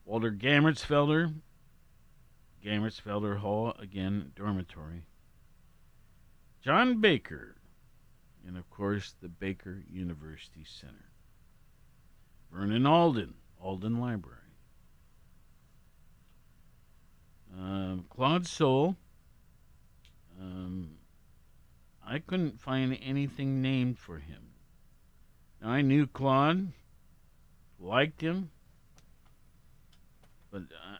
Walter 0.04 0.32
Gamertsfelder, 0.32 1.32
Gamertsfelder 2.64 3.38
Hall, 3.38 3.74
again 3.78 4.32
dormitory. 4.34 5.06
John 6.62 7.00
Baker, 7.00 7.56
and 8.46 8.56
of 8.56 8.68
course 8.70 9.14
the 9.20 9.28
Baker 9.28 9.84
University 9.88 10.64
Center. 10.64 11.10
Vernon 12.52 12.86
Alden, 12.86 13.34
Alden 13.60 14.00
Library. 14.00 14.38
Um, 17.56 18.04
Claude 18.10 18.46
Sowle. 18.46 18.96
Um, 20.41 20.91
I 22.07 22.18
couldn't 22.18 22.61
find 22.61 22.99
anything 23.03 23.61
named 23.61 23.99
for 23.99 24.18
him. 24.18 24.53
Now, 25.61 25.70
I 25.70 25.82
knew 25.82 26.07
Claude, 26.07 26.72
liked 27.78 28.20
him, 28.20 28.51
but 30.51 30.62
uh, 30.62 30.99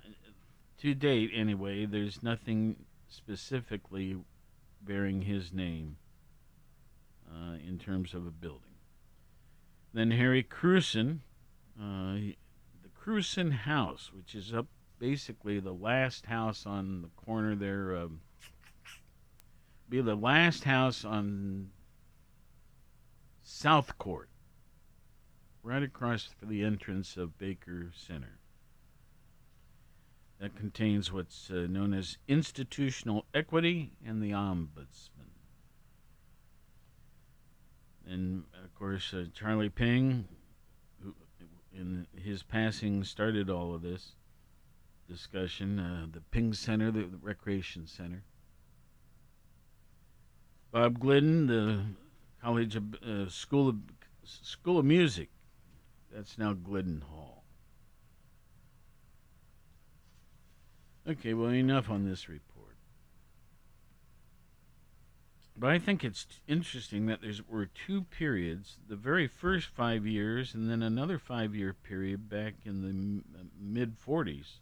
to 0.79 0.95
date, 0.95 1.31
anyway, 1.35 1.87
there's 1.87 2.23
nothing 2.23 2.85
specifically 3.09 4.17
bearing 4.83 5.23
his 5.23 5.53
name 5.53 5.97
uh, 7.31 7.57
in 7.67 7.79
terms 7.79 8.15
of 8.15 8.27
a 8.27 8.31
building. 8.31 8.63
Then 9.93 10.11
Harry 10.11 10.43
Crewson, 10.43 11.21
uh, 11.81 12.15
he, 12.15 12.37
the 12.83 12.89
Crewson 12.89 13.53
House, 13.53 14.11
which 14.13 14.35
is 14.35 14.53
up 14.53 14.67
basically 14.99 15.61
the 15.61 15.73
last 15.73 16.27
house 16.27 16.67
on 16.67 17.03
the 17.03 17.09
corner 17.25 17.55
there. 17.55 17.97
Um, 17.97 18.21
be 19.89 20.01
the 20.01 20.15
last 20.15 20.65
house 20.65 21.05
on 21.05 21.71
South 23.43 23.97
Court, 23.99 24.29
right 25.63 25.83
across 25.83 26.25
from 26.25 26.49
the 26.49 26.65
entrance 26.65 27.17
of 27.17 27.39
Baker 27.39 27.93
Center. 27.95 28.39
That 30.41 30.57
contains 30.57 31.13
what's 31.13 31.51
uh, 31.51 31.67
known 31.69 31.95
as 31.95 32.19
institutional 32.29 33.25
equity 33.33 33.93
and 34.05 34.23
the 34.23 34.33
ombudsman. 34.33 35.31
And 38.07 38.45
of 38.63 38.75
course, 38.75 39.15
uh, 39.15 39.25
Charlie 39.33 39.71
Ping, 39.71 40.29
who 41.03 41.15
in 41.73 42.07
his 42.15 42.43
passing 42.43 43.03
started 43.05 43.49
all 43.49 43.75
of 43.75 43.83
this 43.83 44.13
discussion. 45.09 45.79
Uh, 45.79 46.07
the 46.13 46.21
Ping 46.21 46.53
Center, 46.53 46.91
the, 46.91 47.05
the 47.05 47.19
Recreation 47.21 47.87
Center. 47.87 48.23
Bob 50.77 50.99
Glidden, 50.99 51.47
the 51.47 51.85
College 52.43 52.77
of 52.77 52.95
uh, 52.97 53.31
School 53.31 53.71
of 53.71 53.77
School 54.25 54.79
of 54.79 54.85
Music. 54.85 55.31
That's 56.13 56.37
now 56.37 56.53
Glidden 56.53 57.03
Hall. 57.11 57.45
Okay, 61.09 61.33
well, 61.33 61.49
enough 61.49 61.89
on 61.89 62.07
this 62.07 62.29
report. 62.29 62.77
But 65.57 65.71
I 65.71 65.79
think 65.79 66.05
it's 66.05 66.27
interesting 66.47 67.07
that 67.07 67.23
there 67.23 67.33
were 67.49 67.65
two 67.65 68.03
periods 68.03 68.77
the 68.87 68.97
very 68.97 69.27
first 69.27 69.69
five 69.69 70.07
years, 70.07 70.53
and 70.53 70.71
then 70.71 70.83
another 70.83 71.19
five 71.19 71.55
year 71.55 71.73
period 71.73 72.29
back 72.29 72.53
in 72.67 72.83
the 72.83 72.89
m- 72.89 73.51
mid 73.59 73.97
40s, 73.99 74.59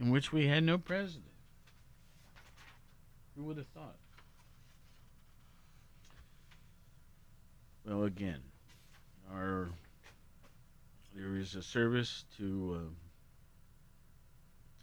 in 0.00 0.10
which 0.10 0.32
we 0.32 0.48
had 0.48 0.64
no 0.64 0.78
president. 0.78 1.30
Who 3.36 3.44
would 3.44 3.58
have 3.58 3.68
thought? 3.68 3.98
Well, 7.86 8.02
again, 8.02 8.40
our 9.32 9.68
there 11.14 11.36
is 11.36 11.54
a 11.54 11.62
service 11.62 12.24
to 12.36 12.90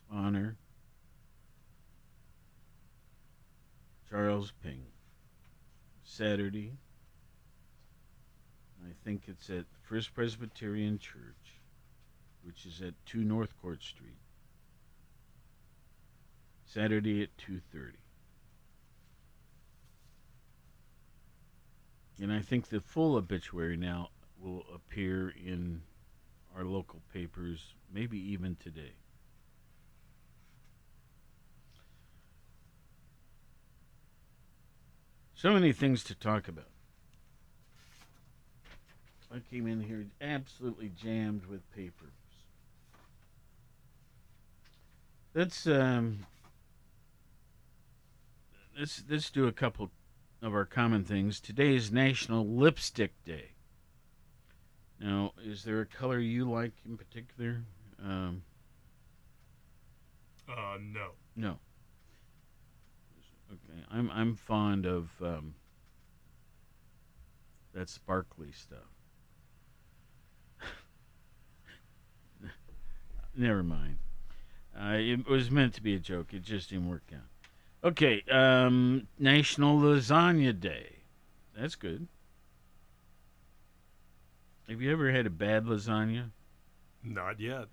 uh, 0.10 0.16
honor 0.16 0.56
Charles 4.10 4.54
Ping. 4.64 4.86
Saturday. 6.06 6.78
I 8.86 8.91
think 9.04 9.24
it's 9.28 9.49
at 9.49 9.66
First 9.82 10.14
Presbyterian 10.14 10.97
Church, 10.97 11.60
which 12.43 12.66
is 12.66 12.82
at 12.82 12.93
2 13.08 13.24
North 13.24 13.54
Court 13.62 13.82
Street. 13.82 14.18
Saturday 16.66 17.24
at 17.24 17.36
2:30. 17.38 17.95
And 22.24 22.32
I 22.32 22.40
think 22.40 22.70
the 22.70 22.80
full 22.80 23.18
obituary 23.18 23.76
now 23.76 24.08
will 24.42 24.64
appear 24.74 25.34
in 25.46 25.82
our 26.56 26.64
local 26.64 27.02
papers, 27.12 27.74
maybe 27.94 28.18
even 28.18 28.56
today. 28.56 28.94
So 35.36 35.52
many 35.52 35.74
things 35.74 36.02
to 36.06 36.16
talk 36.16 36.48
about. 36.48 36.70
I 39.30 39.40
came 39.52 39.68
in 39.68 39.82
here 39.82 40.06
absolutely 40.22 40.94
jammed 40.96 41.48
with 41.48 41.70
papers. 41.76 42.14
Let's 45.34 45.68
um, 45.68 46.20
let's 48.80 49.04
let's 49.10 49.30
do 49.30 49.46
a 49.46 49.52
couple 49.52 49.92
of 50.44 50.54
our 50.54 50.66
common 50.66 51.06
things. 51.06 51.39
Today 51.39 51.74
is 51.74 51.91
National 51.91 52.46
Lipstick 52.46 53.14
Day. 53.24 53.52
Now, 55.00 55.32
is 55.41 55.64
there 55.64 55.80
a 55.80 55.86
color 55.86 56.20
you 56.20 56.50
like 56.50 56.74
in 56.86 56.98
particular? 56.98 57.64
Um, 58.04 58.44
Uh, 60.50 60.78
no. 60.82 61.12
no. 61.38 61.60
Okay, 63.50 63.84
I'm 63.89 64.12
I'm 64.12 64.36
fond 64.36 64.86
of 64.86 65.10
um, 65.22 65.56
that 67.74 67.88
sparkly 67.88 68.52
stuff. 68.52 68.80
Never 73.36 73.64
mind. 73.64 74.00
Uh, 74.78 74.98
it 74.98 75.28
was 75.30 75.50
meant 75.50 75.74
to 75.76 75.82
be 75.82 75.96
a 75.96 76.00
joke. 76.00 76.34
It 76.34 76.41
just 76.41 76.72
didn't 76.72 76.89
work 76.89 77.12
out. 77.14 77.33
Okay, 77.84 78.24
um, 78.32 79.08
National 79.20 79.78
Lasagna 79.78 80.58
Day. 80.58 81.00
That's 81.58 81.76
good. 81.76 82.08
Have 84.70 84.82
you 84.82 84.92
ever 84.92 85.12
had 85.12 85.26
a 85.26 85.30
bad 85.30 85.66
lasagna? 85.66 86.30
Not 87.04 87.42
yet. 87.42 87.66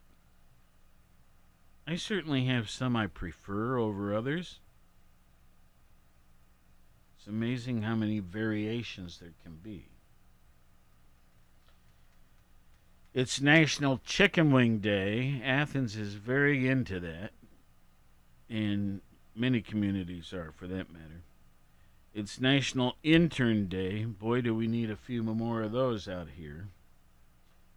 I 1.87 1.95
certainly 1.95 2.47
have 2.47 2.69
some 2.69 2.97
I 2.97 3.07
prefer 3.07 3.79
over 3.79 4.15
others. 4.15 4.59
It's 7.17 7.29
amazing 7.29 7.83
how 7.83 7.95
many 7.95 8.19
variations 8.19 9.19
there 9.21 9.35
can 9.45 9.59
be. 9.63 9.87
It's 13.15 13.41
National 13.41 14.01
Chicken 14.05 14.51
Wing 14.51 14.79
Day. 14.79 15.41
Athens 15.45 15.97
is 15.97 16.15
very 16.15 16.69
into 16.69 16.99
that, 17.01 17.31
and 18.49 19.01
many 19.41 19.63
communities 19.63 20.35
are 20.35 20.53
for 20.55 20.67
that 20.67 20.93
matter. 20.93 21.23
It's 22.13 22.41
National 22.41 22.97
Intern 23.03 23.69
Day. 23.69 24.05
Boy, 24.05 24.43
do 24.43 24.55
we 24.55 24.67
need 24.67 24.91
a 24.91 24.97
few 24.97 25.23
more 25.23 25.63
of 25.63 25.73
those 25.73 26.07
out 26.07 26.29
here. 26.37 26.67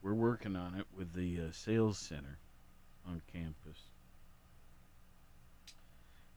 We're 0.02 0.14
working 0.14 0.58
on 0.58 0.76
it 0.76 0.86
with 0.96 1.14
the 1.14 1.40
uh, 1.40 1.52
sales 1.54 1.98
center 1.98 2.38
on 3.08 3.22
campus. 3.32 3.84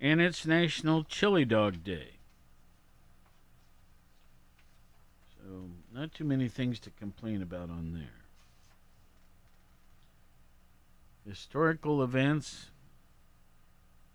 And 0.01 0.21
it's 0.21 0.47
National 0.47 1.03
Chili 1.03 1.45
Dog 1.45 1.83
Day. 1.83 2.11
So, 5.39 5.71
not 5.93 6.15
too 6.15 6.25
many 6.25 6.49
things 6.49 6.79
to 6.81 6.91
complain 6.91 7.43
about 7.43 7.71
on 7.71 7.95
there. 7.95 8.23
Historical 11.27 12.05
events. 12.05 12.67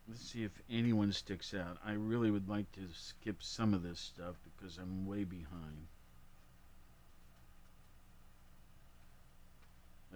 Let's 0.07 0.29
see 0.29 0.43
if 0.43 0.51
anyone 0.69 1.11
sticks 1.13 1.53
out. 1.53 1.77
I 1.85 1.93
really 1.93 2.31
would 2.31 2.49
like 2.49 2.71
to 2.73 2.81
skip 2.93 3.41
some 3.41 3.73
of 3.73 3.83
this 3.83 3.99
stuff 3.99 4.35
because 4.43 4.77
I'm 4.77 5.05
way 5.05 5.23
behind. 5.23 5.87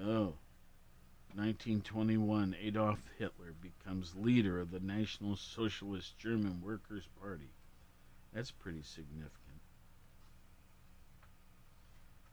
Oh, 0.01 0.35
1921, 1.35 2.55
Adolf 2.61 2.99
Hitler 3.17 3.53
becomes 3.61 4.15
leader 4.15 4.59
of 4.59 4.71
the 4.71 4.79
National 4.79 5.35
Socialist 5.35 6.17
German 6.17 6.61
Workers' 6.61 7.07
Party. 7.21 7.51
That's 8.33 8.51
pretty 8.51 8.83
significant. 8.83 9.61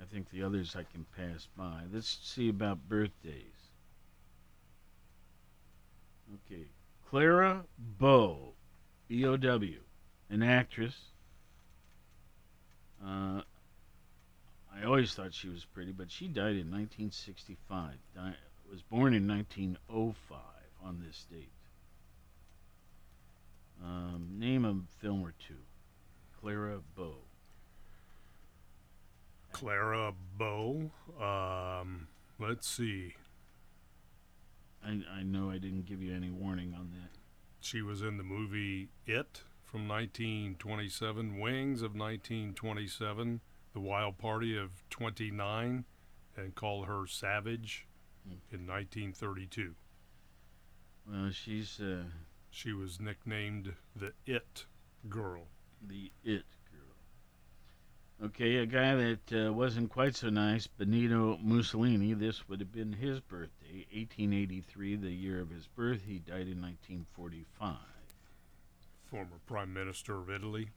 I 0.01 0.05
think 0.05 0.31
the 0.31 0.43
others 0.43 0.75
I 0.75 0.85
can 0.85 1.07
pass 1.17 1.49
by. 1.57 1.83
Let's 1.93 2.19
see 2.23 2.49
about 2.49 2.89
birthdays. 2.89 3.71
Okay, 6.35 6.67
Clara 7.13 7.63
Bow, 7.99 8.55
B 9.07 9.27
O 9.27 9.37
W, 9.37 9.81
an 10.31 10.43
actress. 10.43 10.95
Uh, 13.05 13.43
I 14.75 14.85
always 14.87 15.13
thought 15.13 15.35
she 15.35 15.51
was 15.51 15.67
pretty, 15.67 15.93
but 15.93 16.11
she 16.11 16.27
died 16.27 16.57
in 16.57 16.71
1965. 16.71 17.97
Di- 18.15 18.33
was 18.71 18.81
born 18.81 19.13
in 19.13 19.29
1905 19.29 20.39
on 20.83 21.05
this 21.07 21.27
date. 21.31 21.53
Um, 23.85 24.29
name 24.39 24.65
a 24.65 24.75
film 25.03 25.23
or 25.23 25.35
two. 25.47 25.61
Clara 26.41 26.79
Bow. 26.97 27.17
Clara 29.53 30.15
Bow. 30.39 30.91
Um, 31.21 32.09
let's 32.39 32.67
see. 32.67 33.17
I, 34.85 35.01
I 35.19 35.23
know 35.23 35.51
I 35.51 35.59
didn't 35.59 35.87
give 35.87 36.03
you 36.03 36.15
any 36.15 36.31
warning 36.31 36.75
on 36.75 36.91
that. 36.93 37.11
She 37.61 37.83
was 37.83 38.03
in 38.03 38.17
the 38.17 38.25
movie 38.25 38.89
It 39.07 39.43
from 39.63 39.87
1927, 39.89 41.39
Wings 41.39 41.83
of 41.83 41.95
1927, 41.95 43.41
The 43.73 43.81
Wild 43.81 44.19
Party 44.19 44.57
of 44.59 44.83
29, 44.91 45.85
and 46.37 46.55
Call 46.55 46.85
Her 46.85 47.07
Savage 47.07 47.87
in 48.51 48.67
1932. 48.67 49.75
Well, 51.09 51.31
she's 51.31 51.81
uh, 51.81 52.05
She 52.51 52.73
was 52.73 53.01
nicknamed 53.01 53.75
the 53.95 54.13
It 54.27 54.67
Girl. 55.09 55.47
the 55.81 56.13
It. 56.25 56.45
Okay, 58.21 58.57
a 58.59 58.67
guy 58.67 58.95
that 58.95 59.47
uh, 59.49 59.53
wasn't 59.53 59.91
quite 59.91 60.15
so 60.15 60.29
nice, 60.31 60.67
Benito 60.69 61.39
Mussolini. 61.43 62.15
This 62.15 62.49
would 62.49 62.61
have 62.61 62.71
been 62.73 62.93
his 62.93 63.19
birthday, 63.21 63.85
1883, 63.93 64.97
the 64.97 65.11
year 65.11 65.41
of 65.41 65.51
his 65.51 65.67
birth. 65.67 66.03
He 66.07 66.19
died 66.21 66.47
in 66.47 66.61
1945. 66.63 67.75
Former 69.11 69.27
Prime 69.47 69.73
Minister 69.75 70.19
of 70.19 70.31
Italy. 70.31 70.69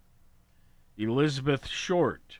Elizabeth 0.97 1.67
Short, 1.67 2.39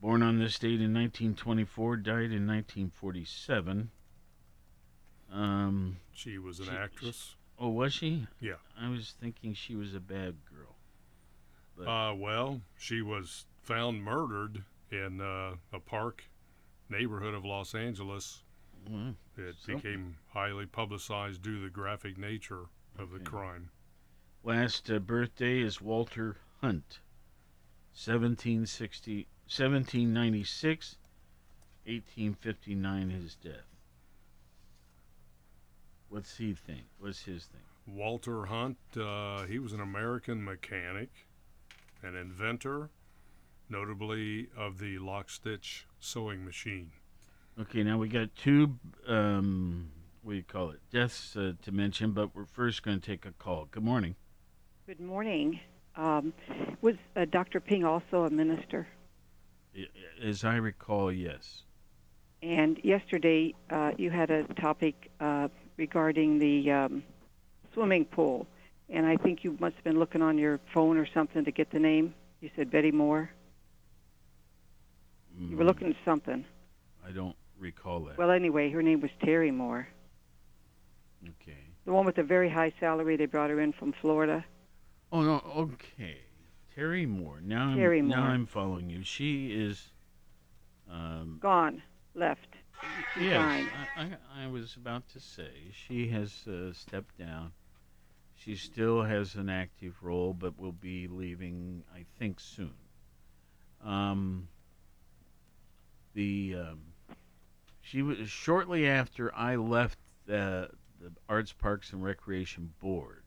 born 0.00 0.22
on 0.22 0.38
this 0.38 0.58
date 0.58 0.80
in 0.80 0.94
1924, 0.94 1.96
died 1.98 2.14
in 2.32 2.46
1947. 2.46 3.90
Um, 5.30 5.98
She 6.14 6.38
was 6.38 6.58
an 6.60 6.66
She- 6.66 6.70
actress. 6.70 7.36
oh, 7.58 7.68
was 7.68 7.92
she? 7.92 8.26
Yeah. 8.40 8.54
I 8.80 8.88
was 8.88 9.14
thinking 9.20 9.52
she 9.52 9.76
was 9.76 9.94
a 9.94 10.00
bad 10.00 10.36
girl. 10.50 10.76
Uh, 11.86 12.14
well, 12.16 12.60
she 12.76 13.02
was 13.02 13.46
found 13.62 14.02
murdered 14.02 14.64
in 14.90 15.20
uh, 15.20 15.54
a 15.72 15.78
park 15.80 16.24
neighborhood 16.88 17.34
of 17.34 17.44
Los 17.44 17.74
Angeles. 17.74 18.42
well, 18.90 19.14
It 19.36 19.56
something. 19.58 19.76
became 19.76 20.16
highly 20.32 20.66
publicized 20.66 21.42
due 21.42 21.56
to 21.56 21.62
the 21.64 21.70
graphic 21.70 22.16
nature 22.18 22.66
of 22.98 23.10
the 23.10 23.20
crime. 23.20 23.70
Last 24.42 24.90
uh, 24.90 24.98
birthday 24.98 25.60
is 25.60 25.80
Walter 25.80 26.36
Hunt, 26.62 27.00
1760, 27.94 29.26
1796, 29.46 30.96
1859, 31.84 33.10
his 33.10 33.34
death. 33.36 33.66
What's 36.08 36.38
he 36.38 36.54
think? 36.54 36.84
What's 36.98 37.24
his 37.24 37.44
thing? 37.46 37.60
Walter 37.86 38.46
Hunt, 38.46 38.78
uh, 38.98 39.44
he 39.44 39.58
was 39.58 39.72
an 39.72 39.80
American 39.80 40.42
mechanic, 40.42 41.10
an 42.02 42.16
inventor, 42.16 42.90
notably 43.68 44.48
of 44.56 44.78
the 44.78 44.98
lock 44.98 45.30
stitch 45.30 45.86
sewing 46.00 46.44
machine. 46.44 46.90
Okay, 47.60 47.82
now 47.82 47.98
we 47.98 48.08
got 48.08 48.34
two, 48.36 48.78
um, 49.06 49.90
what 50.22 50.32
do 50.32 50.36
you 50.36 50.44
call 50.44 50.70
it, 50.70 50.80
deaths 50.92 51.36
uh, 51.36 51.52
to 51.62 51.72
mention, 51.72 52.12
but 52.12 52.34
we're 52.34 52.44
first 52.44 52.82
going 52.82 53.00
to 53.00 53.04
take 53.04 53.26
a 53.26 53.32
call. 53.32 53.66
Good 53.70 53.82
morning. 53.82 54.14
Good 54.86 55.00
morning. 55.00 55.60
Um, 55.96 56.32
was 56.80 56.94
uh, 57.16 57.24
Dr. 57.24 57.60
Ping 57.60 57.84
also 57.84 58.24
a 58.24 58.30
minister? 58.30 58.86
As 60.22 60.44
I 60.44 60.56
recall, 60.56 61.12
yes. 61.12 61.62
And 62.42 62.78
yesterday 62.84 63.54
uh, 63.70 63.92
you 63.98 64.10
had 64.10 64.30
a 64.30 64.44
topic 64.54 65.10
uh, 65.18 65.48
regarding 65.76 66.38
the 66.38 66.70
um, 66.70 67.02
swimming 67.74 68.04
pool, 68.04 68.46
and 68.90 69.06
I 69.06 69.16
think 69.16 69.44
you 69.44 69.56
must 69.60 69.74
have 69.76 69.84
been 69.84 69.98
looking 69.98 70.22
on 70.22 70.38
your 70.38 70.60
phone 70.72 70.96
or 70.96 71.06
something 71.06 71.44
to 71.44 71.50
get 71.52 71.70
the 71.70 71.78
name. 71.78 72.14
You 72.40 72.50
said 72.56 72.70
Betty 72.70 72.90
Moore. 72.92 73.30
You 75.38 75.56
were 75.56 75.64
Mm, 75.64 75.66
looking 75.66 75.88
at 75.88 75.96
something. 76.04 76.44
I 77.06 77.10
don't 77.10 77.36
recall 77.58 78.00
that. 78.06 78.18
Well, 78.18 78.30
anyway, 78.30 78.70
her 78.70 78.82
name 78.82 79.00
was 79.00 79.10
Terry 79.24 79.50
Moore, 79.50 79.88
okay. 81.24 81.58
the 81.84 81.92
one 81.92 82.04
with 82.04 82.16
the 82.16 82.22
very 82.22 82.48
high 82.50 82.72
salary. 82.80 83.16
They 83.16 83.26
brought 83.26 83.50
her 83.50 83.60
in 83.60 83.72
from 83.72 83.92
Florida. 84.00 84.44
Oh 85.12 85.22
no. 85.22 85.42
Okay, 85.56 86.18
Terry 86.74 87.06
Moore. 87.06 87.40
Now 87.42 87.68
I'm 87.68 87.76
Terry 87.76 88.02
now 88.02 88.22
I'm 88.24 88.46
following 88.46 88.90
you. 88.90 89.02
She 89.04 89.52
is. 89.52 89.90
Um, 90.90 91.38
Gone, 91.40 91.82
left. 92.14 92.48
yes. 93.20 93.66
I, 93.96 94.02
I, 94.02 94.44
I 94.44 94.46
was 94.48 94.76
about 94.76 95.08
to 95.10 95.20
say 95.20 95.50
she 95.72 96.08
has 96.08 96.46
uh, 96.46 96.72
stepped 96.72 97.18
down. 97.18 97.52
She 98.48 98.56
still 98.56 99.02
has 99.02 99.34
an 99.34 99.50
active 99.50 100.02
role, 100.02 100.32
but 100.32 100.58
will 100.58 100.72
be 100.72 101.06
leaving, 101.06 101.84
I 101.94 102.06
think, 102.18 102.40
soon. 102.40 102.72
Um, 103.84 104.48
the 106.14 106.56
um, 106.58 106.80
she 107.82 108.00
was 108.00 108.30
shortly 108.30 108.88
after 108.88 109.34
I 109.34 109.56
left 109.56 109.98
the 110.24 110.70
the 110.98 111.12
Arts 111.28 111.52
Parks 111.52 111.92
and 111.92 112.02
Recreation 112.02 112.72
Board. 112.80 113.22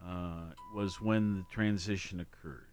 uh, 0.00 0.52
was 0.72 1.00
when 1.00 1.34
the 1.34 1.44
transition 1.50 2.20
occurred. 2.20 2.68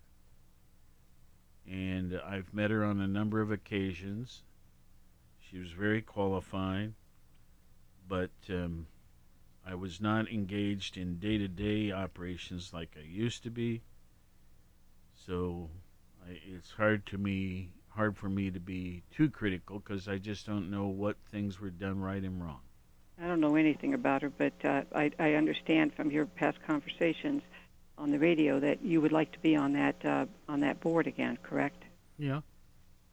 And 1.67 2.21
I've 2.23 2.53
met 2.53 2.69
her 2.69 2.83
on 2.83 3.01
a 3.01 3.07
number 3.07 3.41
of 3.41 3.51
occasions. 3.51 4.43
She 5.39 5.57
was 5.57 5.71
very 5.71 6.03
qualified, 6.03 6.93
but 8.07 8.29
um, 8.51 8.85
I 9.65 9.75
was 9.75 9.99
not 9.99 10.29
engaged 10.29 10.97
in 10.97 11.17
day 11.17 11.37
to 11.37 11.47
day 11.47 11.91
operations 11.91 12.71
like 12.73 12.95
I 12.97 13.05
used 13.05 13.43
to 13.43 13.49
be. 13.49 13.81
So 15.25 15.69
I, 16.27 16.39
it's 16.45 16.71
hard 16.71 17.05
to 17.07 17.17
me 17.17 17.71
hard 17.89 18.17
for 18.17 18.29
me 18.29 18.51
to 18.51 18.59
be 18.59 19.03
too 19.11 19.29
critical 19.29 19.79
because 19.79 20.07
I 20.07 20.17
just 20.17 20.45
don't 20.45 20.69
know 20.69 20.87
what 20.87 21.15
things 21.31 21.59
were 21.61 21.69
done 21.69 22.01
right 22.01 22.21
and 22.21 22.43
wrong. 22.43 22.59
I 23.21 23.27
don't 23.27 23.39
know 23.39 23.55
anything 23.55 23.93
about 23.93 24.21
her, 24.23 24.29
but 24.29 24.53
uh, 24.65 24.81
I, 24.93 25.11
I 25.17 25.33
understand 25.35 25.93
from 25.93 26.11
your 26.11 26.25
past 26.25 26.57
conversations 26.67 27.41
on 27.97 28.11
the 28.11 28.19
radio 28.19 28.59
that 28.59 28.83
you 28.83 28.99
would 28.99 29.13
like 29.13 29.31
to 29.31 29.39
be 29.39 29.55
on 29.55 29.73
that 29.73 30.03
uh, 30.05 30.25
on 30.49 30.59
that 30.59 30.81
board 30.81 31.07
again, 31.07 31.37
correct? 31.41 31.83
Yeah. 32.17 32.41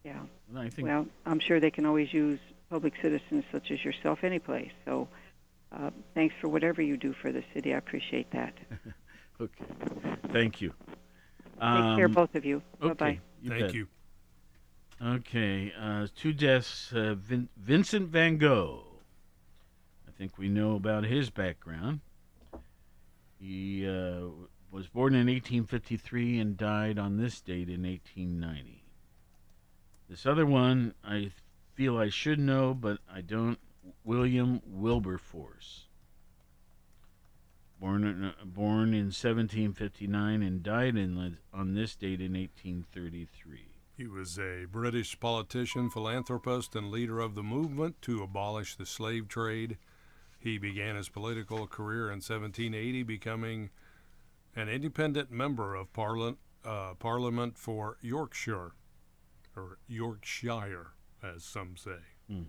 Yeah. 0.04 0.18
I 0.56 0.68
think. 0.68 0.88
Well, 0.88 1.06
I'm 1.24 1.38
sure 1.38 1.60
they 1.60 1.70
can 1.70 1.86
always 1.86 2.12
use 2.12 2.40
public 2.68 2.94
citizens 3.00 3.44
such 3.52 3.70
as 3.70 3.84
yourself 3.84 4.24
any 4.24 4.40
place. 4.40 4.72
So, 4.84 5.08
uh, 5.74 5.90
thanks 6.14 6.34
for 6.40 6.48
whatever 6.48 6.82
you 6.82 6.96
do 6.96 7.12
for 7.20 7.32
the 7.32 7.42
city. 7.54 7.74
I 7.74 7.78
appreciate 7.78 8.30
that. 8.32 8.54
okay. 9.40 9.64
Thank 10.32 10.60
you. 10.60 10.70
Take 11.54 11.96
care, 11.96 12.06
Um, 12.06 12.12
both 12.12 12.34
of 12.34 12.44
you. 12.44 12.62
Okay. 12.82 12.88
Bye-bye. 12.94 13.20
Thank 13.48 13.60
bet. 13.60 13.74
you. 13.74 13.86
Okay, 15.04 15.72
uh, 15.80 16.06
two 16.16 16.32
deaths. 16.32 16.92
Uh, 16.92 17.14
Vin- 17.14 17.48
Vincent 17.56 18.08
Van 18.10 18.36
Gogh. 18.36 18.84
I 20.06 20.12
think 20.12 20.38
we 20.38 20.48
know 20.48 20.76
about 20.76 21.04
his 21.04 21.28
background. 21.30 22.00
He 23.40 23.84
uh, 23.88 24.26
was 24.70 24.86
born 24.86 25.14
in 25.14 25.26
1853 25.26 26.38
and 26.38 26.56
died 26.56 26.98
on 26.98 27.16
this 27.16 27.40
date 27.40 27.68
in 27.68 27.82
1890. 27.82 28.84
This 30.08 30.24
other 30.26 30.46
one, 30.46 30.94
I 31.04 31.30
feel 31.74 31.98
I 31.98 32.08
should 32.08 32.38
know, 32.38 32.72
but 32.74 32.98
I 33.12 33.22
don't. 33.22 33.58
William 34.04 34.60
Wilberforce. 34.66 35.86
Born 37.80 38.04
in, 38.04 38.24
uh, 38.24 38.32
born 38.44 38.94
in 38.94 39.06
1759 39.06 40.42
and 40.42 40.62
died 40.62 40.96
in, 40.96 41.38
on 41.52 41.74
this 41.74 41.96
date 41.96 42.20
in 42.20 42.34
1833. 42.34 43.72
He 43.96 44.06
was 44.06 44.38
a 44.38 44.66
British 44.70 45.18
politician, 45.18 45.90
philanthropist, 45.90 46.74
and 46.74 46.90
leader 46.90 47.20
of 47.20 47.34
the 47.34 47.42
movement 47.42 48.00
to 48.02 48.22
abolish 48.22 48.76
the 48.76 48.86
slave 48.86 49.28
trade. 49.28 49.78
He 50.38 50.58
began 50.58 50.96
his 50.96 51.08
political 51.08 51.66
career 51.66 52.06
in 52.06 52.16
1780, 52.16 53.02
becoming 53.02 53.70
an 54.56 54.68
independent 54.68 55.30
member 55.30 55.74
of 55.74 55.92
Parliament, 55.92 56.38
uh, 56.64 56.94
Parliament 56.94 57.58
for 57.58 57.98
Yorkshire, 58.00 58.72
or 59.56 59.78
Yorkshire, 59.86 60.94
as 61.22 61.44
some 61.44 61.76
say. 61.76 61.98
Mhm. 62.30 62.46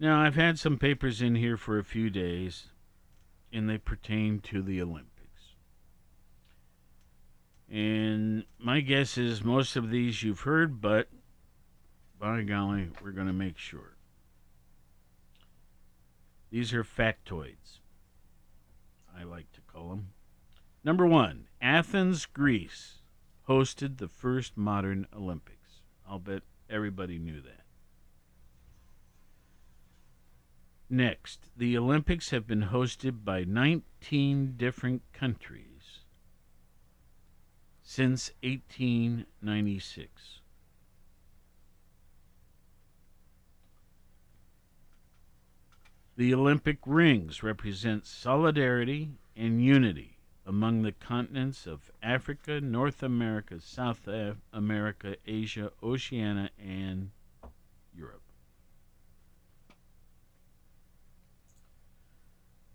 Now, 0.00 0.22
I've 0.22 0.34
had 0.34 0.58
some 0.58 0.78
papers 0.78 1.20
in 1.20 1.34
here 1.34 1.58
for 1.58 1.78
a 1.78 1.84
few 1.84 2.08
days, 2.08 2.68
and 3.52 3.68
they 3.68 3.76
pertain 3.76 4.40
to 4.44 4.62
the 4.62 4.80
Olympics. 4.80 5.10
And 7.70 8.46
my 8.58 8.80
guess 8.80 9.18
is 9.18 9.44
most 9.44 9.76
of 9.76 9.90
these 9.90 10.22
you've 10.22 10.40
heard, 10.40 10.80
but 10.80 11.08
by 12.18 12.40
golly, 12.40 12.88
we're 13.02 13.10
going 13.10 13.26
to 13.26 13.34
make 13.34 13.58
sure. 13.58 13.96
These 16.50 16.72
are 16.72 16.82
factoids, 16.82 17.80
I 19.14 19.24
like 19.24 19.52
to 19.52 19.60
call 19.70 19.90
them. 19.90 20.08
Number 20.82 21.06
one 21.06 21.46
Athens, 21.60 22.24
Greece 22.24 23.02
hosted 23.46 23.98
the 23.98 24.08
first 24.08 24.56
modern 24.56 25.06
Olympics. 25.14 25.82
I'll 26.08 26.18
bet 26.18 26.42
everybody 26.70 27.18
knew 27.18 27.42
that. 27.42 27.59
Next, 30.92 31.50
the 31.56 31.78
Olympics 31.78 32.30
have 32.30 32.48
been 32.48 32.64
hosted 32.64 33.24
by 33.24 33.44
19 33.44 34.54
different 34.56 35.02
countries 35.12 36.00
since 37.80 38.32
1896. 38.42 40.40
The 46.16 46.34
Olympic 46.34 46.78
rings 46.84 47.44
represent 47.44 48.04
solidarity 48.04 49.12
and 49.36 49.64
unity 49.64 50.18
among 50.44 50.82
the 50.82 50.90
continents 50.90 51.68
of 51.68 51.92
Africa, 52.02 52.60
North 52.60 53.04
America, 53.04 53.60
South 53.60 54.08
America, 54.52 55.16
Asia, 55.24 55.70
Oceania, 55.84 56.50
and 56.58 57.12
Europe. 57.94 58.29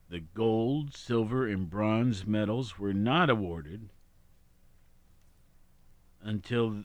The 0.09 0.19
gold, 0.19 0.95
silver, 0.95 1.47
and 1.47 1.69
bronze 1.69 2.25
medals 2.25 2.77
were 2.77 2.93
not 2.93 3.29
awarded 3.29 3.89
until 6.21 6.83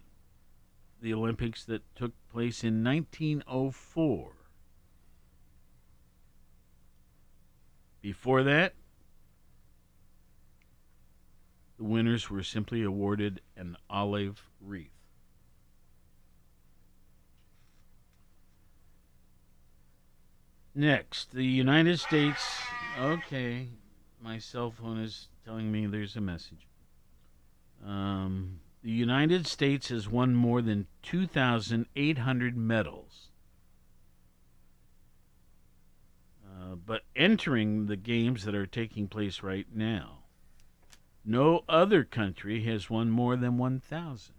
the 1.00 1.14
Olympics 1.14 1.64
that 1.64 1.82
took 1.94 2.12
place 2.28 2.64
in 2.64 2.82
1904. 2.82 4.32
Before 8.00 8.42
that, 8.42 8.74
the 11.76 11.84
winners 11.84 12.30
were 12.30 12.42
simply 12.42 12.82
awarded 12.82 13.40
an 13.56 13.76
olive 13.88 14.48
wreath. 14.60 14.99
Next, 20.80 21.32
the 21.32 21.44
United 21.44 22.00
States. 22.00 22.40
Okay, 22.98 23.68
my 24.18 24.38
cell 24.38 24.70
phone 24.70 24.98
is 24.98 25.28
telling 25.44 25.70
me 25.70 25.84
there's 25.84 26.16
a 26.16 26.22
message. 26.22 26.66
Um, 27.86 28.60
the 28.82 28.90
United 28.90 29.46
States 29.46 29.88
has 29.88 30.08
won 30.08 30.34
more 30.34 30.62
than 30.62 30.86
2,800 31.02 32.56
medals. 32.56 33.28
Uh, 36.46 36.76
but 36.76 37.02
entering 37.14 37.84
the 37.84 37.96
games 37.96 38.44
that 38.44 38.54
are 38.54 38.64
taking 38.64 39.06
place 39.06 39.42
right 39.42 39.66
now, 39.74 40.20
no 41.26 41.62
other 41.68 42.04
country 42.04 42.64
has 42.64 42.88
won 42.88 43.10
more 43.10 43.36
than 43.36 43.58
1,000. 43.58 44.34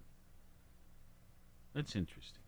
That's 1.76 1.96
interesting. 1.96 2.41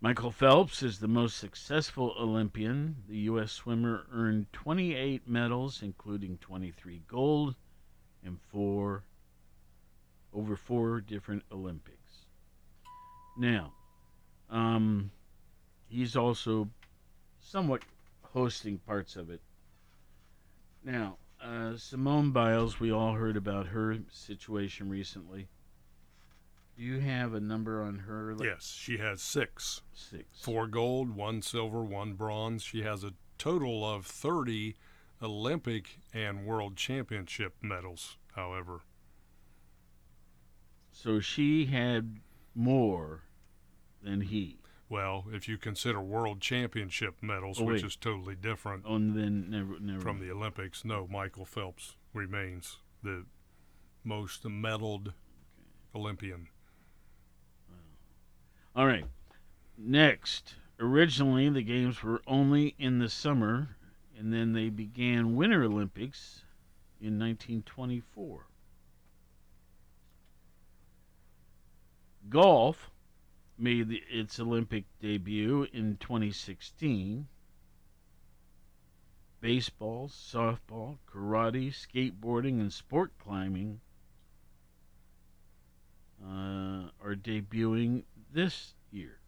Michael 0.00 0.30
Phelps 0.30 0.80
is 0.84 1.00
the 1.00 1.08
most 1.08 1.36
successful 1.38 2.14
Olympian. 2.16 3.02
The 3.08 3.18
U.S. 3.30 3.50
swimmer 3.50 4.06
earned 4.12 4.46
28 4.52 5.26
medals, 5.26 5.82
including 5.82 6.38
23 6.38 7.02
gold 7.08 7.56
and 8.24 8.38
four 8.40 9.02
over 10.32 10.54
four 10.54 11.00
different 11.00 11.42
Olympics. 11.50 12.26
Now, 13.36 13.72
um, 14.48 15.10
he's 15.88 16.14
also 16.14 16.68
somewhat 17.40 17.82
hosting 18.22 18.78
parts 18.78 19.16
of 19.16 19.30
it. 19.30 19.40
Now, 20.84 21.16
uh, 21.42 21.76
Simone 21.76 22.30
Biles, 22.30 22.78
we 22.78 22.92
all 22.92 23.14
heard 23.14 23.36
about 23.36 23.66
her 23.66 23.98
situation 24.12 24.88
recently. 24.88 25.48
Do 26.78 26.84
you 26.84 27.00
have 27.00 27.34
a 27.34 27.40
number 27.40 27.82
on 27.82 27.98
her? 28.00 28.36
Yes, 28.40 28.72
she 28.78 28.98
has 28.98 29.20
six. 29.20 29.82
Six. 29.92 30.24
Four 30.40 30.68
gold, 30.68 31.10
one 31.10 31.42
silver, 31.42 31.82
one 31.82 32.12
bronze. 32.12 32.62
She 32.62 32.82
has 32.82 33.02
a 33.02 33.14
total 33.36 33.84
of 33.84 34.06
30 34.06 34.76
Olympic 35.20 35.98
and 36.14 36.46
World 36.46 36.76
Championship 36.76 37.56
medals, 37.60 38.16
however. 38.36 38.82
So 40.92 41.18
she 41.18 41.66
had 41.66 42.20
more 42.54 43.22
than 44.00 44.20
he. 44.20 44.60
Well, 44.88 45.26
if 45.32 45.48
you 45.48 45.58
consider 45.58 46.00
World 46.00 46.40
Championship 46.40 47.16
medals, 47.20 47.60
Oh, 47.60 47.64
which 47.64 47.82
is 47.82 47.96
totally 47.96 48.36
different 48.36 48.84
Oh, 48.86 48.98
then 48.98 49.50
never, 49.50 49.80
never 49.80 50.00
from 50.00 50.20
the 50.20 50.30
Olympics, 50.30 50.84
no, 50.84 51.08
Michael 51.10 51.44
Phelps 51.44 51.96
remains 52.14 52.76
the 53.02 53.26
most 54.04 54.44
medaled 54.44 55.12
Olympian. 55.92 56.46
All 58.78 58.86
right. 58.86 59.06
Next, 59.76 60.54
originally 60.78 61.48
the 61.48 61.62
games 61.62 62.00
were 62.00 62.22
only 62.28 62.76
in 62.78 63.00
the 63.00 63.08
summer, 63.08 63.70
and 64.16 64.32
then 64.32 64.52
they 64.52 64.68
began 64.68 65.34
Winter 65.34 65.64
Olympics 65.64 66.44
in 67.00 67.18
1924. 67.18 68.46
Golf 72.28 72.92
made 73.58 74.00
its 74.08 74.38
Olympic 74.38 74.84
debut 75.00 75.66
in 75.72 75.96
2016. 75.96 77.26
baseball, 79.40 80.08
softball, 80.08 80.98
karate, 81.12 81.72
skateboarding, 81.72 82.60
and 82.60 82.72
sport 82.72 83.10
climbing 83.18 83.80
uh, 86.24 86.90
are 87.02 87.16
debuting 87.16 88.04
this 88.32 88.74
year. 88.90 89.18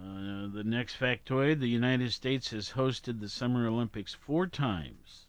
Uh, 0.00 0.48
the 0.52 0.64
next 0.64 0.98
factoid 0.98 1.60
the 1.60 1.68
United 1.68 2.12
States 2.12 2.50
has 2.50 2.70
hosted 2.70 3.20
the 3.20 3.28
Summer 3.28 3.66
Olympics 3.66 4.14
four 4.14 4.46
times. 4.46 5.26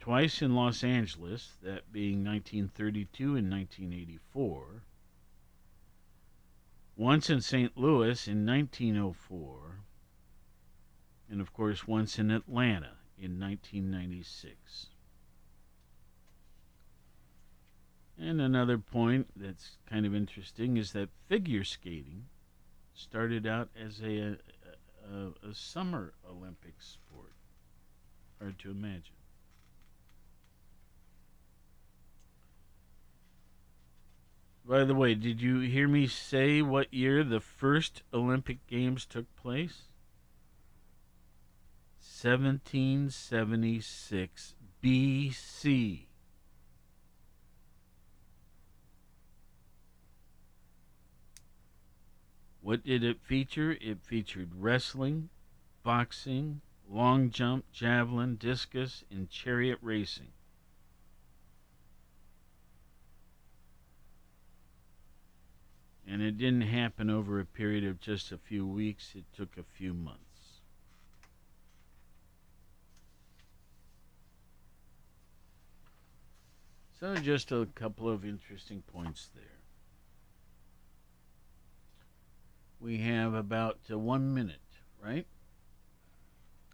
Twice 0.00 0.42
in 0.42 0.54
Los 0.54 0.82
Angeles, 0.82 1.58
that 1.62 1.92
being 1.92 2.24
1932 2.24 3.36
and 3.36 3.50
1984. 3.50 4.82
Once 6.96 7.30
in 7.30 7.40
St. 7.40 7.76
Louis 7.76 8.26
in 8.26 8.46
1904. 8.46 9.84
And 11.28 11.40
of 11.40 11.52
course, 11.52 11.86
once 11.86 12.18
in 12.18 12.30
Atlanta 12.30 12.96
in 13.16 13.38
1996. 13.38 14.89
And 18.20 18.40
another 18.40 18.76
point 18.76 19.28
that's 19.34 19.78
kind 19.88 20.04
of 20.04 20.14
interesting 20.14 20.76
is 20.76 20.92
that 20.92 21.08
figure 21.26 21.64
skating 21.64 22.26
started 22.92 23.46
out 23.46 23.70
as 23.74 24.02
a, 24.02 24.36
a, 25.10 25.30
a, 25.48 25.54
summer 25.54 26.12
Olympic 26.28 26.74
sport. 26.80 27.32
Hard 28.38 28.58
to 28.58 28.70
imagine. 28.70 29.14
By 34.66 34.84
the 34.84 34.94
way, 34.94 35.14
did 35.14 35.40
you 35.40 35.60
hear 35.60 35.88
me 35.88 36.06
say 36.06 36.60
what 36.60 36.92
year 36.92 37.24
the 37.24 37.40
first 37.40 38.02
Olympic 38.12 38.66
Games 38.66 39.06
took 39.06 39.34
place? 39.34 39.84
1776 42.22 44.54
BC. 44.82 46.09
What 52.62 52.84
did 52.84 53.02
it 53.02 53.20
feature? 53.22 53.76
It 53.80 54.02
featured 54.02 54.50
wrestling, 54.54 55.30
boxing, 55.82 56.60
long 56.88 57.30
jump, 57.30 57.64
javelin, 57.72 58.36
discus, 58.36 59.04
and 59.10 59.30
chariot 59.30 59.78
racing. 59.80 60.32
And 66.06 66.20
it 66.20 66.36
didn't 66.36 66.62
happen 66.62 67.08
over 67.08 67.38
a 67.38 67.44
period 67.44 67.84
of 67.84 68.00
just 68.00 68.32
a 68.32 68.38
few 68.38 68.66
weeks, 68.66 69.12
it 69.14 69.24
took 69.34 69.56
a 69.56 69.62
few 69.62 69.94
months. 69.94 70.20
So, 76.98 77.16
just 77.16 77.52
a 77.52 77.66
couple 77.74 78.10
of 78.10 78.26
interesting 78.26 78.82
points 78.92 79.30
there. 79.34 79.59
We 82.80 82.98
have 82.98 83.34
about 83.34 83.78
uh, 83.90 83.98
one 83.98 84.32
minute, 84.32 84.62
right? 85.02 85.26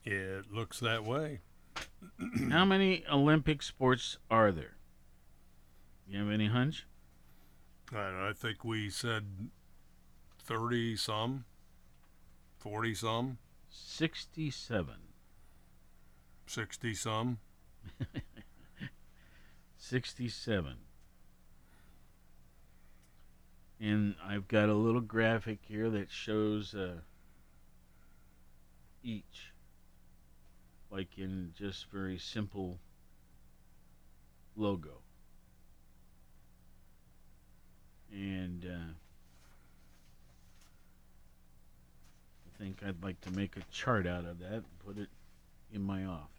It 0.05 0.53
looks 0.53 0.79
that 0.79 1.05
way. 1.05 1.41
How 2.51 2.65
many 2.65 3.05
Olympic 3.11 3.61
sports 3.61 4.19
are 4.31 4.53
there? 4.53 4.77
You 6.07 6.21
have 6.21 6.31
any 6.31 6.47
hunch? 6.47 6.87
I, 7.93 8.29
I 8.29 8.33
think 8.33 8.65
we 8.65 8.89
said 8.89 9.25
30 10.45 10.95
some, 10.97 11.45
40 12.61 12.95
some, 12.95 13.39
67. 13.69 14.95
60 16.47 16.95
some. 16.95 17.39
67. 19.77 20.75
And 23.81 24.15
I've 24.25 24.49
got 24.49 24.69
a 24.69 24.75
little 24.75 25.03
graphic 25.03 25.59
here 25.63 25.91
that 25.91 26.11
shows 26.11 26.75
uh, 26.75 27.01
each, 29.03 29.53
like 30.91 31.19
in 31.19 31.53
just 31.57 31.91
very 31.91 32.19
simple 32.19 32.79
logo. 34.57 35.03
And 38.11 38.65
uh, 38.65 38.93
I 42.47 42.59
think 42.59 42.83
I'd 42.87 43.03
like 43.03 43.21
to 43.23 43.31
make 43.31 43.57
a 43.57 43.63
chart 43.71 44.07
out 44.07 44.25
of 44.25 44.39
that 44.39 44.53
and 44.53 44.79
put 44.87 44.97
it 44.97 45.09
in 45.73 45.83
my 45.83 46.05
office. 46.07 46.36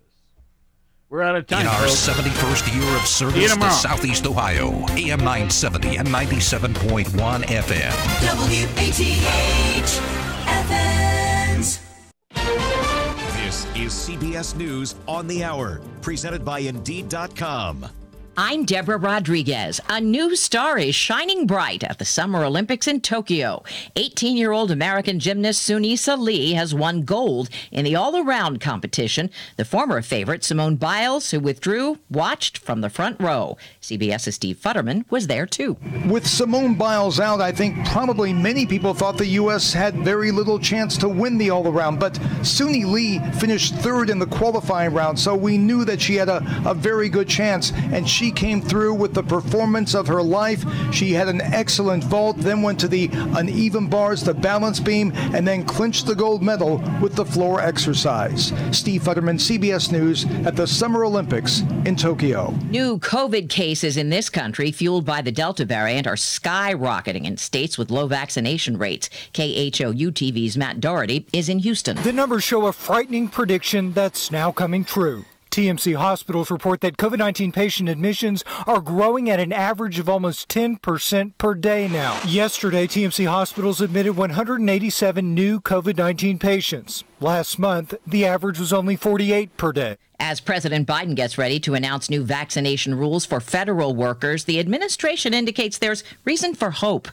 We're 1.09 1.21
out 1.21 1.37
of 1.37 1.47
time. 1.47 1.61
In 1.61 1.67
our 1.67 1.87
folks. 1.87 2.05
71st 2.09 2.75
year 2.75 2.95
of 2.97 3.07
service 3.07 3.55
to. 3.55 3.71
Southeast 3.71 4.27
Ohio, 4.27 4.71
AM 4.89 5.19
970 5.19 5.95
and 5.95 6.07
97.1 6.09 7.43
FM. 7.43 7.93
WATH 8.35 10.01
Athens. 10.47 11.79
This 13.37 13.65
is 13.73 13.93
CBS 13.93 14.57
News 14.57 14.95
on 15.07 15.27
the 15.27 15.45
Hour, 15.45 15.79
presented 16.01 16.43
by 16.43 16.59
Indeed.com. 16.59 17.85
I'm 18.39 18.65
Deborah 18.65 18.99
Rodriguez. 18.99 19.81
A 19.89 19.99
new 19.99 20.35
star 20.35 20.77
is 20.77 20.93
shining 20.93 21.47
bright 21.47 21.83
at 21.83 21.97
the 21.97 22.05
Summer 22.05 22.43
Olympics 22.43 22.85
in 22.85 23.01
Tokyo. 23.01 23.63
18 23.95 24.37
year 24.37 24.51
old 24.51 24.69
American 24.69 25.19
gymnast 25.19 25.67
Sunisa 25.67 26.15
Lee 26.15 26.53
has 26.53 26.71
won 26.71 27.01
gold 27.01 27.49
in 27.71 27.83
the 27.83 27.95
all 27.95 28.15
around 28.15 28.61
competition. 28.61 29.31
The 29.55 29.65
former 29.65 30.03
favorite, 30.03 30.43
Simone 30.43 30.75
Biles, 30.75 31.31
who 31.31 31.39
withdrew, 31.39 31.97
watched 32.11 32.59
from 32.59 32.81
the 32.81 32.91
front 32.91 33.19
row. 33.19 33.57
CBS's 33.81 34.35
Steve 34.35 34.57
Futterman 34.57 35.09
was 35.09 35.25
there 35.25 35.47
too. 35.47 35.75
With 36.05 36.27
Simone 36.27 36.75
Biles 36.75 37.19
out, 37.19 37.41
I 37.41 37.51
think 37.51 37.87
probably 37.87 38.33
many 38.33 38.67
people 38.67 38.93
thought 38.93 39.17
the 39.17 39.25
U.S. 39.25 39.73
had 39.73 39.95
very 40.03 40.31
little 40.31 40.59
chance 40.59 40.95
to 40.99 41.09
win 41.09 41.39
the 41.39 41.49
all 41.49 41.67
around. 41.67 41.99
But 41.99 42.13
Suni 42.43 42.85
Lee 42.85 43.17
finished 43.39 43.73
third 43.77 44.11
in 44.11 44.19
the 44.19 44.27
qualifying 44.27 44.93
round, 44.93 45.17
so 45.17 45.35
we 45.35 45.57
knew 45.57 45.83
that 45.85 45.99
she 45.99 46.13
had 46.13 46.29
a, 46.29 46.45
a 46.67 46.75
very 46.75 47.09
good 47.09 47.27
chance. 47.27 47.71
And 47.91 48.07
she 48.27 48.31
came 48.33 48.61
through 48.61 48.93
with 48.93 49.13
the 49.13 49.23
performance 49.23 49.95
of 49.95 50.05
her 50.05 50.21
life. 50.21 50.65
She 50.93 51.13
had 51.13 51.29
an 51.29 51.39
excellent 51.39 52.03
vault, 52.03 52.35
then 52.37 52.61
went 52.61 52.77
to 52.81 52.89
the 52.89 53.09
uneven 53.13 53.87
bars, 53.87 54.21
the 54.21 54.33
balance 54.33 54.81
beam, 54.81 55.13
and 55.33 55.47
then 55.47 55.63
clinched 55.63 56.07
the 56.07 56.13
gold 56.13 56.43
medal 56.43 56.83
with 57.01 57.15
the 57.15 57.23
floor 57.23 57.61
exercise. 57.61 58.51
Steve 58.73 59.03
Futterman, 59.03 59.39
CBS 59.39 59.93
News, 59.93 60.25
at 60.45 60.57
the 60.57 60.67
Summer 60.67 61.05
Olympics 61.05 61.61
in 61.85 61.95
Tokyo. 61.95 62.53
New 62.69 62.99
COVID 62.99 63.47
cases 63.47 63.95
in 63.95 64.09
this 64.09 64.29
country, 64.29 64.73
fueled 64.73 65.05
by 65.05 65.21
the 65.21 65.31
Delta 65.31 65.63
variant, 65.63 66.05
are 66.05 66.15
skyrocketing 66.15 67.23
in 67.23 67.37
states 67.37 67.77
with 67.77 67.91
low 67.91 68.07
vaccination 68.07 68.77
rates. 68.77 69.09
KHOU 69.33 70.11
TV's 70.11 70.57
Matt 70.57 70.81
Doherty 70.81 71.25
is 71.31 71.47
in 71.47 71.59
Houston. 71.59 71.95
The 72.03 72.11
numbers 72.11 72.43
show 72.43 72.65
a 72.65 72.73
frightening 72.73 73.29
prediction 73.29 73.93
that's 73.93 74.31
now 74.33 74.51
coming 74.51 74.83
true. 74.83 75.23
TMC 75.49 75.95
hospitals 75.95 76.51
report 76.51 76.81
that 76.81 76.97
COVID 76.97 77.17
19 77.19 77.51
patient 77.51 77.89
admissions 77.89 78.43
are 78.65 78.81
growing 78.81 79.29
at 79.29 79.39
an 79.39 79.51
average 79.51 79.99
of 79.99 80.09
almost 80.09 80.49
10% 80.49 81.37
per 81.37 81.53
day 81.53 81.87
now. 81.87 82.19
Yesterday, 82.25 82.87
TMC 82.87 83.27
hospitals 83.27 83.81
admitted 83.81 84.15
187 84.15 85.33
new 85.33 85.59
COVID 85.59 85.97
19 85.97 86.39
patients. 86.39 87.03
Last 87.19 87.57
month, 87.57 87.95
the 88.05 88.25
average 88.25 88.59
was 88.59 88.71
only 88.71 88.95
48 88.95 89.57
per 89.57 89.71
day. 89.71 89.97
As 90.19 90.39
President 90.41 90.87
Biden 90.87 91.13
gets 91.13 91.37
ready 91.37 91.59
to 91.59 91.75
announce 91.75 92.09
new 92.09 92.23
vaccination 92.23 92.95
rules 92.95 93.23
for 93.23 93.39
federal 93.39 93.95
workers, 93.95 94.45
the 94.45 94.59
administration 94.59 95.31
indicates 95.31 95.77
there's 95.77 96.03
reason 96.25 96.55
for 96.55 96.71
hope. 96.71 97.07